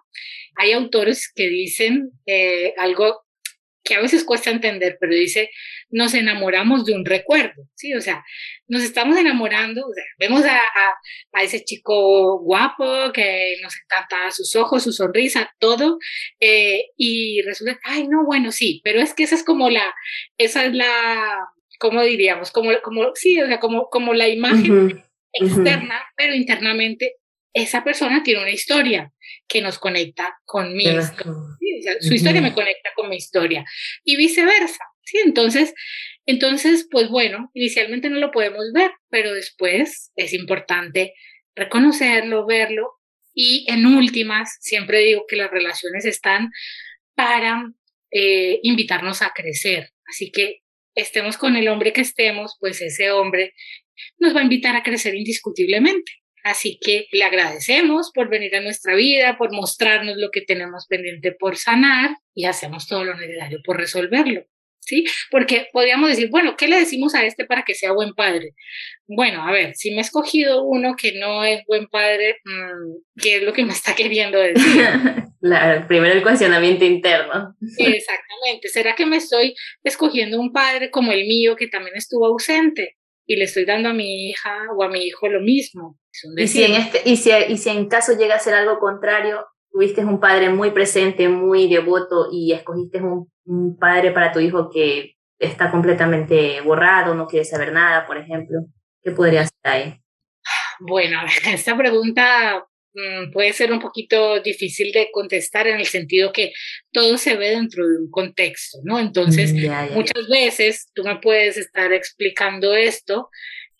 hay 0.56 0.72
autores 0.72 1.32
que 1.34 1.48
dicen 1.48 2.10
eh, 2.26 2.74
algo 2.78 3.24
que 3.84 3.94
a 3.94 4.00
veces 4.00 4.24
cuesta 4.24 4.50
entender, 4.50 4.96
pero 4.98 5.12
dice, 5.12 5.50
nos 5.90 6.14
enamoramos 6.14 6.86
de 6.86 6.94
un 6.94 7.04
recuerdo, 7.04 7.68
¿sí? 7.74 7.92
O 7.92 8.00
sea, 8.00 8.24
nos 8.66 8.82
estamos 8.82 9.18
enamorando, 9.18 9.86
o 9.86 9.92
sea, 9.92 10.04
vemos 10.18 10.42
a, 10.46 10.58
a, 11.32 11.42
ese 11.42 11.62
chico 11.64 12.40
guapo 12.40 13.12
que 13.12 13.56
nos 13.62 13.74
encanta 13.76 14.30
sus 14.30 14.56
ojos, 14.56 14.84
su 14.84 14.92
sonrisa, 14.92 15.54
todo, 15.58 15.98
eh, 16.40 16.86
y 16.96 17.42
resulta, 17.42 17.78
ay, 17.84 18.08
no, 18.08 18.24
bueno, 18.24 18.52
sí, 18.52 18.80
pero 18.82 19.00
es 19.00 19.12
que 19.12 19.24
esa 19.24 19.34
es 19.34 19.44
como 19.44 19.68
la, 19.68 19.94
esa 20.38 20.64
es 20.64 20.72
la, 20.72 21.46
¿cómo 21.78 22.02
diríamos? 22.02 22.52
Como, 22.52 22.70
como 22.82 23.10
sí, 23.14 23.38
o 23.42 23.46
sea, 23.46 23.60
como, 23.60 23.90
como 23.90 24.14
la 24.14 24.28
imagen 24.28 25.04
externa, 25.34 26.02
pero 26.16 26.34
internamente 26.34 27.16
esa 27.54 27.84
persona 27.84 28.22
tiene 28.22 28.42
una 28.42 28.50
historia 28.50 29.12
que 29.48 29.62
nos 29.62 29.78
conecta 29.78 30.36
con 30.44 30.74
mi 30.74 30.84
historia. 30.84 31.32
su 32.00 32.12
historia 32.12 32.42
me 32.42 32.52
conecta 32.52 32.90
con 32.96 33.08
mi 33.08 33.16
historia 33.16 33.64
y 34.02 34.16
viceversa. 34.16 34.84
¿sí? 35.04 35.18
Entonces, 35.24 35.72
entonces, 36.26 36.88
pues 36.90 37.08
bueno, 37.08 37.50
inicialmente 37.54 38.10
no 38.10 38.18
lo 38.18 38.32
podemos 38.32 38.72
ver, 38.74 38.90
pero 39.08 39.32
después 39.32 40.10
es 40.16 40.32
importante 40.32 41.14
reconocerlo, 41.54 42.44
verlo 42.44 42.90
y 43.32 43.66
en 43.68 43.86
últimas, 43.86 44.56
siempre 44.60 45.00
digo 45.00 45.24
que 45.28 45.36
las 45.36 45.50
relaciones 45.50 46.04
están 46.04 46.50
para 47.14 47.70
eh, 48.10 48.58
invitarnos 48.62 49.22
a 49.22 49.30
crecer. 49.34 49.90
Así 50.08 50.32
que 50.32 50.62
estemos 50.96 51.36
con 51.36 51.54
el 51.54 51.68
hombre 51.68 51.92
que 51.92 52.00
estemos, 52.00 52.56
pues 52.58 52.80
ese 52.80 53.12
hombre 53.12 53.54
nos 54.18 54.34
va 54.34 54.40
a 54.40 54.44
invitar 54.44 54.74
a 54.74 54.82
crecer 54.82 55.14
indiscutiblemente. 55.14 56.23
Así 56.44 56.78
que 56.78 57.06
le 57.10 57.24
agradecemos 57.24 58.12
por 58.12 58.28
venir 58.28 58.54
a 58.54 58.60
nuestra 58.60 58.94
vida, 58.94 59.38
por 59.38 59.50
mostrarnos 59.50 60.16
lo 60.18 60.28
que 60.30 60.42
tenemos 60.42 60.86
pendiente 60.86 61.32
por 61.32 61.56
sanar 61.56 62.10
y 62.34 62.44
hacemos 62.44 62.86
todo 62.86 63.02
lo 63.02 63.16
necesario 63.16 63.60
por 63.64 63.78
resolverlo. 63.78 64.44
¿Sí? 64.80 65.06
Porque 65.30 65.68
podríamos 65.72 66.10
decir, 66.10 66.28
bueno, 66.28 66.58
¿qué 66.58 66.68
le 66.68 66.78
decimos 66.78 67.14
a 67.14 67.24
este 67.24 67.46
para 67.46 67.62
que 67.62 67.74
sea 67.74 67.92
buen 67.92 68.12
padre? 68.12 68.50
Bueno, 69.06 69.42
a 69.42 69.50
ver, 69.50 69.74
si 69.74 69.92
me 69.92 69.96
he 69.96 70.00
escogido 70.02 70.62
uno 70.62 70.94
que 70.94 71.18
no 71.18 71.42
es 71.42 71.62
buen 71.66 71.86
padre, 71.86 72.36
mm, 72.44 73.22
¿qué 73.22 73.36
es 73.36 73.42
lo 73.42 73.54
que 73.54 73.64
me 73.64 73.72
está 73.72 73.94
queriendo 73.94 74.38
decir? 74.38 74.54
Claro, 75.44 75.86
primero 75.86 76.14
el 76.14 76.22
cuestionamiento 76.22 76.86
interno. 76.86 77.54
Exactamente. 77.76 78.68
¿Será 78.68 78.94
que 78.94 79.04
me 79.04 79.18
estoy 79.18 79.54
escogiendo 79.82 80.40
un 80.40 80.54
padre 80.54 80.90
como 80.90 81.12
el 81.12 81.26
mío 81.26 81.54
que 81.54 81.68
también 81.68 81.94
estuvo 81.96 82.24
ausente? 82.24 82.96
Y 83.26 83.36
le 83.36 83.44
estoy 83.44 83.64
dando 83.64 83.88
a 83.88 83.94
mi 83.94 84.28
hija 84.28 84.54
o 84.76 84.82
a 84.82 84.88
mi 84.88 85.04
hijo 85.04 85.28
lo 85.28 85.40
mismo. 85.40 85.98
Y 86.36 86.46
si, 86.46 86.64
en 86.64 86.74
este, 86.74 87.02
y, 87.04 87.16
si, 87.16 87.30
y 87.48 87.58
si 87.58 87.70
en 87.70 87.88
caso 87.88 88.16
llega 88.16 88.36
a 88.36 88.40
ser 88.40 88.54
algo 88.54 88.78
contrario, 88.78 89.46
tuviste 89.70 90.04
un 90.04 90.20
padre 90.20 90.50
muy 90.50 90.70
presente, 90.70 91.28
muy 91.28 91.68
devoto 91.68 92.28
y 92.30 92.52
escogiste 92.52 93.00
un, 93.02 93.30
un 93.44 93.76
padre 93.78 94.12
para 94.12 94.32
tu 94.32 94.40
hijo 94.40 94.70
que 94.70 95.16
está 95.38 95.70
completamente 95.70 96.60
borrado, 96.60 97.14
no 97.14 97.26
quiere 97.26 97.44
saber 97.44 97.72
nada, 97.72 98.06
por 98.06 98.16
ejemplo, 98.16 98.60
¿qué 99.02 99.10
podría 99.10 99.42
hacer 99.42 99.58
ahí? 99.64 100.00
Bueno, 100.80 101.18
esta 101.46 101.76
pregunta 101.76 102.66
puede 103.32 103.52
ser 103.52 103.72
un 103.72 103.80
poquito 103.80 104.40
difícil 104.40 104.92
de 104.92 105.08
contestar 105.12 105.66
en 105.66 105.80
el 105.80 105.86
sentido 105.86 106.32
que 106.32 106.52
todo 106.92 107.18
se 107.18 107.36
ve 107.36 107.50
dentro 107.50 107.86
de 107.86 107.98
un 107.98 108.10
contexto, 108.10 108.78
¿no? 108.84 108.98
Entonces, 108.98 109.52
mm, 109.52 109.94
muchas 109.94 110.28
veces 110.28 110.88
tú 110.94 111.02
me 111.02 111.18
puedes 111.18 111.56
estar 111.56 111.92
explicando 111.92 112.74
esto 112.74 113.28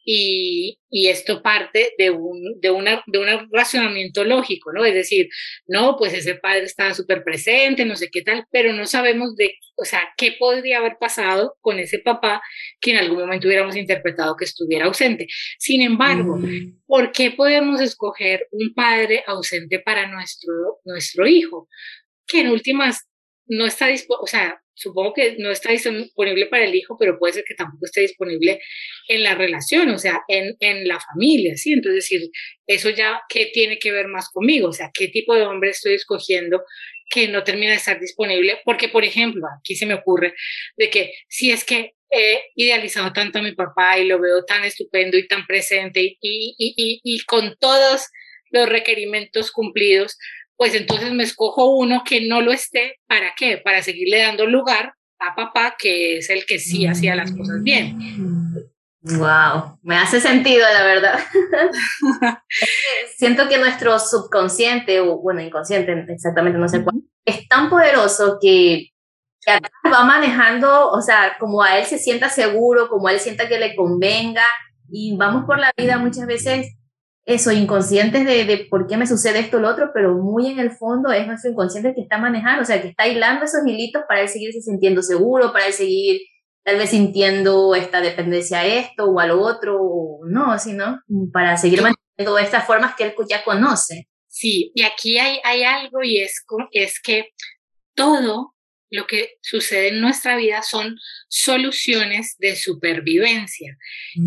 y, 0.05 0.78
y, 0.90 1.09
esto 1.09 1.42
parte 1.42 1.92
de 1.96 2.11
un, 2.11 2.61
de, 2.61 2.70
una, 2.70 3.02
de 3.07 3.18
un 3.18 3.48
racionamiento 3.50 4.22
lógico, 4.24 4.72
¿no? 4.72 4.84
Es 4.84 4.94
decir, 4.94 5.28
no, 5.66 5.96
pues 5.96 6.12
ese 6.12 6.34
padre 6.34 6.64
estaba 6.64 6.92
súper 6.92 7.24
presente, 7.24 7.84
no 7.84 7.96
sé 7.96 8.11
qué 8.12 8.22
tal, 8.22 8.44
pero 8.50 8.72
no 8.72 8.86
sabemos 8.86 9.34
de, 9.36 9.55
o 9.76 9.84
sea, 9.84 10.02
qué 10.16 10.36
podría 10.38 10.78
haber 10.78 10.96
pasado 11.00 11.57
con 11.61 11.78
ese 11.78 11.98
papá 11.98 12.42
que 12.80 12.90
en 12.90 12.98
algún 12.98 13.20
momento 13.20 13.48
hubiéramos 13.48 13.76
interpretado 13.76 14.36
que 14.36 14.44
estuviera 14.44 14.86
ausente. 14.86 15.26
Sin 15.59 15.80
embargo, 15.80 16.36
mm. 16.36 16.82
¿por 16.86 17.12
qué 17.12 17.30
podemos 17.30 17.80
escoger 17.80 18.46
un 18.52 18.74
padre 18.74 19.24
ausente 19.26 19.80
para 19.80 20.07
nuestro, 20.07 20.52
nuestro 20.84 21.26
hijo? 21.26 21.68
Que 22.26 22.40
en 22.40 22.50
últimas 22.50 23.07
no 23.47 23.66
está 23.66 23.88
dispuesto, 23.88 24.22
o 24.22 24.26
sea, 24.26 24.61
supongo 24.74 25.14
que 25.14 25.36
no 25.38 25.51
está 25.51 25.70
disponible 25.70 26.47
para 26.47 26.64
el 26.64 26.74
hijo, 26.74 26.97
pero 26.99 27.18
puede 27.18 27.34
ser 27.34 27.45
que 27.47 27.55
tampoco 27.55 27.86
esté 27.86 28.01
disponible 28.01 28.61
en 29.09 29.22
la 29.22 29.34
relación, 29.34 29.90
o 29.90 29.99
sea, 29.99 30.22
en, 30.28 30.57
en 30.61 30.86
la 30.88 30.99
familia, 31.01 31.57
¿sí? 31.57 31.72
Entonces, 31.72 32.09
decir, 32.09 32.30
eso 32.66 32.90
ya, 32.90 33.20
¿qué 33.28 33.51
tiene 33.53 33.78
que 33.78 33.92
ver 33.92 34.09
más 34.09 34.28
conmigo? 34.30 34.68
O 34.68 34.72
sea, 34.72 34.90
¿qué 34.92 35.09
tipo 35.09 35.34
de 35.34 35.42
hombre 35.42 35.70
estoy 35.70 35.95
escogiendo 35.95 36.62
que 37.11 37.28
no 37.28 37.45
termina 37.45 37.70
de 37.70 37.76
estar 37.78 38.01
disponible? 38.01 38.59
Porque, 38.64 38.88
por 38.88 39.05
ejemplo, 39.05 39.47
aquí 39.59 39.76
se 39.76 39.86
me 39.86 39.95
ocurre 39.95 40.34
de 40.76 40.90
que 40.90 41.12
si 41.28 41.51
es 41.51 41.64
que 41.64 41.92
he 42.11 42.42
idealizado 42.55 43.12
tanto 43.12 43.38
a 43.38 43.42
mi 43.42 43.53
papá 43.53 43.99
y 43.99 44.07
lo 44.07 44.20
veo 44.20 44.45
tan 44.45 44.64
estupendo 44.64 45.16
y 45.18 45.26
tan 45.26 45.47
presente 45.47 46.01
y, 46.03 46.16
y, 46.20 47.01
y 47.03 47.20
con 47.24 47.57
todos 47.59 48.07
los 48.51 48.68
requerimientos 48.68 49.51
cumplidos, 49.51 50.16
pues 50.57 50.74
entonces 50.74 51.12
me 51.12 51.24
escojo 51.24 51.76
uno 51.76 52.02
que 52.05 52.26
no 52.26 52.40
lo 52.40 52.52
esté. 52.52 52.98
¿Para 53.07 53.34
qué? 53.36 53.59
Para 53.59 53.82
seguirle 53.82 54.22
dando 54.22 54.46
lugar 54.46 54.94
a 55.18 55.34
papá, 55.34 55.76
que 55.78 56.18
es 56.18 56.30
el 56.30 56.46
que 56.46 56.59
sí 56.59 56.86
hacía 56.86 57.14
las 57.16 57.32
cosas 57.32 57.62
bien. 57.62 57.98
Wow, 59.02 59.78
me 59.82 59.96
hace 59.96 60.20
sentido, 60.20 60.64
la 60.72 60.82
verdad. 60.82 61.18
Siento 63.16 63.48
que 63.48 63.59
nuestro 63.59 63.98
subconsciente, 63.98 65.00
o 65.00 65.18
bueno, 65.20 65.42
inconsciente, 65.42 66.07
exactamente 66.09 66.59
no 66.59 66.68
sé 66.68 66.82
cuál, 66.82 67.02
es 67.26 67.46
tan 67.46 67.68
poderoso 67.68 68.38
que, 68.40 68.92
que 69.42 69.90
va 69.90 70.05
manejando, 70.05 70.90
o 70.90 71.02
sea, 71.02 71.36
como 71.38 71.62
a 71.62 71.78
él 71.78 71.84
se 71.84 71.98
sienta 71.98 72.30
seguro, 72.30 72.88
como 72.88 73.09
a 73.09 73.12
él 73.12 73.20
sienta 73.20 73.46
que 73.46 73.59
le 73.59 73.76
convenga, 73.76 74.46
y 74.90 75.16
vamos 75.16 75.44
por 75.44 75.59
la 75.59 75.72
vida 75.76 75.98
muchas 75.98 76.26
veces 76.26 76.74
eso, 77.27 77.53
inconscientes 77.53 78.25
de, 78.27 78.45
de, 78.45 78.66
por 78.70 78.87
qué 78.87 78.97
me 78.97 79.07
sucede 79.07 79.39
esto 79.39 79.57
o 79.57 79.61
lo 79.61 79.70
otro, 79.70 79.91
pero 79.95 80.14
muy 80.14 80.49
en 80.49 80.59
el 80.59 80.70
fondo 80.70 81.11
es 81.11 81.27
nuestro 81.27 81.51
inconsciente 81.51 81.95
que 81.95 82.03
está 82.03 82.18
manejando, 82.18 82.62
o 82.62 82.64
sea, 82.66 82.83
que 82.83 82.89
está 82.89 83.07
hilando 83.07 83.45
esos 83.45 83.66
hilitos 83.66 84.03
para 84.07 84.20
él 84.20 84.29
seguirse 84.29 84.61
sintiendo 84.61 85.03
seguro, 85.03 85.53
para 85.53 85.66
él 85.66 85.72
seguir 85.72 86.20
tal 86.64 86.77
vez 86.77 86.91
sintiendo 86.91 87.75
esta 87.75 88.01
dependencia 88.01 88.61
a 88.61 88.66
esto 88.66 89.05
o 89.05 89.20
a 89.20 89.27
lo 89.27 89.41
otro, 89.41 89.79
o 89.81 90.20
no, 90.27 90.59
sino 90.59 91.01
para 91.33 91.57
seguir 91.57 91.83
manteniendo 91.83 92.39
estas 92.39 92.66
formas 92.66 92.95
que 92.95 93.05
él 93.05 93.14
ya 93.29 93.45
conoce. 93.45 94.09
Sí, 94.29 94.72
y 94.75 94.83
aquí 94.83 95.18
hay, 95.18 95.39
hay 95.45 95.62
algo 95.62 96.03
y 96.03 96.20
es, 96.20 96.45
es 96.72 97.01
que 97.01 97.29
todo 97.95 98.53
lo 98.91 99.07
que 99.07 99.37
sucede 99.41 99.89
en 99.89 100.01
nuestra 100.01 100.37
vida 100.37 100.62
son 100.62 100.99
soluciones 101.28 102.37
de 102.39 102.57
supervivencia. 102.57 103.76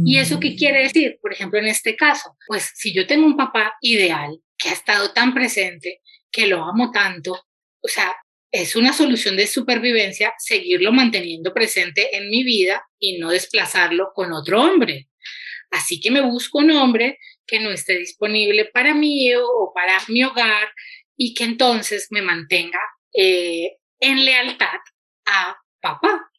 ¿Y 0.05 0.17
eso 0.17 0.39
qué 0.39 0.55
quiere 0.55 0.83
decir? 0.83 1.17
Por 1.21 1.33
ejemplo, 1.33 1.59
en 1.59 1.67
este 1.67 1.95
caso, 1.95 2.35
pues 2.47 2.71
si 2.75 2.93
yo 2.93 3.07
tengo 3.07 3.25
un 3.25 3.37
papá 3.37 3.75
ideal 3.81 4.39
que 4.57 4.69
ha 4.69 4.73
estado 4.73 5.11
tan 5.13 5.33
presente, 5.33 6.01
que 6.31 6.47
lo 6.47 6.63
amo 6.63 6.91
tanto, 6.91 7.45
o 7.81 7.87
sea, 7.87 8.15
es 8.51 8.75
una 8.75 8.93
solución 8.93 9.37
de 9.37 9.47
supervivencia 9.47 10.33
seguirlo 10.37 10.91
manteniendo 10.91 11.53
presente 11.53 12.15
en 12.15 12.29
mi 12.29 12.43
vida 12.43 12.83
y 12.99 13.19
no 13.19 13.29
desplazarlo 13.29 14.11
con 14.13 14.31
otro 14.31 14.61
hombre. 14.61 15.09
Así 15.69 15.99
que 15.99 16.11
me 16.11 16.21
busco 16.21 16.59
un 16.59 16.71
hombre 16.71 17.19
que 17.45 17.59
no 17.59 17.71
esté 17.71 17.97
disponible 17.97 18.65
para 18.65 18.93
mí 18.93 19.33
o 19.35 19.71
para 19.73 19.99
mi 20.07 20.23
hogar 20.23 20.69
y 21.17 21.33
que 21.33 21.43
entonces 21.43 22.07
me 22.09 22.21
mantenga 22.21 22.79
eh, 23.13 23.77
en 23.99 24.25
lealtad 24.25 24.79
a 25.25 25.57
papá. 25.81 26.29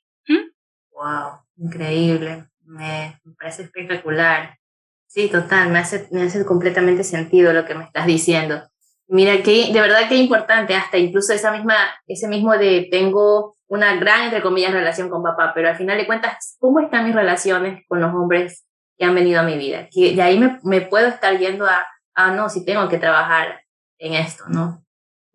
Wow, 0.91 1.41
increíble. 1.57 2.47
Me, 2.65 3.21
parece 3.39 3.63
espectacular. 3.63 4.59
Sí, 5.07 5.29
total, 5.31 5.71
me 5.71 5.79
hace, 5.79 6.09
me 6.11 6.23
hace 6.23 6.45
completamente 6.45 7.05
sentido 7.05 7.53
lo 7.53 7.65
que 7.65 7.75
me 7.75 7.85
estás 7.85 8.07
diciendo. 8.07 8.63
Mira, 9.07 9.43
que 9.43 9.73
de 9.73 9.81
verdad 9.81 10.09
que 10.09 10.17
importante, 10.17 10.75
hasta 10.75 10.99
incluso 10.99 11.33
esa 11.33 11.51
misma, 11.53 11.77
ese 12.07 12.29
mismo 12.29 12.53
de 12.59 12.89
tengo 12.91 13.57
una 13.69 13.97
gran, 13.97 14.25
entre 14.25 14.43
comillas, 14.43 14.73
relación 14.73 15.09
con 15.09 15.23
papá, 15.23 15.53
pero 15.55 15.69
al 15.69 15.77
final 15.77 15.97
de 15.97 16.07
cuentas, 16.07 16.57
¿cómo 16.59 16.81
están 16.81 17.07
mis 17.07 17.15
relaciones 17.15 17.85
con 17.89 18.01
los 18.01 18.13
hombres 18.13 18.67
que 18.99 19.05
han 19.05 19.15
venido 19.15 19.41
a 19.41 19.45
mi 19.45 19.57
vida? 19.57 19.89
Que 19.91 20.15
de 20.15 20.23
ahí 20.23 20.39
me, 20.39 20.59
me 20.63 20.83
puedo 20.83 21.07
estar 21.07 21.39
yendo 21.39 21.67
a, 21.67 21.87
ah, 22.15 22.33
no, 22.33 22.51
si 22.51 22.65
tengo 22.65 22.89
que 22.89 22.99
trabajar 22.99 23.63
en 23.99 24.15
esto, 24.15 24.45
¿no? 24.49 24.85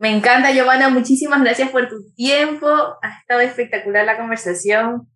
Me 0.04 0.14
encanta, 0.14 0.51
Giovanna. 0.51 0.89
Muchísimas 0.89 1.41
gracias 1.41 1.70
por 1.70 1.88
tu 1.88 2.12
tiempo. 2.14 2.68
Ha 2.68 3.20
estado 3.22 3.39
espectacular 3.39 4.06
la 4.06 4.18
conversación. 4.18 5.08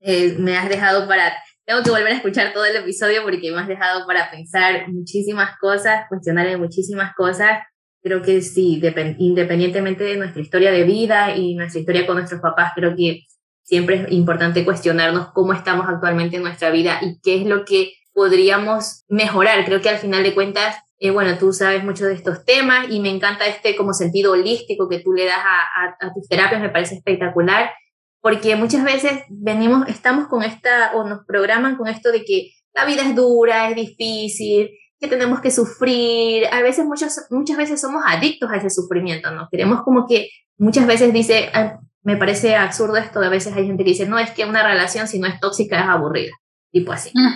Eh, 0.00 0.36
me 0.38 0.56
has 0.56 0.66
dejado 0.70 1.06
para... 1.06 1.34
Tengo 1.66 1.82
que 1.82 1.90
volver 1.90 2.06
a 2.06 2.16
escuchar 2.16 2.54
todo 2.54 2.64
el 2.64 2.74
episodio 2.74 3.22
porque 3.22 3.52
me 3.52 3.60
has 3.60 3.68
dejado 3.68 4.06
para 4.06 4.30
pensar 4.30 4.88
muchísimas 4.88 5.58
cosas, 5.58 6.06
cuestionar 6.08 6.56
muchísimas 6.56 7.14
cosas. 7.14 7.64
Creo 8.02 8.22
que 8.22 8.40
sí, 8.40 8.80
independientemente 9.18 10.04
de 10.04 10.16
nuestra 10.16 10.40
historia 10.40 10.72
de 10.72 10.84
vida 10.84 11.36
y 11.36 11.54
nuestra 11.54 11.80
historia 11.80 12.06
con 12.06 12.16
nuestros 12.16 12.40
papás, 12.40 12.72
creo 12.74 12.96
que 12.96 13.24
siempre 13.62 13.96
es 13.96 14.12
importante 14.12 14.64
cuestionarnos 14.64 15.32
cómo 15.34 15.52
estamos 15.52 15.86
actualmente 15.86 16.36
en 16.36 16.44
nuestra 16.44 16.70
vida 16.70 16.98
y 17.02 17.20
qué 17.20 17.42
es 17.42 17.46
lo 17.46 17.66
que 17.66 17.92
podríamos 18.14 19.04
mejorar. 19.06 19.66
Creo 19.66 19.82
que 19.82 19.90
al 19.90 19.98
final 19.98 20.22
de 20.22 20.32
cuentas 20.32 20.76
eh, 21.04 21.10
bueno, 21.10 21.36
tú 21.36 21.52
sabes 21.52 21.84
mucho 21.84 22.06
de 22.06 22.14
estos 22.14 22.46
temas 22.46 22.86
y 22.88 22.98
me 22.98 23.10
encanta 23.10 23.46
este 23.46 23.76
como 23.76 23.92
sentido 23.92 24.32
holístico 24.32 24.88
que 24.88 25.00
tú 25.00 25.12
le 25.12 25.26
das 25.26 25.36
a, 25.38 26.14
tus 26.14 26.26
terapias, 26.26 26.62
me 26.62 26.70
parece 26.70 26.94
espectacular, 26.94 27.72
porque 28.22 28.56
muchas 28.56 28.82
veces 28.84 29.22
venimos, 29.28 29.86
estamos 29.86 30.28
con 30.28 30.42
esta, 30.42 30.92
o 30.94 31.06
nos 31.06 31.26
programan 31.26 31.76
con 31.76 31.88
esto 31.88 32.10
de 32.10 32.24
que 32.24 32.52
la 32.72 32.86
vida 32.86 33.02
es 33.02 33.14
dura, 33.14 33.68
es 33.68 33.76
difícil, 33.76 34.70
que 34.98 35.06
tenemos 35.06 35.42
que 35.42 35.50
sufrir. 35.50 36.46
A 36.50 36.62
veces, 36.62 36.86
muchas, 36.86 37.26
muchas 37.28 37.58
veces 37.58 37.82
somos 37.82 38.02
adictos 38.06 38.50
a 38.50 38.56
ese 38.56 38.70
sufrimiento, 38.70 39.30
¿no? 39.30 39.46
Queremos 39.50 39.82
como 39.82 40.06
que 40.06 40.30
muchas 40.56 40.86
veces 40.86 41.12
dice, 41.12 41.52
me 42.02 42.16
parece 42.16 42.56
absurdo 42.56 42.96
esto, 42.96 43.20
a 43.20 43.28
veces 43.28 43.54
hay 43.54 43.66
gente 43.66 43.84
que 43.84 43.90
dice, 43.90 44.06
no, 44.06 44.18
es 44.18 44.30
que 44.30 44.46
una 44.46 44.66
relación 44.66 45.06
si 45.06 45.18
no 45.18 45.26
es 45.26 45.38
tóxica 45.38 45.82
es 45.82 45.86
aburrida, 45.86 46.32
tipo 46.72 46.92
así. 46.92 47.10
Mm, 47.12 47.34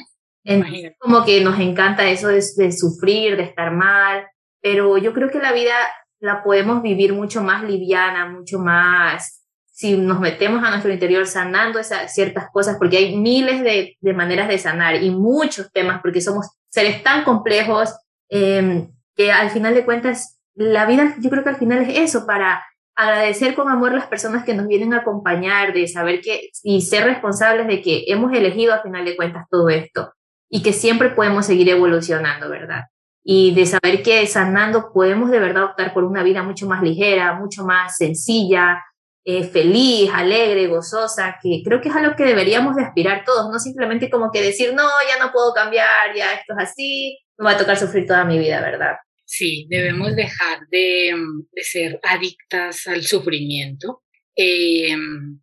como 0.98 1.24
que 1.24 1.42
nos 1.42 1.58
encanta 1.60 2.08
eso 2.08 2.28
de, 2.28 2.42
de 2.56 2.72
sufrir, 2.72 3.36
de 3.36 3.42
estar 3.42 3.72
mal, 3.72 4.26
pero 4.62 4.96
yo 4.98 5.12
creo 5.12 5.30
que 5.30 5.38
la 5.38 5.52
vida 5.52 5.74
la 6.20 6.42
podemos 6.42 6.82
vivir 6.82 7.12
mucho 7.12 7.42
más 7.42 7.62
liviana, 7.64 8.28
mucho 8.28 8.58
más 8.58 9.44
si 9.70 9.96
nos 9.96 10.18
metemos 10.18 10.64
a 10.64 10.70
nuestro 10.70 10.92
interior 10.92 11.24
sanando 11.26 11.78
esas 11.78 12.12
ciertas 12.12 12.50
cosas, 12.50 12.76
porque 12.78 12.96
hay 12.96 13.16
miles 13.16 13.62
de, 13.62 13.96
de 14.00 14.12
maneras 14.12 14.48
de 14.48 14.58
sanar 14.58 15.00
y 15.00 15.10
muchos 15.10 15.70
temas, 15.70 16.00
porque 16.02 16.20
somos 16.20 16.48
seres 16.68 17.02
tan 17.04 17.22
complejos 17.22 17.94
em, 18.28 18.90
que 19.14 19.30
al 19.30 19.50
final 19.50 19.74
de 19.74 19.84
cuentas, 19.84 20.40
la 20.54 20.84
vida 20.86 21.14
yo 21.20 21.30
creo 21.30 21.44
que 21.44 21.50
al 21.50 21.56
final 21.56 21.82
es 21.82 21.96
eso, 21.98 22.26
para 22.26 22.64
agradecer 22.96 23.54
con 23.54 23.70
amor 23.70 23.92
las 23.92 24.08
personas 24.08 24.44
que 24.44 24.54
nos 24.54 24.66
vienen 24.66 24.94
a 24.94 24.98
acompañar, 24.98 25.72
de 25.72 25.86
saber 25.86 26.22
que 26.22 26.50
y 26.64 26.80
ser 26.80 27.04
responsables 27.04 27.68
de 27.68 27.80
que 27.80 28.04
hemos 28.08 28.32
elegido 28.32 28.74
al 28.74 28.82
final 28.82 29.04
de 29.04 29.14
cuentas 29.14 29.46
todo 29.48 29.68
esto 29.68 30.12
y 30.48 30.62
que 30.62 30.72
siempre 30.72 31.10
podemos 31.10 31.46
seguir 31.46 31.68
evolucionando, 31.68 32.48
¿verdad? 32.48 32.84
Y 33.22 33.54
de 33.54 33.66
saber 33.66 34.02
que 34.02 34.26
sanando 34.26 34.90
podemos 34.92 35.30
de 35.30 35.40
verdad 35.40 35.64
optar 35.64 35.92
por 35.92 36.04
una 36.04 36.22
vida 36.22 36.42
mucho 36.42 36.66
más 36.66 36.82
ligera, 36.82 37.34
mucho 37.34 37.64
más 37.64 37.96
sencilla, 37.96 38.82
eh, 39.24 39.44
feliz, 39.44 40.10
alegre, 40.14 40.68
gozosa, 40.68 41.36
que 41.42 41.60
creo 41.62 41.82
que 41.82 41.90
es 41.90 41.94
a 41.94 42.00
lo 42.00 42.16
que 42.16 42.24
deberíamos 42.24 42.76
de 42.76 42.84
aspirar 42.84 43.24
todos, 43.26 43.50
no 43.52 43.58
simplemente 43.58 44.08
como 44.08 44.30
que 44.32 44.40
decir, 44.40 44.72
no, 44.72 44.88
ya 45.06 45.22
no 45.22 45.30
puedo 45.32 45.52
cambiar, 45.52 46.14
ya 46.16 46.32
esto 46.32 46.54
es 46.56 46.70
así, 46.70 47.18
me 47.36 47.44
va 47.44 47.50
a 47.50 47.58
tocar 47.58 47.76
sufrir 47.76 48.06
toda 48.06 48.24
mi 48.24 48.38
vida, 48.38 48.62
¿verdad? 48.62 48.96
Sí, 49.26 49.66
debemos 49.68 50.16
dejar 50.16 50.60
de, 50.70 51.14
de 51.52 51.62
ser 51.62 52.00
adictas 52.02 52.86
al 52.86 53.02
sufrimiento, 53.02 54.02
eh, 54.34 54.96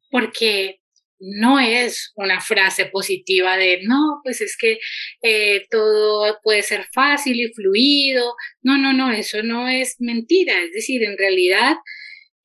porque 0.09 0.79
no 1.19 1.59
es 1.59 2.11
una 2.15 2.41
frase 2.41 2.85
positiva 2.85 3.57
de, 3.57 3.81
no, 3.83 4.21
pues 4.23 4.41
es 4.41 4.57
que 4.57 4.79
eh, 5.21 5.65
todo 5.69 6.37
puede 6.43 6.61
ser 6.61 6.87
fácil 6.93 7.39
y 7.39 7.53
fluido. 7.53 8.35
No, 8.61 8.77
no, 8.77 8.93
no, 8.93 9.11
eso 9.11 9.43
no 9.43 9.67
es 9.67 9.95
mentira. 9.99 10.53
Es 10.61 10.71
decir, 10.73 11.03
en 11.03 11.17
realidad 11.17 11.75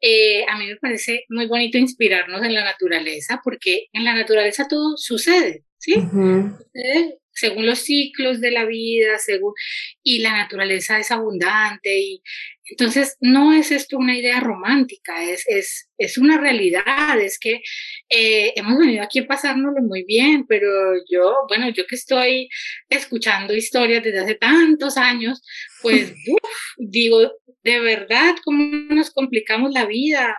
eh, 0.01 0.45
a 0.49 0.59
mí 0.59 0.67
me 0.67 0.77
parece 0.77 1.25
muy 1.29 1.47
bonito 1.47 1.79
inspirarnos 1.79 2.43
en 2.43 2.55
la 2.55 2.65
naturaleza, 2.65 3.41
porque 3.45 3.89
en 3.93 4.05
la 4.05 4.15
naturaleza 4.15 4.67
todo 4.69 4.97
sucede, 4.97 5.65
¿sí? 5.79 5.95
Sucede 5.95 7.19
según 7.41 7.67
los 7.67 7.81
ciclos 7.81 8.41
de 8.41 8.51
la 8.51 8.67
vida, 8.67 9.19
según, 9.19 9.55
y 10.03 10.19
la 10.19 10.37
naturaleza 10.37 10.99
es 10.99 11.11
abundante, 11.11 11.99
y 11.99 12.23
entonces 12.71 13.17
no 13.21 13.53
es 13.53 13.73
esto 13.73 13.97
una 13.99 14.17
idea 14.17 14.39
romántica, 14.39 15.25
es, 15.25 15.45
es, 15.49 15.89
es 15.99 16.19
una 16.19 16.39
realidad, 16.39 17.21
es 17.21 17.39
que 17.39 17.63
eh, 18.09 18.53
hemos 18.55 18.79
venido 18.79 19.03
aquí 19.03 19.21
a 19.21 19.27
pasárnoslo 19.27 19.83
muy 19.83 20.05
bien, 20.05 20.47
pero 20.47 20.69
yo, 21.11 21.35
bueno, 21.49 21.69
yo 21.71 21.87
que 21.87 21.97
estoy 21.97 22.49
escuchando 22.89 23.55
historias 23.55 24.05
desde 24.05 24.21
hace 24.21 24.35
tantos 24.37 24.97
años, 24.97 25.43
pues 25.83 26.15
digo, 26.79 27.33
de 27.63 27.81
verdad, 27.81 28.37
cómo 28.45 28.63
nos 28.95 29.11
complicamos 29.11 29.73
la 29.73 29.87
vida 29.87 30.37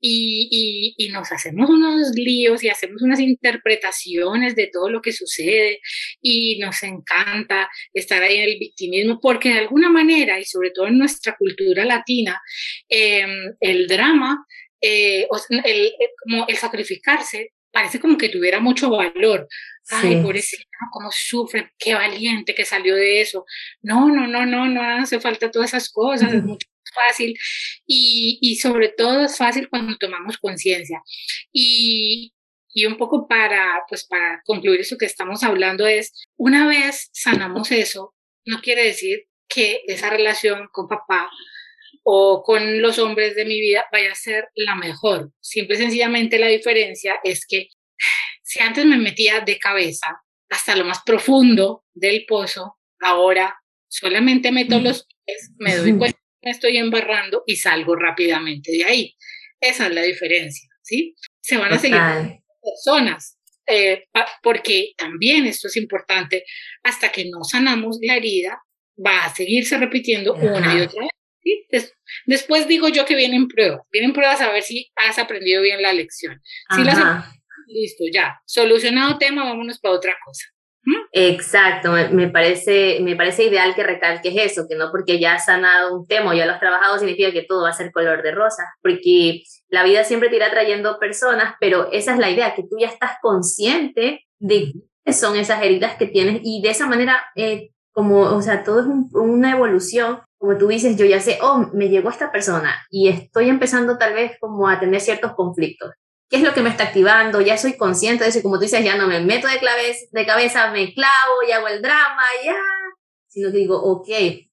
y, 0.00 0.94
y, 0.96 1.08
nos 1.10 1.30
hacemos 1.32 1.68
unos 1.68 2.12
líos 2.14 2.62
y 2.64 2.68
hacemos 2.68 3.02
unas 3.02 3.20
interpretaciones 3.20 4.54
de 4.54 4.68
todo 4.68 4.88
lo 4.88 5.02
que 5.02 5.12
sucede 5.12 5.80
y 6.22 6.58
nos 6.58 6.82
encanta 6.82 7.68
estar 7.92 8.22
ahí 8.22 8.36
en 8.36 8.44
el 8.44 8.58
victimismo 8.58 9.20
porque 9.20 9.50
de 9.50 9.58
alguna 9.58 9.90
manera 9.90 10.40
y 10.40 10.44
sobre 10.44 10.70
todo 10.70 10.86
en 10.86 10.98
nuestra 10.98 11.36
cultura 11.36 11.84
latina, 11.84 12.40
em, 12.88 13.54
el 13.60 13.86
drama, 13.86 14.46
eh, 14.80 15.26
el, 15.64 15.92
como 16.22 16.46
el 16.48 16.56
sacrificarse 16.56 17.52
parece 17.72 18.00
como 18.00 18.16
que 18.16 18.28
tuviera 18.28 18.60
mucho 18.60 18.90
valor. 18.90 19.48
Ay, 19.92 20.16
por 20.16 20.22
pobrecito, 20.22 20.62
cómo 20.92 21.10
sufre, 21.12 21.72
qué 21.76 21.94
valiente 21.94 22.54
que 22.54 22.64
salió 22.64 22.94
de 22.94 23.20
eso. 23.20 23.44
No, 23.82 24.08
no, 24.08 24.28
no, 24.28 24.46
no, 24.46 24.66
no 24.68 24.82
hace 24.82 25.18
falta 25.18 25.50
todas 25.50 25.70
esas 25.70 25.90
cosas, 25.90 26.32
es 26.32 26.44
mucho 26.44 26.68
más 26.68 26.79
fácil 26.92 27.36
y, 27.86 28.38
y 28.40 28.56
sobre 28.56 28.88
todo 28.88 29.24
es 29.24 29.36
fácil 29.36 29.68
cuando 29.68 29.96
tomamos 29.98 30.38
conciencia. 30.38 31.02
Y, 31.52 32.32
y 32.72 32.86
un 32.86 32.96
poco 32.96 33.26
para, 33.26 33.82
pues 33.88 34.06
para 34.06 34.42
concluir 34.44 34.80
eso 34.80 34.96
que 34.98 35.06
estamos 35.06 35.42
hablando 35.42 35.86
es, 35.86 36.12
una 36.36 36.66
vez 36.66 37.10
sanamos 37.12 37.72
eso, 37.72 38.14
no 38.44 38.60
quiere 38.60 38.84
decir 38.84 39.24
que 39.48 39.82
esa 39.86 40.10
relación 40.10 40.68
con 40.72 40.88
papá 40.88 41.28
o 42.04 42.42
con 42.42 42.80
los 42.80 42.98
hombres 42.98 43.34
de 43.34 43.44
mi 43.44 43.60
vida 43.60 43.84
vaya 43.92 44.12
a 44.12 44.14
ser 44.14 44.48
la 44.54 44.76
mejor. 44.76 45.32
Simple 45.40 45.76
y 45.76 45.78
sencillamente 45.78 46.38
la 46.38 46.46
diferencia 46.46 47.16
es 47.24 47.44
que 47.46 47.68
si 48.42 48.60
antes 48.60 48.84
me 48.84 48.96
metía 48.96 49.40
de 49.40 49.58
cabeza 49.58 50.22
hasta 50.48 50.76
lo 50.76 50.84
más 50.84 51.02
profundo 51.04 51.84
del 51.94 52.24
pozo, 52.26 52.76
ahora 53.00 53.56
solamente 53.88 54.52
meto 54.52 54.80
los 54.80 55.06
pies, 55.24 55.50
me 55.58 55.76
doy 55.76 55.96
cuenta 55.96 56.19
me 56.42 56.50
estoy 56.50 56.76
embarrando 56.76 57.42
y 57.46 57.56
salgo 57.56 57.96
rápidamente 57.96 58.72
de 58.72 58.84
ahí. 58.84 59.16
Esa 59.60 59.86
es 59.86 59.94
la 59.94 60.02
diferencia, 60.02 60.68
¿sí? 60.82 61.14
Se 61.40 61.56
van 61.56 61.72
a 61.72 61.78
seguir 61.78 62.00
personas, 62.62 63.38
eh, 63.66 64.04
porque 64.42 64.92
también 64.96 65.46
esto 65.46 65.68
es 65.68 65.76
importante, 65.76 66.44
hasta 66.82 67.12
que 67.12 67.26
no 67.26 67.44
sanamos 67.44 67.98
la 68.02 68.16
herida, 68.16 68.62
va 69.04 69.24
a 69.24 69.34
seguirse 69.34 69.78
repitiendo 69.78 70.34
una 70.34 70.74
y 70.74 70.80
otra 70.82 71.02
vez. 71.02 71.94
Después 72.26 72.68
digo 72.68 72.88
yo 72.88 73.04
que 73.04 73.16
vienen 73.16 73.48
pruebas, 73.48 73.80
vienen 73.90 74.12
pruebas 74.12 74.40
a 74.40 74.52
ver 74.52 74.62
si 74.62 74.90
has 74.96 75.18
aprendido 75.18 75.62
bien 75.62 75.80
la 75.80 75.92
lección. 75.92 76.40
Si 76.74 76.84
las 76.84 76.98
listo, 77.66 78.04
ya, 78.12 78.40
solucionado 78.46 79.18
tema, 79.18 79.44
vámonos 79.44 79.78
para 79.78 79.94
otra 79.94 80.16
cosa. 80.24 80.46
Exacto, 81.12 81.92
me, 82.12 82.28
parece, 82.28 83.00
me 83.02 83.16
parece 83.16 83.44
ideal 83.44 83.74
que 83.74 83.82
recalques 83.82 84.34
eso, 84.36 84.66
que 84.68 84.76
no 84.76 84.90
porque 84.90 85.18
ya 85.18 85.34
has 85.34 85.46
sanado 85.46 85.98
un 85.98 86.06
tema 86.06 86.30
o 86.30 86.34
ya 86.34 86.46
lo 86.46 86.52
has 86.52 86.60
trabajado 86.60 86.98
significa 86.98 87.32
que 87.32 87.42
todo 87.42 87.64
va 87.64 87.70
a 87.70 87.74
ser 87.74 87.90
color 87.92 88.22
de 88.22 88.30
rosa, 88.32 88.62
porque 88.80 89.42
la 89.68 89.82
vida 89.82 90.04
siempre 90.04 90.28
te 90.28 90.36
irá 90.36 90.50
trayendo 90.50 90.98
personas, 90.98 91.54
pero 91.60 91.90
esa 91.92 92.12
es 92.12 92.18
la 92.18 92.30
idea, 92.30 92.54
que 92.54 92.62
tú 92.62 92.76
ya 92.80 92.86
estás 92.86 93.12
consciente 93.20 94.26
de 94.38 94.72
qué 95.04 95.12
son 95.12 95.36
esas 95.36 95.62
heridas 95.62 95.96
que 95.96 96.06
tienes 96.06 96.40
y 96.44 96.62
de 96.62 96.70
esa 96.70 96.86
manera, 96.86 97.24
eh, 97.34 97.70
como, 97.92 98.20
o 98.20 98.40
sea, 98.40 98.62
todo 98.62 98.80
es 98.80 98.86
una 99.12 99.52
evolución 99.52 100.20
como 100.40 100.56
tú 100.56 100.68
dices, 100.68 100.96
yo 100.96 101.04
ya 101.04 101.20
sé, 101.20 101.38
oh, 101.42 101.68
me 101.74 101.90
llegó 101.90 102.08
esta 102.08 102.32
persona 102.32 102.74
y 102.90 103.08
estoy 103.08 103.50
empezando 103.50 103.98
tal 103.98 104.14
vez 104.14 104.38
como 104.40 104.68
a 104.68 104.80
tener 104.80 104.98
ciertos 105.02 105.34
conflictos. 105.34 105.90
¿Qué 106.30 106.36
es 106.36 106.42
lo 106.44 106.54
que 106.54 106.62
me 106.62 106.70
está 106.70 106.84
activando? 106.84 107.40
Ya 107.40 107.58
soy 107.58 107.76
consciente 107.76 108.22
de 108.22 108.30
eso 108.30 108.38
y 108.38 108.42
como 108.42 108.54
tú 108.54 108.62
dices, 108.62 108.84
ya 108.84 108.96
no 108.96 109.08
me 109.08 109.20
meto 109.20 109.48
de, 109.48 109.58
claves, 109.58 110.08
de 110.12 110.24
cabeza, 110.24 110.70
me 110.70 110.94
clavo 110.94 111.42
y 111.46 111.50
hago 111.50 111.66
el 111.66 111.82
drama, 111.82 112.22
ya. 112.44 112.54
Sino 113.26 113.50
que 113.50 113.58
digo, 113.58 113.82
ok, 113.82 114.08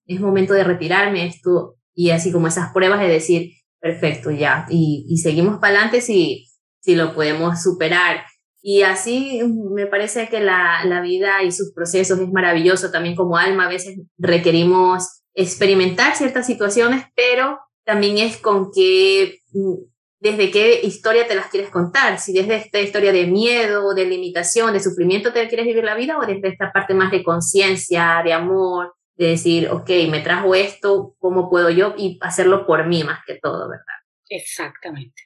es 0.08 0.20
momento 0.20 0.56
de 0.56 0.64
retirarme 0.64 1.28
esto 1.28 1.76
y 1.94 2.10
así 2.10 2.32
como 2.32 2.48
esas 2.48 2.74
pruebas 2.74 3.00
de 3.00 3.08
decir, 3.08 3.52
perfecto, 3.80 4.32
ya. 4.32 4.66
Y, 4.72 5.06
y 5.08 5.18
seguimos 5.18 5.60
para 5.60 5.76
adelante 5.76 6.02
si, 6.02 6.48
si 6.80 6.96
lo 6.96 7.14
podemos 7.14 7.62
superar. 7.62 8.26
Y 8.60 8.82
así 8.82 9.42
me 9.46 9.86
parece 9.86 10.30
que 10.30 10.40
la, 10.40 10.84
la 10.84 11.02
vida 11.02 11.44
y 11.44 11.52
sus 11.52 11.74
procesos 11.74 12.20
es 12.20 12.32
maravilloso. 12.32 12.90
También 12.90 13.16
como 13.16 13.38
alma 13.38 13.66
a 13.66 13.70
veces 13.70 14.00
requerimos 14.18 15.22
experimentar 15.36 16.16
ciertas 16.16 16.48
situaciones, 16.48 17.06
pero 17.16 17.60
también 17.86 18.18
es 18.18 18.38
con 18.38 18.72
qué, 18.74 19.42
mm, 19.54 19.76
desde 20.20 20.50
qué 20.50 20.82
historia 20.84 21.28
te 21.28 21.36
las 21.36 21.48
quieres 21.48 21.70
contar, 21.70 22.20
si 22.20 22.34
desde 22.34 22.56
esta 22.56 22.80
historia 22.80 23.12
de 23.12 23.28
miedo, 23.28 23.94
de 23.94 24.06
limitación, 24.06 24.74
de 24.74 24.80
sufrimiento 24.80 25.32
te 25.32 25.48
quieres 25.48 25.68
vivir 25.68 25.84
la 25.84 25.96
vida 25.96 26.18
o 26.18 26.26
desde 26.26 26.50
esta 26.50 26.72
parte 26.72 26.94
más 26.94 27.12
de 27.12 27.24
conciencia, 27.24 28.22
de 28.24 28.34
amor, 28.34 28.96
de 29.16 29.30
decir, 29.30 29.70
ok, 29.70 29.90
me 30.10 30.22
trajo 30.22 30.56
esto, 30.56 31.16
¿cómo 31.20 31.50
puedo 31.50 31.70
yo? 31.70 31.94
Y 31.98 32.18
hacerlo 32.22 32.66
por 32.66 32.88
mí 32.88 33.04
más 33.04 33.20
que 33.26 33.40
todo, 33.42 33.70
¿verdad? 33.70 33.86
Exactamente. 34.30 35.24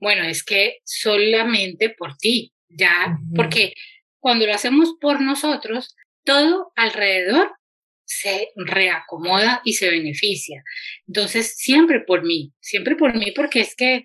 Bueno, 0.00 0.24
es 0.24 0.44
que 0.44 0.78
solamente 0.84 1.90
por 1.90 2.16
ti, 2.16 2.52
ya, 2.68 3.18
porque 3.34 3.72
cuando 4.18 4.46
lo 4.46 4.54
hacemos 4.54 4.94
por 5.00 5.20
nosotros, 5.20 5.96
todo 6.24 6.72
alrededor 6.76 7.52
se 8.04 8.50
reacomoda 8.56 9.60
y 9.64 9.74
se 9.74 9.90
beneficia. 9.90 10.62
Entonces, 11.06 11.56
siempre 11.56 12.00
por 12.00 12.24
mí, 12.24 12.52
siempre 12.60 12.96
por 12.96 13.14
mí, 13.14 13.32
porque 13.32 13.60
es 13.60 13.74
que 13.74 14.04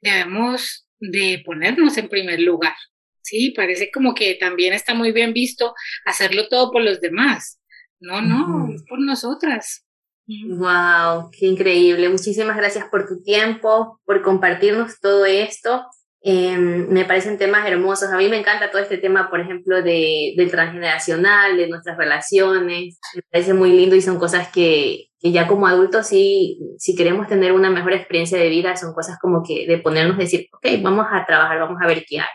debemos 0.00 0.86
de 0.98 1.42
ponernos 1.44 1.96
en 1.98 2.08
primer 2.08 2.40
lugar. 2.40 2.74
Sí, 3.22 3.52
parece 3.56 3.90
como 3.92 4.14
que 4.14 4.34
también 4.34 4.74
está 4.74 4.94
muy 4.94 5.12
bien 5.12 5.32
visto 5.32 5.74
hacerlo 6.04 6.48
todo 6.48 6.70
por 6.70 6.82
los 6.82 7.00
demás. 7.00 7.60
No, 8.00 8.20
no, 8.20 8.72
es 8.74 8.82
por 8.88 9.00
nosotras. 9.00 9.86
Wow, 10.26 11.30
qué 11.30 11.46
increíble. 11.46 12.08
Muchísimas 12.08 12.56
gracias 12.56 12.86
por 12.90 13.06
tu 13.06 13.22
tiempo, 13.22 14.00
por 14.04 14.22
compartirnos 14.22 15.00
todo 15.00 15.24
esto. 15.24 15.86
Em, 16.20 16.88
me 16.88 17.04
parecen 17.04 17.36
temas 17.36 17.66
hermosos. 17.66 18.10
A 18.10 18.16
mí 18.16 18.28
me 18.28 18.38
encanta 18.38 18.70
todo 18.70 18.80
este 18.80 18.96
tema, 18.96 19.28
por 19.28 19.40
ejemplo, 19.40 19.82
de, 19.82 20.32
del 20.36 20.50
transgeneracional, 20.50 21.56
de 21.56 21.68
nuestras 21.68 21.98
relaciones. 21.98 22.98
Me 23.14 23.22
parece 23.30 23.52
muy 23.52 23.72
lindo 23.72 23.96
y 23.96 24.00
son 24.00 24.18
cosas 24.18 24.48
que, 24.48 25.10
que 25.24 25.32
ya 25.32 25.46
como 25.46 25.66
adultos, 25.66 26.06
sí, 26.08 26.58
si 26.76 26.94
queremos 26.94 27.26
tener 27.26 27.52
una 27.52 27.70
mejor 27.70 27.94
experiencia 27.94 28.36
de 28.36 28.50
vida, 28.50 28.76
son 28.76 28.92
cosas 28.92 29.16
como 29.18 29.42
que 29.42 29.66
de 29.66 29.78
ponernos 29.78 30.18
decir, 30.18 30.48
ok, 30.52 30.82
vamos 30.82 31.06
a 31.10 31.24
trabajar, 31.24 31.58
vamos 31.58 31.78
a 31.82 31.86
ver 31.86 32.04
qué 32.06 32.20
hay. 32.20 32.26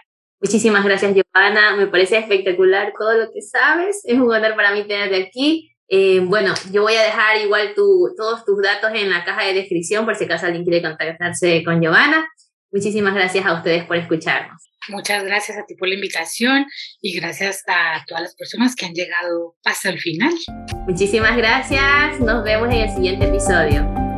Muchísimas 0.42 0.84
gracias, 0.84 1.14
Giovanna. 1.14 1.76
Me 1.76 1.86
parece 1.86 2.18
espectacular 2.18 2.92
todo 2.98 3.14
lo 3.14 3.32
que 3.32 3.44
sabes. 3.44 4.02
Es 4.06 4.16
un 4.16 4.32
honor 4.32 4.56
para 4.56 4.74
mí 4.74 4.88
tenerte 4.88 5.22
aquí. 5.22 5.72
Eh, 5.88 6.22
bueno, 6.22 6.56
yo 6.72 6.82
voy 6.82 6.96
a 6.96 7.04
dejar 7.04 7.38
igual 7.38 7.74
tu, 7.76 8.12
todos 8.18 8.44
tus 8.44 8.60
datos 8.60 8.90
en 8.96 9.12
la 9.12 9.24
caja 9.24 9.46
de 9.46 9.54
descripción 9.54 10.06
por 10.06 10.16
si 10.16 10.24
acaso 10.24 10.48
alguien 10.48 10.64
quiere 10.64 10.82
contactarse 10.82 11.64
con 11.64 11.80
Giovanna. 11.80 12.28
Muchísimas 12.72 13.14
gracias 13.14 13.46
a 13.46 13.54
ustedes 13.54 13.86
por 13.86 13.98
escucharnos. 13.98 14.69
Muchas 14.90 15.24
gracias 15.24 15.58
a 15.58 15.66
ti 15.66 15.76
por 15.76 15.88
la 15.88 15.96
invitación 15.96 16.66
y 17.02 17.18
gracias 17.20 17.64
a 17.68 18.04
todas 18.08 18.24
las 18.24 18.36
personas 18.36 18.76
que 18.76 18.86
han 18.86 18.94
llegado 18.94 19.56
hasta 19.64 19.90
el 19.90 20.00
final. 20.00 20.34
Muchísimas 20.88 21.38
gracias. 21.38 22.20
Nos 22.20 22.44
vemos 22.44 22.74
en 22.74 22.82
el 22.82 22.90
siguiente 22.90 23.26
episodio. 23.26 24.09